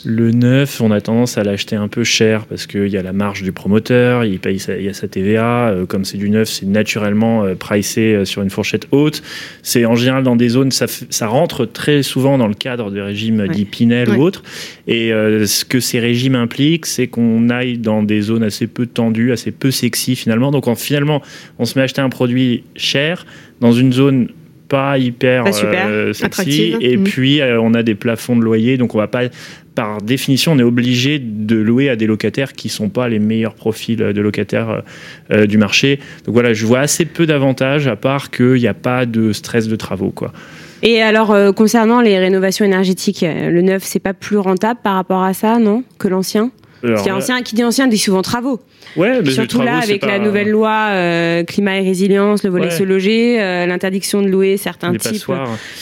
Le 0.03 0.31
neuf, 0.31 0.81
on 0.81 0.89
a 0.89 1.01
tendance 1.01 1.37
à 1.37 1.43
l'acheter 1.43 1.75
un 1.75 1.87
peu 1.87 2.03
cher 2.03 2.45
parce 2.45 2.65
qu'il 2.65 2.87
y 2.87 2.97
a 2.97 3.03
la 3.03 3.13
marge 3.13 3.43
du 3.43 3.51
promoteur, 3.51 4.23
il, 4.23 4.39
paye 4.39 4.57
il 4.79 4.85
y 4.85 4.89
a 4.89 4.93
sa 4.93 5.07
TVA. 5.07 5.69
Euh, 5.69 5.85
comme 5.85 6.03
c'est 6.03 6.17
du 6.17 6.31
neuf, 6.31 6.47
c'est 6.49 6.65
naturellement 6.65 7.43
euh, 7.43 7.53
pricé 7.53 8.15
euh, 8.15 8.25
sur 8.25 8.41
une 8.41 8.49
fourchette 8.49 8.87
haute. 8.91 9.21
C'est 9.61 9.85
en 9.85 9.93
général 9.93 10.23
dans 10.23 10.35
des 10.35 10.49
zones, 10.49 10.71
ça, 10.71 10.87
ça, 10.87 11.27
rentre 11.27 11.65
très 11.65 12.01
souvent 12.01 12.39
dans 12.39 12.47
le 12.47 12.55
cadre 12.55 12.89
des 12.89 13.01
régimes 13.01 13.41
ouais. 13.41 13.65
Pinel 13.65 14.09
ou 14.09 14.23
autres. 14.23 14.41
Et 14.87 15.09
ce 15.09 15.65
que 15.65 15.79
ces 15.79 15.99
régimes 15.99 16.35
impliquent, 16.35 16.85
c'est 16.85 17.07
qu'on 17.07 17.49
aille 17.49 17.77
dans 17.77 18.01
des 18.01 18.21
zones 18.21 18.43
assez 18.43 18.65
peu 18.65 18.87
tendues, 18.87 19.31
assez 19.31 19.51
peu 19.51 19.69
sexy 19.69 20.15
finalement. 20.15 20.49
Donc 20.49 20.73
finalement, 20.77 21.21
on 21.59 21.65
se 21.65 21.77
met 21.77 21.81
à 21.81 21.85
acheter 21.85 22.01
un 22.01 22.09
produit 22.09 22.63
cher 22.75 23.25
dans 23.59 23.73
une 23.73 23.91
zone 23.93 24.29
pas 24.67 24.97
hyper 24.97 25.45
euh, 25.45 26.13
sexy. 26.13 26.75
Et 26.79 26.97
mm. 26.97 27.03
puis, 27.03 27.41
euh, 27.41 27.59
on 27.61 27.73
a 27.73 27.83
des 27.83 27.95
plafonds 27.95 28.35
de 28.35 28.41
loyer, 28.41 28.77
donc 28.77 28.95
on 28.95 28.97
va 28.97 29.07
pas. 29.07 29.23
Par 29.75 30.01
définition, 30.01 30.53
on 30.53 30.59
est 30.59 30.63
obligé 30.63 31.19
de 31.19 31.55
louer 31.55 31.89
à 31.89 31.95
des 31.95 32.07
locataires 32.07 32.53
qui 32.53 32.67
sont 32.67 32.89
pas 32.89 33.07
les 33.07 33.19
meilleurs 33.19 33.53
profils 33.53 33.97
de 33.97 34.21
locataires 34.21 34.81
euh, 35.31 35.45
du 35.45 35.59
marché. 35.59 35.99
Donc 36.25 36.33
voilà, 36.33 36.53
je 36.53 36.65
vois 36.65 36.79
assez 36.79 37.05
peu 37.05 37.27
d'avantages 37.27 37.87
à 37.87 37.95
part 37.95 38.31
qu'il 38.31 38.55
n'y 38.55 38.67
a 38.67 38.73
pas 38.73 39.05
de 39.05 39.33
stress 39.33 39.67
de 39.67 39.75
travaux, 39.75 40.09
quoi. 40.09 40.33
Et 40.83 41.01
alors, 41.01 41.35
concernant 41.55 42.01
les 42.01 42.19
rénovations 42.19 42.63
énergétiques, 42.63 43.23
le 43.23 43.61
neuf, 43.61 43.83
c'est 43.83 43.99
pas 43.99 44.13
plus 44.13 44.37
rentable 44.37 44.79
par 44.83 44.93
rapport 44.93 45.23
à 45.23 45.33
ça, 45.33 45.57
non? 45.57 45.83
Que 45.97 46.07
l'ancien? 46.07 46.51
Qui, 46.81 47.11
ancien, 47.11 47.41
qui 47.41 47.55
dit 47.55 47.63
ancien 47.63 47.87
dit 47.87 47.97
souvent 47.97 48.21
travaux. 48.21 48.59
Ouais, 48.95 49.21
mais 49.21 49.31
Surtout 49.31 49.61
là, 49.61 49.77
avec 49.77 50.05
la 50.05 50.19
nouvelle 50.19 50.49
loi 50.49 50.87
euh, 50.89 51.43
climat 51.43 51.77
et 51.77 51.81
résilience, 51.81 52.43
le 52.43 52.49
volet 52.49 52.71
se 52.71 52.83
loger, 52.83 53.41
euh, 53.41 53.65
l'interdiction 53.65 54.21
de 54.21 54.27
louer 54.27 54.57
certains 54.57 54.93
types 54.93 55.31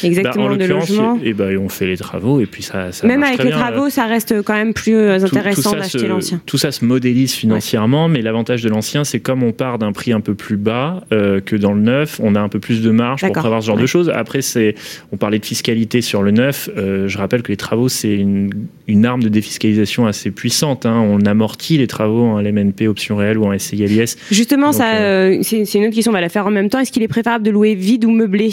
exactement 0.03 0.49
bah, 0.49 0.57
de 0.57 0.65
logements. 0.65 1.19
Et, 1.23 1.33
bah, 1.33 1.45
on 1.59 1.69
fait 1.69 1.85
les 1.85 1.97
travaux 1.97 2.41
et 2.41 2.45
puis 2.45 2.63
ça. 2.63 2.91
ça 2.91 3.07
même 3.07 3.23
avec 3.23 3.43
les 3.43 3.51
travaux, 3.51 3.89
ça 3.89 4.05
reste 4.05 4.41
quand 4.41 4.53
même 4.53 4.73
plus 4.73 4.95
euh, 4.95 5.23
intéressant 5.23 5.73
d'acheter 5.73 6.07
l'ancien. 6.07 6.41
Tout 6.45 6.57
ça 6.57 6.71
se 6.71 6.83
modélise 6.83 7.33
financièrement, 7.33 8.07
mais 8.07 8.21
l'avantage 8.21 8.63
de 8.63 8.69
l'ancien, 8.69 9.03
c'est 9.03 9.19
comme 9.19 9.43
on 9.43 9.51
part 9.51 9.79
d'un 9.79 9.91
prix 9.91 10.11
un 10.11 10.21
peu 10.21 10.35
plus 10.35 10.57
bas 10.57 11.03
que 11.09 11.55
dans 11.55 11.73
le 11.73 11.81
neuf, 11.81 12.19
on 12.21 12.35
a 12.35 12.41
un 12.41 12.49
peu 12.49 12.59
plus 12.59 12.81
de 12.81 12.91
marge 12.91 13.21
pour 13.21 13.31
prévoir 13.31 13.61
ce 13.61 13.67
genre 13.67 13.77
de 13.77 13.85
choses. 13.85 14.09
Après, 14.09 14.41
c'est, 14.41 14.75
on 15.11 15.17
parlait 15.17 15.39
de 15.39 15.45
fiscalité 15.45 16.01
sur 16.01 16.21
le 16.21 16.31
neuf. 16.31 16.69
je 16.75 17.17
rappelle 17.17 17.41
que 17.41 17.51
les 17.51 17.57
travaux, 17.57 17.89
c'est 17.89 18.13
une, 18.13 18.49
une 18.87 19.05
arme 19.05 19.23
de 19.23 19.29
défiscalisation 19.29 20.05
assez 20.05 20.31
puissante. 20.31 20.84
Hein. 20.85 20.99
On 20.99 21.25
amortit 21.25 21.77
les 21.77 21.87
travaux 21.87 22.23
en 22.23 22.41
LMNP 22.41 22.87
option 22.87 23.15
réelle 23.15 23.37
ou 23.37 23.45
en 23.45 23.57
SCILIS. 23.57 24.15
Justement, 24.31 24.71
ça, 24.71 24.95
euh, 24.95 25.37
euh, 25.37 25.39
c'est 25.41 25.75
une 25.75 25.85
autre 25.85 25.95
question. 25.95 26.11
On 26.11 26.13
va 26.13 26.21
la 26.21 26.29
faire 26.29 26.47
en 26.47 26.51
même 26.51 26.69
temps. 26.69 26.79
Est-ce 26.79 26.91
qu'il 26.91 27.03
est 27.03 27.07
préférable 27.07 27.45
de 27.45 27.51
louer 27.51 27.75
vide 27.75 28.05
ou 28.05 28.11
meublé? 28.11 28.49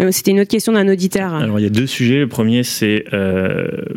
Euh, 0.00 0.10
C'était 0.10 0.30
une 0.30 0.40
autre 0.40 0.50
question 0.50 0.72
d'un 0.72 0.88
auditeur. 0.88 1.34
Alors, 1.34 1.58
il 1.58 1.62
y 1.62 1.66
a 1.66 1.70
deux 1.70 1.86
sujets. 1.86 2.20
Le 2.20 2.28
premier, 2.28 2.62
c'est 2.62 3.04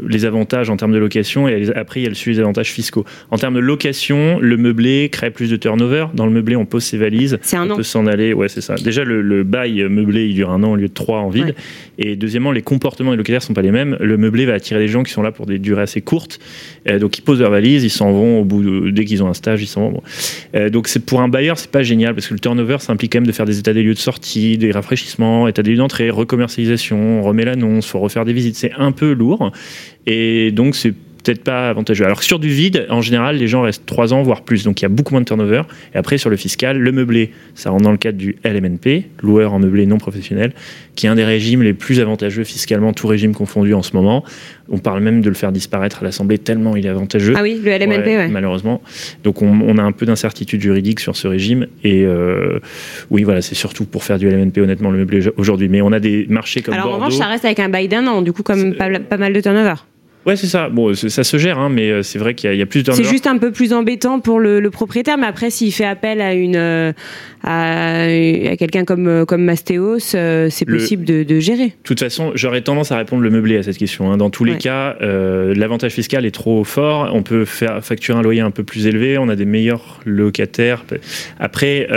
les 0.07 0.25
avantages 0.25 0.69
en 0.69 0.77
termes 0.77 0.91
de 0.91 0.97
location 0.97 1.47
et 1.47 1.69
après, 1.75 2.01
il 2.01 2.03
y 2.03 2.05
a 2.05 2.09
le 2.09 2.15
sujet 2.15 2.37
des 2.37 2.41
avantages 2.41 2.71
fiscaux. 2.71 3.05
En 3.29 3.37
termes 3.37 3.55
de 3.55 3.59
location, 3.59 4.39
le 4.39 4.57
meublé 4.57 5.09
crée 5.09 5.31
plus 5.31 5.49
de 5.49 5.55
turnover. 5.55 6.07
Dans 6.13 6.25
le 6.25 6.31
meublé, 6.31 6.55
on 6.55 6.65
pose 6.65 6.83
ses 6.83 6.97
valises. 6.97 7.39
C'est 7.41 7.57
un 7.57 7.69
on 7.69 7.75
peut 7.75 7.83
s'en 7.83 8.05
aller. 8.07 8.33
Ouais, 8.33 8.49
c'est 8.49 8.61
ça. 8.61 8.75
Déjà, 8.75 9.03
le, 9.03 9.43
bail 9.43 9.83
meublé, 9.89 10.27
il 10.27 10.35
dure 10.35 10.51
un 10.51 10.63
an 10.63 10.73
au 10.73 10.75
lieu 10.75 10.87
de 10.87 10.93
trois 10.93 11.19
en 11.19 11.29
vide. 11.29 11.55
Et 11.97 12.15
deuxièmement, 12.15 12.51
les 12.51 12.61
comportements 12.61 13.11
des 13.11 13.17
locataires 13.17 13.43
sont 13.43 13.53
pas 13.53 13.61
les 13.61 13.71
mêmes. 13.71 13.97
Le 13.99 14.17
meublé 14.17 14.45
va 14.45 14.53
attirer 14.53 14.79
des 14.79 14.87
gens 14.87 15.03
qui 15.03 15.11
sont 15.11 15.21
là 15.21 15.31
pour 15.31 15.45
des 15.45 15.59
durées 15.59 15.83
assez 15.83 16.01
courtes. 16.01 16.39
donc, 16.99 17.17
ils 17.17 17.21
posent 17.21 17.39
leur 17.39 17.51
valise 17.51 17.60
ils 17.69 17.89
s'en 17.89 18.11
vont 18.11 18.41
au 18.41 18.45
bout 18.45 18.63
de, 18.63 18.89
dès 18.91 19.05
qu'ils 19.05 19.23
ont 19.23 19.27
un 19.27 19.33
stage, 19.33 19.61
ils 19.61 19.67
s'en 19.67 19.89
vont. 19.89 20.03
Euh, 20.55 20.69
donc 20.69 20.87
c'est 20.87 21.05
pour 21.05 21.21
un 21.21 21.27
bailleur, 21.27 21.57
c'est 21.57 21.71
pas 21.71 21.83
génial 21.83 22.13
parce 22.13 22.27
que 22.27 22.33
le 22.33 22.39
turnover, 22.39 22.77
ça 22.79 22.93
implique 22.93 23.13
quand 23.13 23.19
même 23.19 23.27
de 23.27 23.31
faire 23.31 23.45
des 23.45 23.59
états 23.59 23.73
des 23.73 23.83
lieux 23.83 23.93
de 23.93 23.99
sortie, 23.99 24.57
des 24.57 24.71
rafraîchissements, 24.71 25.47
états 25.47 25.63
des 25.63 25.71
lieux 25.71 25.77
d'entrée, 25.77 26.09
recommercialisation, 26.09 27.19
on 27.19 27.21
remet 27.23 27.45
l'annonce, 27.45 27.87
faut 27.87 27.99
refaire 27.99 28.25
des 28.25 28.33
visites, 28.33 28.55
c'est 28.55 28.73
un 28.77 28.91
peu 28.91 29.13
lourd 29.13 29.51
et 30.07 30.51
donc 30.51 30.75
c'est 30.75 30.93
peut-être 31.23 31.43
pas 31.43 31.69
avantageux. 31.69 32.05
Alors 32.05 32.23
sur 32.23 32.39
du 32.39 32.49
vide, 32.49 32.85
en 32.89 33.01
général, 33.01 33.37
les 33.37 33.47
gens 33.47 33.61
restent 33.61 33.85
3 33.85 34.13
ans, 34.13 34.21
voire 34.21 34.41
plus. 34.41 34.63
Donc 34.63 34.81
il 34.81 34.83
y 34.83 34.85
a 34.85 34.89
beaucoup 34.89 35.13
moins 35.13 35.21
de 35.21 35.25
turnover. 35.25 35.63
Et 35.93 35.97
après, 35.97 36.17
sur 36.17 36.29
le 36.29 36.37
fiscal, 36.37 36.77
le 36.77 36.91
meublé, 36.91 37.31
ça 37.55 37.69
rentre 37.69 37.83
dans 37.83 37.91
le 37.91 37.97
cadre 37.97 38.17
du 38.17 38.37
LMNP, 38.43 39.05
loueur 39.21 39.53
en 39.53 39.59
meublé 39.59 39.85
non 39.85 39.97
professionnel, 39.97 40.53
qui 40.95 41.05
est 41.05 41.09
un 41.09 41.15
des 41.15 41.23
régimes 41.23 41.63
les 41.63 41.73
plus 41.73 41.99
avantageux 41.99 42.43
fiscalement, 42.43 42.93
tout 42.93 43.07
régime 43.07 43.33
confondu 43.33 43.73
en 43.73 43.81
ce 43.81 43.95
moment. 43.95 44.23
On 44.69 44.77
parle 44.77 45.01
même 45.01 45.21
de 45.21 45.29
le 45.29 45.35
faire 45.35 45.51
disparaître 45.51 45.99
à 46.01 46.05
l'Assemblée 46.05 46.37
tellement 46.37 46.75
il 46.75 46.85
est 46.85 46.89
avantageux. 46.89 47.33
Ah 47.35 47.41
oui, 47.41 47.59
le 47.63 47.71
LMNP, 47.71 48.07
ouais, 48.07 48.27
Malheureusement. 48.29 48.81
Donc 49.23 49.41
on, 49.41 49.77
a 49.77 49.83
un 49.83 49.91
peu 49.91 50.05
d'incertitude 50.05 50.61
juridique 50.61 50.99
sur 50.99 51.15
ce 51.15 51.27
régime. 51.27 51.67
Et 51.83 52.05
euh, 52.05 52.59
oui, 53.09 53.23
voilà, 53.23 53.41
c'est 53.41 53.55
surtout 53.55 53.85
pour 53.85 54.03
faire 54.03 54.17
du 54.17 54.29
LMNP, 54.29 54.59
honnêtement, 54.59 54.91
le 54.91 54.99
meublé 54.99 55.27
aujourd'hui. 55.37 55.67
Mais 55.69 55.81
on 55.81 55.91
a 55.91 55.99
des 55.99 56.25
marchés 56.29 56.61
comme 56.61 56.73
Alors 56.73 56.87
en 56.87 56.95
revanche, 56.95 57.15
ça 57.15 57.25
reste 57.25 57.45
avec 57.45 57.59
un 57.59 57.69
Biden, 57.69 58.23
du 58.23 58.31
coup, 58.31 58.43
comme 58.43 58.75
pas, 58.75 58.89
pas 58.99 59.17
mal 59.17 59.33
de 59.33 59.41
turnover. 59.41 59.75
Ouais, 60.25 60.35
c'est 60.35 60.47
ça. 60.47 60.69
Bon, 60.69 60.93
ça 60.93 61.23
se 61.23 61.37
gère, 61.37 61.57
hein, 61.57 61.69
mais 61.69 61.89
euh, 61.89 62.03
c'est 62.03 62.19
vrai 62.19 62.35
qu'il 62.35 62.53
y, 62.53 62.61
a 62.61 62.65
plus 62.67 62.83
de. 62.83 62.91
C'est 62.91 63.03
juste 63.03 63.25
un 63.25 63.39
peu 63.39 63.51
plus 63.51 63.73
embêtant 63.73 64.19
pour 64.19 64.39
le, 64.39 64.69
propriétaire, 64.69 65.17
mais 65.17 65.25
après, 65.25 65.49
s'il 65.49 65.73
fait 65.73 65.85
appel 65.85 66.21
à 66.21 66.33
une 66.33 66.55
euh, 66.55 66.91
à, 67.43 68.05
quelqu'un 68.55 68.85
comme 68.85 69.07
euh, 69.07 69.25
comme 69.25 69.43
Mastéos, 69.43 69.99
c'est 69.99 70.65
possible 70.67 71.05
de, 71.05 71.39
gérer. 71.39 71.67
De 71.67 71.73
toute 71.83 71.99
façon, 71.99 72.31
j'aurais 72.35 72.61
tendance 72.61 72.91
à 72.91 72.97
répondre 72.97 73.23
le 73.23 73.31
meublé 73.31 73.57
à 73.57 73.63
cette 73.63 73.77
question. 73.77 74.11
Hein. 74.11 74.17
Dans 74.17 74.29
tous 74.29 74.43
les 74.43 74.57
cas, 74.57 74.95
l'avantage 75.01 75.93
fiscal 75.93 76.25
est 76.25 76.31
trop 76.31 76.63
fort. 76.63 77.09
On 77.13 77.23
peut 77.23 77.45
faire 77.45 77.83
facturer 77.83 78.19
un 78.19 78.21
loyer 78.21 78.41
un 78.41 78.51
peu 78.51 78.63
plus 78.63 78.85
élevé. 78.85 79.17
On 79.17 79.27
a 79.27 79.35
des 79.35 79.45
meilleurs 79.45 79.99
locataires. 80.05 80.85
Après, 81.39 81.87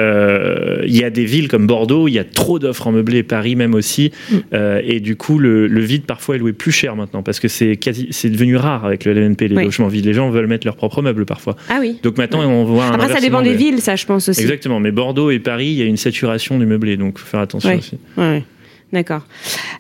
il 0.86 0.96
y 0.96 1.04
a 1.04 1.10
des 1.10 1.24
villes 1.26 1.48
comme 1.48 1.66
Bordeaux, 1.66 2.08
il 2.08 2.14
y 2.14 2.18
a 2.18 2.24
trop 2.24 2.58
d'offres 2.58 2.86
en 2.86 2.92
meublé, 2.92 3.22
Paris 3.22 3.54
même 3.54 3.74
aussi, 3.74 4.12
mm. 4.30 4.36
et 4.82 5.00
du 5.00 5.16
coup, 5.16 5.38
le, 5.38 5.66
le 5.66 5.80
vide 5.80 6.04
parfois 6.06 6.36
est 6.36 6.38
loué 6.38 6.54
plus 6.54 6.72
cher 6.72 6.96
maintenant 6.96 7.22
parce 7.22 7.38
que 7.38 7.48
c'est 7.48 7.76
quasi 7.76 8.08
c'est 8.14 8.30
devenu 8.30 8.56
rare 8.56 8.84
avec 8.84 9.04
le 9.04 9.12
LNP, 9.12 9.48
les 9.48 9.64
logements 9.64 9.88
vides. 9.88 10.04
Les 10.04 10.14
gens 10.14 10.30
veulent 10.30 10.46
mettre 10.46 10.66
leurs 10.66 10.76
propres 10.76 11.02
meubles 11.02 11.26
parfois. 11.26 11.56
Ah 11.68 11.78
oui. 11.80 11.98
Donc 12.02 12.16
maintenant, 12.16 12.42
on 12.48 12.64
voit 12.64 12.86
un 12.86 12.92
Après, 12.92 13.12
ça 13.12 13.20
dépend 13.20 13.42
des 13.42 13.54
villes, 13.54 13.80
ça, 13.80 13.96
je 13.96 14.06
pense 14.06 14.28
aussi. 14.28 14.40
Exactement. 14.40 14.80
Mais 14.80 14.92
Bordeaux 14.92 15.30
et 15.30 15.38
Paris, 15.38 15.66
il 15.66 15.74
y 15.74 15.82
a 15.82 15.86
une 15.86 15.96
saturation 15.96 16.58
du 16.58 16.66
meublé, 16.66 16.96
donc 16.96 17.18
faut 17.18 17.26
faire 17.26 17.40
attention 17.40 17.76
aussi. 17.76 17.98
Ouais. 18.16 18.44
D'accord. 18.92 19.22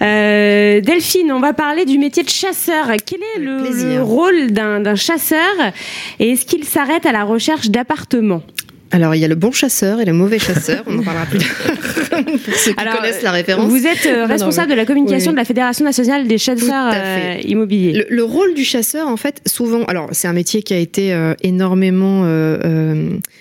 Euh, 0.02 0.80
Delphine, 0.80 1.30
on 1.30 1.38
va 1.38 1.52
parler 1.52 1.84
du 1.84 1.98
métier 1.98 2.24
de 2.24 2.28
chasseur. 2.28 2.88
Quel 3.06 3.20
est 3.36 3.38
le, 3.38 4.02
rôle 4.02 4.50
d'un 4.50 4.94
chasseur 4.96 5.38
et 6.18 6.30
est-ce 6.30 6.44
qu'il 6.44 6.64
s'arrête 6.64 7.06
à 7.06 7.12
la 7.12 7.22
recherche 7.22 7.70
d'appartements? 7.70 8.42
Alors, 8.94 9.16
il 9.16 9.20
y 9.20 9.24
a 9.24 9.28
le 9.28 9.34
bon 9.34 9.50
chasseur 9.50 10.00
et 10.00 10.04
le 10.04 10.12
mauvais 10.12 10.38
chasseur. 10.38 10.84
On 10.86 10.96
en 10.96 11.02
parlera 11.02 11.26
plus 11.26 11.40
tard 11.40 11.48
pour 12.24 12.54
ceux 12.54 12.74
qui 12.74 12.84
connaissent 12.84 13.22
la 13.22 13.32
référence. 13.32 13.68
Vous 13.68 13.86
êtes 13.88 14.06
euh, 14.06 14.24
responsable 14.24 14.70
de 14.70 14.76
la 14.76 14.84
communication 14.84 15.32
de 15.32 15.36
la 15.36 15.44
Fédération 15.44 15.84
nationale 15.84 16.28
des 16.28 16.38
chasseurs 16.38 16.92
euh, 16.94 17.36
immobiliers. 17.42 18.06
Le, 18.08 18.22
rôle 18.22 18.54
du 18.54 18.62
chasseur, 18.62 19.08
en 19.08 19.16
fait, 19.16 19.40
souvent, 19.46 19.82
alors 19.86 20.10
c'est 20.12 20.28
un 20.28 20.32
métier 20.32 20.62
qui 20.62 20.74
a 20.74 20.78
été 20.78 21.12
euh, 21.12 21.34
énormément 21.42 22.24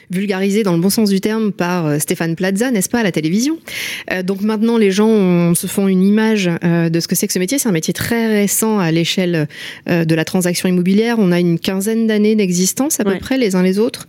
vulgarisé 0.10 0.64
dans 0.64 0.74
le 0.74 0.80
bon 0.80 0.90
sens 0.90 1.10
du 1.10 1.22
terme 1.22 1.52
par 1.52 2.02
Stéphane 2.02 2.36
Plaza, 2.36 2.72
n'est-ce 2.72 2.90
pas, 2.90 3.00
à 3.00 3.04
la 3.04 3.12
télévision. 3.12 3.58
donc 4.24 4.42
maintenant, 4.42 4.78
les 4.78 4.92
gens 4.92 5.54
se 5.54 5.68
font 5.68 5.88
une 5.88 6.04
image 6.04 6.50
de 6.64 7.00
ce 7.00 7.08
que 7.08 7.16
c'est 7.16 7.28
que 7.28 7.34
ce 7.34 7.40
métier. 7.40 7.60
C'est 7.60 7.70
un 7.70 7.74
métier 7.74 7.94
très 7.94 8.28
récent 8.28 8.80
à 8.80 8.92
l'échelle 8.92 9.48
de 9.88 10.16
la 10.16 10.26
transaction 10.26 10.68
immobilière. 10.68 11.18
On 11.20 11.32
a 11.32 11.40
une 11.40 11.60
quinzaine 11.60 12.08
d'années 12.08 12.36
d'existence 12.36 13.00
à 13.00 13.04
peu 13.04 13.18
près 13.20 13.38
les 13.38 13.56
uns 13.56 13.64
les 13.64 13.80
autres. 13.80 14.08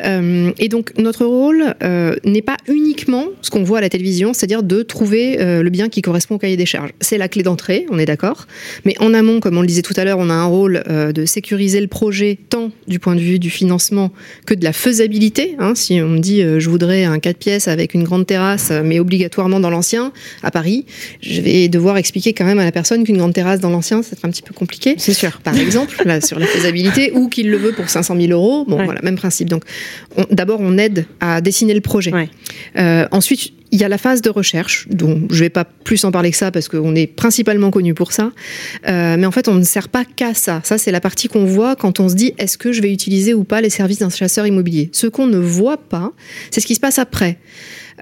et 0.00 0.68
donc 0.68 0.83
donc 0.84 0.98
notre 0.98 1.24
rôle 1.24 1.74
euh, 1.82 2.16
n'est 2.24 2.42
pas 2.42 2.56
uniquement 2.68 3.26
ce 3.40 3.50
qu'on 3.50 3.62
voit 3.62 3.78
à 3.78 3.80
la 3.80 3.88
télévision, 3.88 4.34
c'est-à-dire 4.34 4.62
de 4.62 4.82
trouver 4.82 5.40
euh, 5.40 5.62
le 5.62 5.70
bien 5.70 5.88
qui 5.88 6.02
correspond 6.02 6.34
au 6.34 6.38
cahier 6.38 6.56
des 6.56 6.66
charges. 6.66 6.90
C'est 7.00 7.16
la 7.16 7.28
clé 7.28 7.42
d'entrée, 7.42 7.86
on 7.90 7.98
est 7.98 8.04
d'accord. 8.04 8.46
Mais 8.84 8.94
en 9.00 9.14
amont, 9.14 9.40
comme 9.40 9.56
on 9.56 9.62
le 9.62 9.66
disait 9.66 9.82
tout 9.82 9.94
à 9.96 10.04
l'heure, 10.04 10.18
on 10.18 10.28
a 10.28 10.34
un 10.34 10.44
rôle 10.44 10.82
euh, 10.88 11.12
de 11.12 11.24
sécuriser 11.24 11.80
le 11.80 11.86
projet 11.86 12.38
tant 12.50 12.70
du 12.86 12.98
point 12.98 13.14
de 13.14 13.20
vue 13.20 13.38
du 13.38 13.48
financement 13.48 14.12
que 14.46 14.52
de 14.52 14.62
la 14.62 14.74
faisabilité. 14.74 15.56
Hein. 15.58 15.74
Si 15.74 16.00
on 16.02 16.08
me 16.08 16.18
dit 16.18 16.42
je 16.42 16.68
voudrais 16.68 17.04
un 17.04 17.18
4 17.18 17.38
pièces 17.38 17.68
avec 17.68 17.94
une 17.94 18.04
grande 18.04 18.26
terrasse, 18.26 18.70
mais 18.84 19.00
obligatoirement 19.00 19.60
dans 19.60 19.70
l'ancien, 19.70 20.12
à 20.42 20.50
Paris, 20.50 20.84
je 21.22 21.40
vais 21.40 21.68
devoir 21.68 21.96
expliquer 21.96 22.34
quand 22.34 22.44
même 22.44 22.58
à 22.58 22.64
la 22.64 22.72
personne 22.72 23.04
qu'une 23.04 23.16
grande 23.16 23.32
terrasse 23.32 23.60
dans 23.60 23.70
l'ancien, 23.70 24.02
c'est 24.02 24.22
un 24.24 24.30
petit 24.30 24.42
peu 24.42 24.52
compliqué. 24.52 24.96
C'est 24.98 25.14
sûr. 25.14 25.40
Par 25.42 25.56
exemple, 25.56 26.02
là, 26.04 26.20
sur 26.20 26.38
la 26.38 26.46
faisabilité, 26.46 27.12
ou 27.12 27.28
qu'il 27.28 27.50
le 27.50 27.56
veut 27.56 27.72
pour 27.72 27.88
500 27.88 28.16
000 28.20 28.32
euros. 28.32 28.64
Bon, 28.66 28.84
voilà, 28.84 29.00
même 29.02 29.16
principe. 29.16 29.48
Donc, 29.48 29.64
d'abord, 30.30 30.60
on 30.60 30.73
aide 30.78 31.06
à 31.20 31.40
dessiner 31.40 31.74
le 31.74 31.80
projet. 31.80 32.12
Euh, 32.76 33.06
ensuite, 33.10 33.52
il 33.70 33.80
y 33.80 33.84
a 33.84 33.88
la 33.88 33.98
phase 33.98 34.22
de 34.22 34.30
recherche, 34.30 34.86
dont 34.88 35.22
je 35.30 35.34
ne 35.34 35.40
vais 35.40 35.48
pas 35.50 35.64
plus 35.64 36.04
en 36.04 36.12
parler 36.12 36.30
que 36.30 36.36
ça 36.36 36.52
parce 36.52 36.68
qu'on 36.68 36.94
est 36.94 37.08
principalement 37.08 37.70
connu 37.70 37.92
pour 37.92 38.12
ça. 38.12 38.30
Euh, 38.86 39.16
mais 39.18 39.26
en 39.26 39.32
fait, 39.32 39.48
on 39.48 39.54
ne 39.54 39.64
sert 39.64 39.88
pas 39.88 40.04
qu'à 40.04 40.32
ça. 40.32 40.60
Ça, 40.62 40.78
c'est 40.78 40.92
la 40.92 41.00
partie 41.00 41.26
qu'on 41.28 41.44
voit 41.44 41.74
quand 41.74 41.98
on 41.98 42.08
se 42.08 42.14
dit 42.14 42.34
est-ce 42.38 42.56
que 42.56 42.72
je 42.72 42.80
vais 42.80 42.92
utiliser 42.92 43.34
ou 43.34 43.42
pas 43.42 43.60
les 43.60 43.70
services 43.70 43.98
d'un 43.98 44.10
chasseur 44.10 44.46
immobilier? 44.46 44.90
Ce 44.92 45.08
qu'on 45.08 45.26
ne 45.26 45.38
voit 45.38 45.78
pas, 45.78 46.12
c'est 46.50 46.60
ce 46.60 46.66
qui 46.66 46.76
se 46.76 46.80
passe 46.80 46.98
après. 46.98 47.38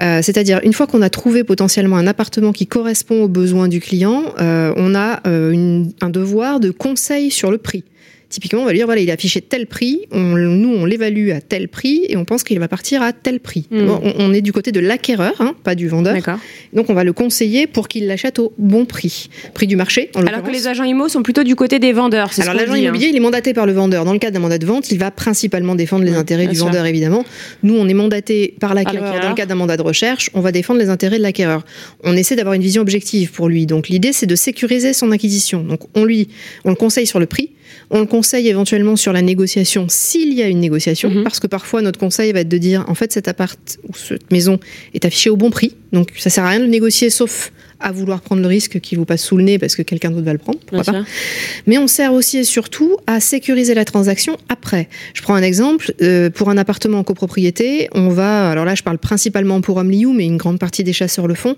Euh, 0.00 0.20
c'est-à-dire, 0.22 0.60
une 0.62 0.72
fois 0.72 0.86
qu'on 0.86 1.02
a 1.02 1.10
trouvé 1.10 1.42
potentiellement 1.44 1.96
un 1.96 2.06
appartement 2.06 2.52
qui 2.52 2.66
correspond 2.66 3.22
aux 3.22 3.28
besoins 3.28 3.68
du 3.68 3.80
client, 3.80 4.24
on 4.38 4.94
a 4.94 5.22
un 5.26 6.10
devoir 6.10 6.60
de 6.60 6.70
conseil 6.70 7.30
sur 7.30 7.50
le 7.50 7.58
prix. 7.58 7.84
Typiquement, 8.32 8.62
on 8.62 8.64
va 8.64 8.70
lui 8.70 8.78
dire 8.78 8.86
voilà, 8.86 9.02
il 9.02 9.10
a 9.10 9.12
affiché 9.12 9.42
tel 9.42 9.66
prix, 9.66 10.06
nous 10.10 10.74
on 10.74 10.86
l'évalue 10.86 11.32
à 11.32 11.42
tel 11.42 11.68
prix 11.68 12.06
et 12.08 12.16
on 12.16 12.24
pense 12.24 12.44
qu'il 12.44 12.58
va 12.58 12.66
partir 12.66 13.02
à 13.02 13.12
tel 13.12 13.40
prix. 13.40 13.66
Hmm. 13.70 13.90
On, 14.18 14.32
est 14.32 14.40
du 14.40 14.54
côté 14.54 14.72
de 14.72 14.80
l'acquéreur, 14.80 15.34
hein, 15.38 15.54
pas 15.62 15.74
du 15.74 15.86
vendeur. 15.86 16.16
Donc 16.72 16.88
on 16.88 16.94
va 16.94 17.04
le 17.04 17.12
conseiller 17.12 17.66
pour 17.66 17.88
qu'il 17.88 18.06
l'achète 18.06 18.38
au 18.38 18.54
bon 18.56 18.86
prix, 18.86 19.28
prix 19.52 19.66
du 19.66 19.76
marché. 19.76 20.10
Alors 20.14 20.42
que 20.42 20.50
les 20.50 20.66
agents 20.66 20.84
IMO 20.84 21.10
sont 21.10 21.22
plutôt 21.22 21.44
du 21.44 21.56
côté 21.56 21.78
des 21.78 21.92
vendeurs. 21.92 22.30
Alors 22.40 22.54
l'agent 22.54 22.72
hein. 22.72 22.78
immobilier, 22.78 23.08
il 23.08 23.16
est 23.16 23.20
mandaté 23.20 23.52
par 23.52 23.66
le 23.66 23.74
vendeur. 23.74 24.06
Dans 24.06 24.14
le 24.14 24.18
cadre 24.18 24.32
d'un 24.32 24.40
mandat 24.40 24.56
de 24.56 24.64
vente, 24.64 24.90
il 24.90 24.98
va 24.98 25.10
principalement 25.10 25.74
défendre 25.74 26.06
les 26.06 26.14
intérêts 26.14 26.46
du 26.46 26.56
vendeur, 26.56 26.86
évidemment. 26.86 27.26
Nous, 27.62 27.76
on 27.76 27.86
est 27.86 27.94
mandaté 27.94 28.54
par 28.60 28.72
l'acquéreur 28.72 29.20
dans 29.20 29.28
le 29.28 29.34
cadre 29.34 29.50
d'un 29.50 29.56
mandat 29.56 29.76
de 29.76 29.82
recherche. 29.82 30.30
On 30.32 30.40
va 30.40 30.52
défendre 30.52 30.80
les 30.80 30.88
intérêts 30.88 31.18
de 31.18 31.22
l'acquéreur. 31.22 31.66
On 32.02 32.16
essaie 32.16 32.34
d'avoir 32.34 32.54
une 32.54 32.62
vision 32.62 32.80
objective 32.80 33.30
pour 33.30 33.50
lui. 33.50 33.66
Donc 33.66 33.90
l'idée, 33.90 34.14
c'est 34.14 34.26
de 34.26 34.36
sécuriser 34.36 34.94
son 34.94 35.10
acquisition. 35.10 35.62
Donc 35.62 35.80
on 35.94 36.06
lui, 36.06 36.28
on 36.64 36.70
le 36.70 36.76
conseille 36.76 37.06
sur 37.06 37.20
le 37.20 37.26
prix 37.26 37.50
on 37.90 38.00
le 38.00 38.06
conseille 38.06 38.48
éventuellement 38.48 38.96
sur 38.96 39.12
la 39.12 39.22
négociation 39.22 39.86
s'il 39.88 40.32
y 40.32 40.42
a 40.42 40.48
une 40.48 40.60
négociation, 40.60 41.10
mhm. 41.10 41.22
parce 41.24 41.40
que 41.40 41.46
parfois 41.46 41.82
notre 41.82 41.98
conseil 41.98 42.32
va 42.32 42.40
être 42.40 42.48
de 42.48 42.58
dire 42.58 42.84
en 42.88 42.94
fait 42.94 43.12
cet 43.12 43.28
appart 43.28 43.58
ou 43.88 43.94
cette 43.94 44.30
maison 44.30 44.58
est 44.94 45.04
affichée 45.04 45.30
au 45.30 45.36
bon 45.36 45.50
prix, 45.50 45.74
donc 45.92 46.12
ça 46.16 46.30
sert 46.30 46.44
à 46.44 46.50
rien 46.50 46.60
de 46.60 46.66
négocier 46.66 47.10
sauf 47.10 47.52
à 47.82 47.92
vouloir 47.92 48.20
prendre 48.20 48.42
le 48.42 48.48
risque 48.48 48.80
qu'il 48.80 48.98
vous 48.98 49.04
passe 49.04 49.22
sous 49.22 49.36
le 49.36 49.42
nez 49.42 49.58
parce 49.58 49.76
que 49.76 49.82
quelqu'un 49.82 50.10
d'autre 50.10 50.24
va 50.24 50.32
le 50.32 50.38
prendre. 50.38 50.58
Mais 51.66 51.78
on 51.78 51.86
sert 51.86 52.12
aussi 52.12 52.38
et 52.38 52.44
surtout 52.44 52.96
à 53.06 53.20
sécuriser 53.20 53.74
la 53.74 53.84
transaction 53.84 54.36
après. 54.48 54.88
Je 55.14 55.22
prends 55.22 55.34
un 55.34 55.42
exemple. 55.42 55.92
Euh, 56.02 56.30
pour 56.30 56.50
un 56.50 56.56
appartement 56.56 56.98
en 56.98 57.04
copropriété, 57.04 57.88
on 57.92 58.08
va, 58.08 58.50
alors 58.50 58.64
là 58.64 58.74
je 58.74 58.82
parle 58.82 58.98
principalement 58.98 59.60
pour 59.60 59.78
Amliou, 59.78 60.12
mais 60.12 60.24
une 60.24 60.36
grande 60.36 60.58
partie 60.58 60.84
des 60.84 60.92
chasseurs 60.92 61.26
le 61.26 61.34
font, 61.34 61.56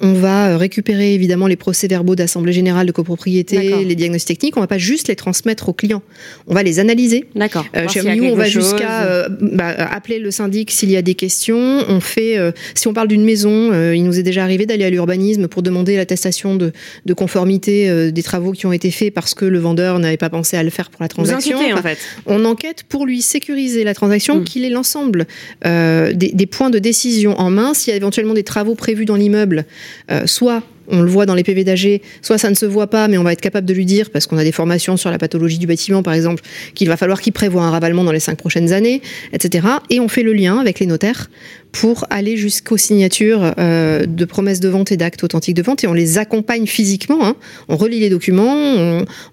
on 0.00 0.12
va 0.12 0.50
euh, 0.50 0.56
récupérer 0.56 1.14
évidemment 1.14 1.46
les 1.46 1.56
procès-verbaux 1.56 2.14
d'assemblée 2.14 2.52
générale 2.52 2.86
de 2.86 2.92
copropriété, 2.92 3.84
les 3.84 3.94
diagnostics 3.94 4.38
techniques, 4.38 4.56
on 4.56 4.60
va 4.60 4.66
pas 4.66 4.78
juste 4.78 5.08
les 5.08 5.16
transmettre 5.16 5.68
aux 5.68 5.72
clients, 5.72 6.02
on 6.46 6.54
va 6.54 6.62
les 6.62 6.78
analyser. 6.78 7.26
D'accord. 7.34 7.66
Euh, 7.76 7.88
chez 7.88 8.00
Amliou, 8.00 8.26
on 8.26 8.36
va 8.36 8.48
jusqu'à 8.48 9.28
bah, 9.28 9.68
appeler 9.68 10.18
le 10.18 10.30
syndic 10.30 10.70
s'il 10.70 10.90
y 10.90 10.96
a 10.96 11.02
des 11.02 11.14
questions. 11.14 11.84
On 11.88 12.00
fait, 12.00 12.38
si 12.74 12.88
on 12.88 12.92
parle 12.92 13.08
d'une 13.08 13.24
maison, 13.24 13.72
il 13.92 14.04
nous 14.04 14.18
est 14.18 14.22
déjà 14.22 14.42
arrivé 14.44 14.66
d'aller 14.66 14.84
à 14.84 14.90
l'urbanisme 14.90 15.48
pour 15.48 15.62
demander 15.64 15.96
l'attestation 15.96 16.56
de, 16.56 16.72
conformité 17.14 17.88
euh, 17.88 18.10
des 18.10 18.22
travaux 18.22 18.52
qui 18.52 18.66
ont 18.66 18.72
été 18.72 18.90
faits 18.90 19.12
parce 19.12 19.34
que 19.34 19.44
le 19.44 19.58
vendeur 19.58 19.98
n'avait 19.98 20.16
pas 20.16 20.30
pensé 20.30 20.56
à 20.56 20.62
le 20.62 20.70
faire 20.70 20.90
pour 20.90 21.02
la 21.02 21.08
transaction. 21.08 21.58
en 21.58 21.82
fait. 21.82 21.98
On 22.26 22.44
enquête 22.44 22.84
pour 22.84 23.06
lui 23.06 23.22
sécuriser 23.22 23.84
la 23.84 23.94
transaction, 23.94 24.38
hmm. 24.38 24.44
qu'il 24.44 24.64
ait 24.64 24.70
l'ensemble 24.70 25.26
euh, 25.66 26.12
des, 26.12 26.46
points 26.46 26.70
de 26.70 26.78
décision 26.78 27.38
en 27.38 27.50
main. 27.50 27.74
S'il 27.74 27.90
y 27.90 27.94
a 27.94 27.96
éventuellement 27.96 28.34
des 28.34 28.44
travaux 28.44 28.74
prévus 28.74 29.04
dans 29.04 29.16
l'immeuble, 29.16 29.64
euh, 30.10 30.26
soit 30.26 30.62
on 30.88 31.02
le 31.02 31.10
voit 31.10 31.26
dans 31.26 31.34
les 31.34 31.42
PV 31.42 31.64
d'AG, 31.64 32.00
soit 32.22 32.38
ça 32.38 32.50
ne 32.50 32.54
se 32.54 32.66
voit 32.66 32.88
pas, 32.88 33.08
mais 33.08 33.18
on 33.18 33.22
va 33.22 33.32
être 33.32 33.40
capable 33.40 33.66
de 33.66 33.74
lui 33.74 33.86
dire, 33.86 34.10
parce 34.10 34.26
qu'on 34.26 34.38
a 34.38 34.44
des 34.44 34.52
formations 34.52 34.96
sur 34.96 35.10
la 35.10 35.18
pathologie 35.18 35.58
du 35.58 35.66
bâtiment, 35.66 36.02
par 36.02 36.14
exemple, 36.14 36.42
qu'il 36.74 36.88
va 36.88 36.96
falloir 36.96 37.20
qu'il 37.20 37.32
prévoit 37.32 37.62
un 37.62 37.70
ravalement 37.70 38.04
dans 38.04 38.12
les 38.12 38.20
cinq 38.20 38.36
prochaines 38.36 38.72
années, 38.72 39.02
etc. 39.32 39.66
Et 39.90 40.00
on 40.00 40.08
fait 40.08 40.22
le 40.22 40.32
lien 40.32 40.58
avec 40.58 40.80
les 40.80 40.86
notaires 40.86 41.28
pour 41.74 42.04
aller 42.08 42.36
jusqu'aux 42.36 42.76
signatures 42.76 43.52
euh, 43.58 44.06
de 44.06 44.24
promesses 44.24 44.60
de 44.60 44.68
vente 44.68 44.92
et 44.92 44.96
d'actes 44.96 45.24
authentiques 45.24 45.56
de 45.56 45.62
vente, 45.62 45.82
et 45.82 45.88
on 45.88 45.92
les 45.92 46.18
accompagne 46.18 46.66
physiquement. 46.66 47.26
Hein. 47.26 47.36
On 47.68 47.76
relie 47.76 47.98
les 47.98 48.10
documents, 48.10 48.54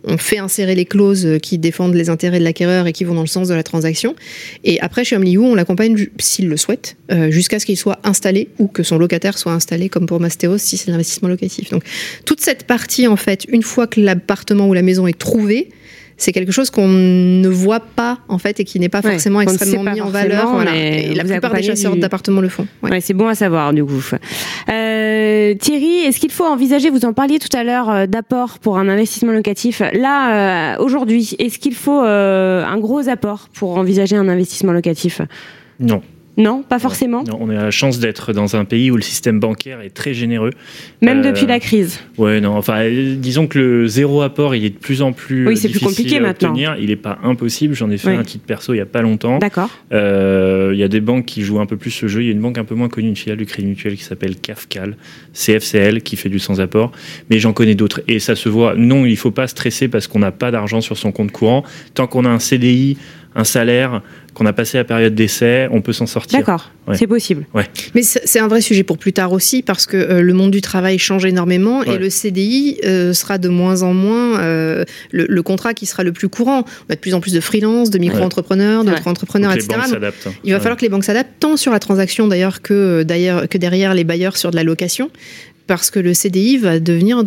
on, 0.04 0.18
fait 0.18 0.40
insérer 0.40 0.74
les 0.74 0.86
clauses 0.86 1.38
qui 1.42 1.60
défendent 1.60 1.94
les 1.94 2.10
intérêts 2.10 2.40
de 2.40 2.44
l'acquéreur 2.44 2.88
et 2.88 2.94
qui 2.94 3.04
vont 3.04 3.14
dans 3.14 3.22
le 3.22 3.28
sens 3.28 3.48
de 3.48 3.54
la 3.54 3.64
transaction. 3.64 4.16
Et 4.64 4.80
après, 4.82 5.04
chez 5.04 5.16
Amliou, 5.16 5.44
on 5.44 5.56
l'accompagne 5.56 6.08
s'il 6.20 6.48
le 6.48 6.58
souhaite, 6.58 6.96
euh, 7.12 7.30
jusqu'à 7.30 7.60
ce 7.60 7.66
qu'il 7.66 7.78
soit 7.78 8.00
installé 8.04 8.50
ou 8.58 8.68
que 8.68 8.82
son 8.82 8.98
locataire 8.98 9.38
soit 9.38 9.54
installé, 9.54 9.90
comme 9.90 10.08
pour 10.08 10.20
Mastéos, 10.20 10.58
si 10.58 10.78
c'est 10.78 10.90
l'investissement 10.90 11.30
locatif. 11.42 11.72
Donc 11.72 11.84
toute 12.26 12.42
cette 12.42 12.66
partie, 12.66 13.08
en 13.08 13.16
fait, 13.16 13.46
une 13.50 13.64
fois 13.64 13.88
que 13.88 14.00
l'appartement 14.00 14.68
ou 14.68 14.74
la 14.74 14.82
maison 14.82 15.08
est 15.08 15.18
trouvé, 15.18 15.70
c'est 16.22 16.32
quelque 16.32 16.52
chose 16.52 16.70
qu'on 16.70 16.88
ne 16.88 17.48
voit 17.48 17.80
pas 17.80 18.20
en 18.28 18.38
fait 18.38 18.60
et 18.60 18.64
qui 18.64 18.80
n'est 18.80 18.90
pas 18.90 19.02
forcément 19.02 19.42
extrêmement 19.42 19.92
mis 19.92 20.02
en 20.02 20.10
valeur. 20.10 20.62
Et 20.74 21.16
la 21.16 21.24
plupart 21.24 21.54
des 21.54 21.64
chasseurs 21.64 21.96
d'appartements 21.96 22.42
le 22.42 22.50
font. 22.50 22.68
Ouais. 22.84 23.02
c'est 23.02 23.16
bon 23.16 23.28
à 23.28 23.36
savoir 23.36 23.74
du 23.74 23.84
coup. 23.84 24.04
Euh, 24.70 25.56
Thierry, 25.56 26.06
est-ce 26.06 26.20
qu'il 26.20 26.32
faut 26.32 26.46
envisager, 26.46 26.90
vous 26.90 27.06
en 27.06 27.14
parliez 27.14 27.40
tout 27.40 27.56
à 27.58 27.64
l'heure, 27.64 27.90
euh, 27.90 28.06
d'apport 28.06 28.60
pour 28.60 28.78
un 28.78 28.88
investissement 28.88 29.32
locatif. 29.32 29.82
Là, 29.94 30.76
euh, 30.76 30.84
aujourd'hui, 30.84 31.36
est-ce 31.40 31.58
qu'il 31.58 31.74
faut 31.74 32.02
un 32.02 32.78
gros 32.78 33.10
apport 33.10 33.50
pour 33.54 33.78
envisager 33.78 34.16
un 34.16 34.30
investissement 34.30 34.74
locatif? 34.74 35.22
Non. 35.80 36.04
Non, 36.38 36.64
pas 36.64 36.80
forcément. 36.80 37.24
on 37.40 37.50
a 37.50 37.54
la 37.54 37.72
chance 37.72 38.00
d'être 38.00 38.34
dans 38.34 38.56
un 38.56 38.66
pays 38.66 38.90
où 38.90 38.96
le 38.96 39.02
système 39.02 39.40
bancaire 39.40 39.82
est 39.82 39.90
très 39.90 40.14
généreux. 40.14 40.52
Même 41.02 41.20
euh, 41.20 41.32
depuis 41.32 41.46
la 41.46 41.60
crise. 41.60 42.00
Ouais, 42.18 42.40
non. 42.40 42.56
Enfin, 42.56 42.88
disons 43.18 43.48
que 43.48 43.60
le 43.60 43.88
zéro 43.88 44.22
apport, 44.22 44.56
il 44.56 44.64
est 44.66 44.70
de 44.70 44.78
plus 44.78 45.02
en 45.02 45.12
plus. 45.12 45.48
Oui, 45.48 45.58
c'est 45.58 45.70
plus 45.70 45.80
compliqué 45.80 46.18
à 46.18 46.22
maintenant. 46.22 46.54
Il 46.80 46.88
n'est 46.88 46.96
pas 46.96 47.20
impossible. 47.24 47.76
J'en 47.76 47.90
ai 47.90 47.98
fait 47.98 48.16
un 48.16 48.24
titre 48.24 48.46
perso 48.46 48.74
il 48.74 48.78
n'y 48.78 48.82
a 48.82 48.86
pas 48.86 49.02
longtemps. 49.02 49.40
D'accord. 49.40 49.70
Euh, 49.92 50.72
il 50.74 50.80
y 50.80 50.84
a 50.84 50.88
des 50.88 51.02
banques 51.02 51.26
qui 51.26 51.42
jouent 51.42 51.60
un 51.60 51.66
peu 51.66 51.78
plus 51.78 51.92
ce 51.92 52.08
jeu. 52.08 52.22
Il 52.22 52.28
y 52.28 52.30
a 52.30 52.32
une 52.32 52.42
banque 52.42 52.58
un 52.58 52.66
peu 52.66 52.76
moins 52.76 52.90
connue, 52.90 53.10
une 53.10 53.16
filiale 53.16 53.38
du 53.38 53.46
Crédit 53.46 53.68
Mutuel 53.68 53.96
qui 53.96 54.04
s'appelle 54.04 54.38
CAFCAL, 54.38 54.96
CFCL, 55.34 56.02
qui 56.02 56.16
fait 56.16 56.30
du 56.30 56.40
sans 56.40 56.62
apport. 56.62 56.92
Mais 57.30 57.40
j'en 57.40 57.54
connais 57.54 57.76
d'autres. 57.76 58.02
Et 58.08 58.20
ça 58.20 58.36
se 58.36 58.48
voit. 58.48 58.76
Non, 58.76 59.06
il 59.06 59.12
ne 59.12 59.16
faut 59.16 59.32
pas 59.32 59.48
stresser 59.48 59.90
parce 59.90 60.08
qu'on 60.08 60.20
n'a 60.20 60.32
pas 60.32 60.52
d'argent 60.52 60.82
sur 60.82 60.98
son 60.98 61.12
compte 61.12 61.32
courant. 61.32 61.64
Tant 61.94 62.08
qu'on 62.08 62.26
a 62.26 62.30
un 62.30 62.40
CDI, 62.40 62.98
un 63.36 63.44
salaire, 63.44 64.02
qu'on 64.34 64.46
a 64.46 64.54
passé 64.54 64.78
la 64.78 64.84
période 64.84 65.16
d'essai, 65.16 65.68
on 65.72 65.82
peut 65.82 65.94
s'en 65.94 66.06
sortir. 66.06 66.40
D'accord, 66.40 66.72
c'est 66.94 67.08
possible. 67.08 67.46
Ouais. 67.54 67.66
Mais 67.96 68.02
c'est 68.04 68.40
un 68.40 68.48
vrai 68.48 68.62
sujet 68.62 68.84
pour 68.84 68.98
plus 68.98 69.14
tard 69.14 69.32
aussi, 69.34 69.62
parce 69.62 69.86
que 69.86 69.98
euh, 69.98 70.22
le 70.22 70.34
monde 70.34 70.52
du 70.52 70.62
travail 70.62 70.98
change 70.98 71.26
énormément 71.26 71.84
et 71.84 71.98
le 71.98 72.10
CDI 72.10 72.80
euh, 72.86 73.14
sera 73.14 73.38
de 73.38 73.50
moins 73.50 73.84
en 73.84 73.94
moins 73.94 74.40
euh, 74.40 74.86
le, 75.12 75.42
contrat 75.44 75.74
qui 75.74 75.86
sera 75.86 76.04
le 76.04 76.12
plus 76.12 76.30
courant. 76.30 76.66
On 76.90 76.94
a 76.94 76.96
de 76.96 77.00
plus 77.00 77.14
en 77.14 77.20
plus 77.20 77.34
de 77.34 77.40
freelance, 77.40 77.90
de 77.90 78.00
micro-entrepreneurs, 78.00 78.84
d'autres-entrepreneurs, 78.84 79.54
etc. 79.54 79.80
il 80.44 80.54
va 80.54 80.60
falloir 80.60 80.78
que 80.78 80.84
les 80.84 80.90
banques 80.90 81.06
s'adaptent, 81.06 81.40
tant 81.40 81.58
sur 81.58 81.72
la 81.72 81.80
transaction 81.80 82.28
d'ailleurs 82.28 82.62
que, 82.62 83.04
que 83.50 83.58
derrière 83.58 83.94
les 83.94 84.04
bailleurs 84.04 84.38
sur 84.38 84.52
de 84.52 84.56
la 84.56 84.64
location, 84.64 85.10
parce 85.68 85.92
que 85.92 86.00
le 86.00 86.14
CDI 86.14 86.58
va 86.58 86.80
devenir 86.80 87.24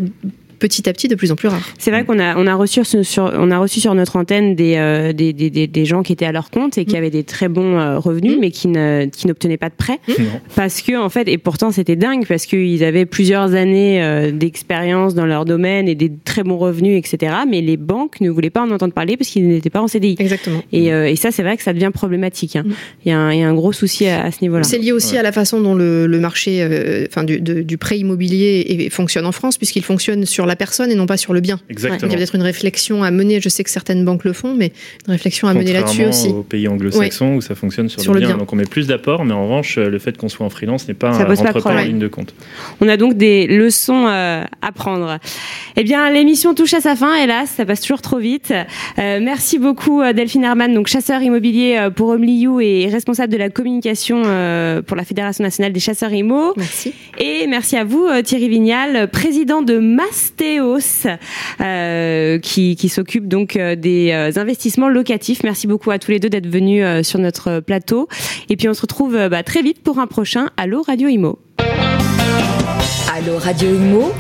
petit 0.58 0.88
à 0.88 0.92
petit 0.92 1.08
de 1.08 1.14
plus 1.14 1.32
en 1.32 1.36
plus 1.36 1.48
rare. 1.48 1.62
C'est 1.78 1.90
vrai 1.90 2.04
qu'on 2.04 2.18
a, 2.18 2.36
on 2.36 2.46
a, 2.46 2.54
reçu 2.54 2.82
sur, 2.84 3.32
on 3.36 3.50
a 3.50 3.58
reçu 3.58 3.80
sur 3.80 3.94
notre 3.94 4.16
antenne 4.16 4.54
des, 4.54 4.74
euh, 4.76 5.12
des, 5.12 5.32
des, 5.32 5.50
des, 5.50 5.84
gens 5.84 6.02
qui 6.02 6.12
étaient 6.12 6.24
à 6.24 6.32
leur 6.32 6.50
compte 6.50 6.78
et 6.78 6.84
qui 6.84 6.94
mm. 6.94 6.98
avaient 6.98 7.10
des 7.10 7.24
très 7.24 7.48
bons 7.48 7.78
euh, 7.78 7.98
revenus, 7.98 8.36
mm. 8.36 8.40
mais 8.40 8.50
qui, 8.50 8.68
ne, 8.68 9.06
qui 9.06 9.26
n'obtenaient 9.26 9.56
pas 9.56 9.68
de 9.68 9.74
prêts. 9.74 9.98
Mm. 10.08 10.12
Parce 10.54 10.82
que, 10.82 10.98
en 10.98 11.08
fait, 11.08 11.28
et 11.28 11.38
pourtant 11.38 11.70
c'était 11.70 11.96
dingue, 11.96 12.26
parce 12.26 12.46
qu'ils 12.46 12.84
avaient 12.84 13.06
plusieurs 13.06 13.54
années 13.54 14.02
euh, 14.02 14.30
d'expérience 14.30 15.14
dans 15.14 15.26
leur 15.26 15.44
domaine 15.44 15.88
et 15.88 15.94
des 15.94 16.10
très 16.24 16.42
bons 16.42 16.58
revenus, 16.58 16.98
etc. 16.98 17.34
Mais 17.48 17.60
les 17.60 17.76
banques 17.76 18.20
ne 18.20 18.30
voulaient 18.30 18.50
pas 18.50 18.62
en 18.62 18.70
entendre 18.70 18.94
parler 18.94 19.16
parce 19.16 19.30
qu'ils 19.30 19.48
n'étaient 19.48 19.70
pas 19.70 19.82
en 19.82 19.88
CDI. 19.88 20.16
Exactement. 20.18 20.62
Et, 20.72 20.86
et 20.86 21.16
ça, 21.16 21.30
c'est 21.30 21.42
vrai 21.42 21.56
que 21.56 21.62
ça 21.62 21.72
devient 21.72 21.90
problématique. 21.92 22.56
Hein. 22.56 22.64
Il, 23.04 23.10
y 23.10 23.12
a 23.12 23.18
un, 23.18 23.32
il, 23.32 23.40
y 23.40 23.42
a 23.42 23.48
un, 23.48 23.54
gros 23.54 23.72
souci 23.72 24.06
à, 24.06 24.30
ce 24.30 24.38
niveau-là. 24.42 24.64
C'est 24.64 24.78
lié 24.78 24.92
aussi 24.92 25.16
à 25.16 25.22
la 25.22 25.32
façon 25.32 25.60
dont 25.60 25.74
le, 25.74 26.06
le 26.06 26.20
marché 26.20 27.06
enfin, 27.08 27.24
du, 27.24 27.40
du 27.40 27.78
prêt 27.78 27.98
immobilier 27.98 28.88
fonctionne 28.90 29.26
en 29.26 29.32
France, 29.32 29.56
puisqu'il 29.56 29.82
fonctionne 29.82 30.26
sur 30.26 30.46
la 30.46 30.53
personne 30.56 30.90
et 30.90 30.94
non 30.94 31.06
pas 31.06 31.16
sur 31.16 31.32
le 31.32 31.40
bien. 31.40 31.60
Exactement. 31.68 32.08
Il 32.08 32.12
y 32.12 32.14
a 32.14 32.18
peut-être 32.18 32.34
une 32.34 32.42
réflexion 32.42 33.02
à 33.02 33.10
mener. 33.10 33.40
Je 33.40 33.48
sais 33.48 33.64
que 33.64 33.70
certaines 33.70 34.04
banques 34.04 34.24
le 34.24 34.32
font, 34.32 34.54
mais 34.54 34.72
une 35.06 35.12
réflexion 35.12 35.48
à 35.48 35.54
mener 35.54 35.72
là-dessus 35.72 36.06
aussi. 36.06 36.28
aux 36.28 36.42
pays 36.42 36.68
anglo-saxons 36.68 37.34
où 37.34 37.40
ça 37.40 37.54
fonctionne 37.54 37.88
sur, 37.88 38.14
le, 38.14 38.20
bien. 38.20 38.36
Donc 38.36 38.52
on 38.52 38.56
met 38.56 38.64
plus 38.64 38.86
d'apports, 38.86 39.24
mais 39.24 39.32
en 39.32 39.44
revanche, 39.44 39.76
le 39.76 39.98
fait 39.98 40.16
qu'on 40.16 40.28
soit 40.28 40.46
en 40.46 40.50
freelance 40.50 40.88
n'est 40.88 40.94
pas 40.94 41.10
un 41.10 41.24
rentre 41.24 41.66
en 41.66 41.82
ligne 41.82 41.98
de 41.98 42.08
compte. 42.08 42.34
On 42.80 42.88
a 42.88 42.96
donc 42.96 43.14
des 43.14 43.46
leçons 43.46 44.06
euh, 44.06 44.44
à 44.62 44.72
prendre. 44.72 45.18
Eh 45.76 45.84
bien, 45.84 46.10
l'émission 46.10 46.54
touche 46.54 46.74
à 46.74 46.80
sa 46.80 46.96
fin, 46.96 47.14
hélas, 47.14 47.50
ça 47.50 47.64
passe 47.64 47.80
toujours 47.80 48.02
trop 48.02 48.18
vite. 48.18 48.52
Euh, 48.98 49.20
merci 49.22 49.58
beaucoup 49.58 50.00
euh, 50.02 50.12
Delphine 50.12 50.44
Herman, 50.44 50.72
donc 50.74 50.86
chasseur 50.86 51.22
immobilier 51.22 51.88
pour 51.94 52.08
Omliu 52.10 52.62
et 52.62 52.88
responsable 52.88 53.32
de 53.32 53.38
la 53.38 53.50
communication 53.50 54.22
pour 54.86 54.96
la 54.96 55.04
Fédération 55.04 55.44
nationale 55.44 55.72
des 55.72 55.80
chasseurs 55.80 56.12
IMO. 56.12 56.54
Merci. 56.56 56.92
Et 57.18 57.46
merci 57.46 57.76
à 57.76 57.84
vous 57.84 58.08
Thierry 58.22 58.48
Vignal, 58.48 59.08
président 59.08 59.62
de 59.62 59.78
Mastéos, 60.34 61.06
euh, 61.60 62.38
qui, 62.38 62.88
s'occupe 62.88 63.28
donc 63.28 63.56
euh, 63.56 63.76
des 63.76 64.10
euh, 64.12 64.30
investissements 64.36 64.88
locatifs. 64.88 65.42
Merci 65.42 65.66
beaucoup 65.66 65.90
à 65.90 65.98
tous 65.98 66.10
les 66.10 66.18
deux 66.18 66.28
d'être 66.28 66.46
venus 66.46 66.84
sur 67.06 67.18
notre 67.18 67.60
plateau. 67.60 68.08
Et 68.48 68.56
puis 68.56 68.68
on 68.68 68.74
se 68.74 68.82
retrouve 68.82 69.28
bah, 69.28 69.42
très 69.42 69.62
vite 69.62 69.82
pour 69.82 69.98
un 69.98 70.06
prochain 70.06 70.50
Allo 70.56 70.82
Radio 70.82 71.08
Imo. 71.08 71.38
Allo 73.16 73.38
Radio 73.38 73.68
Imo, 73.68 74.12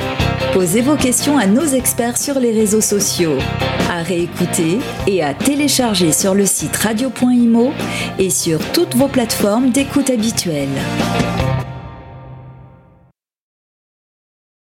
posez 0.52 0.80
vos 0.80 0.96
questions 0.96 1.36
à 1.36 1.46
nos 1.46 1.66
experts 1.66 2.16
sur 2.16 2.38
les 2.38 2.52
réseaux 2.52 2.80
sociaux. 2.80 3.36
À 3.90 4.02
réécouter 4.02 4.78
et 5.06 5.22
à 5.22 5.34
télécharger 5.34 6.12
sur 6.12 6.34
le 6.34 6.46
site 6.46 6.76
radio.imo 6.76 7.72
et 8.18 8.30
sur 8.30 8.58
toutes 8.72 8.94
vos 8.94 9.08
plateformes 9.08 9.70
d'écoute 9.70 10.10
habituelles. 10.10 10.68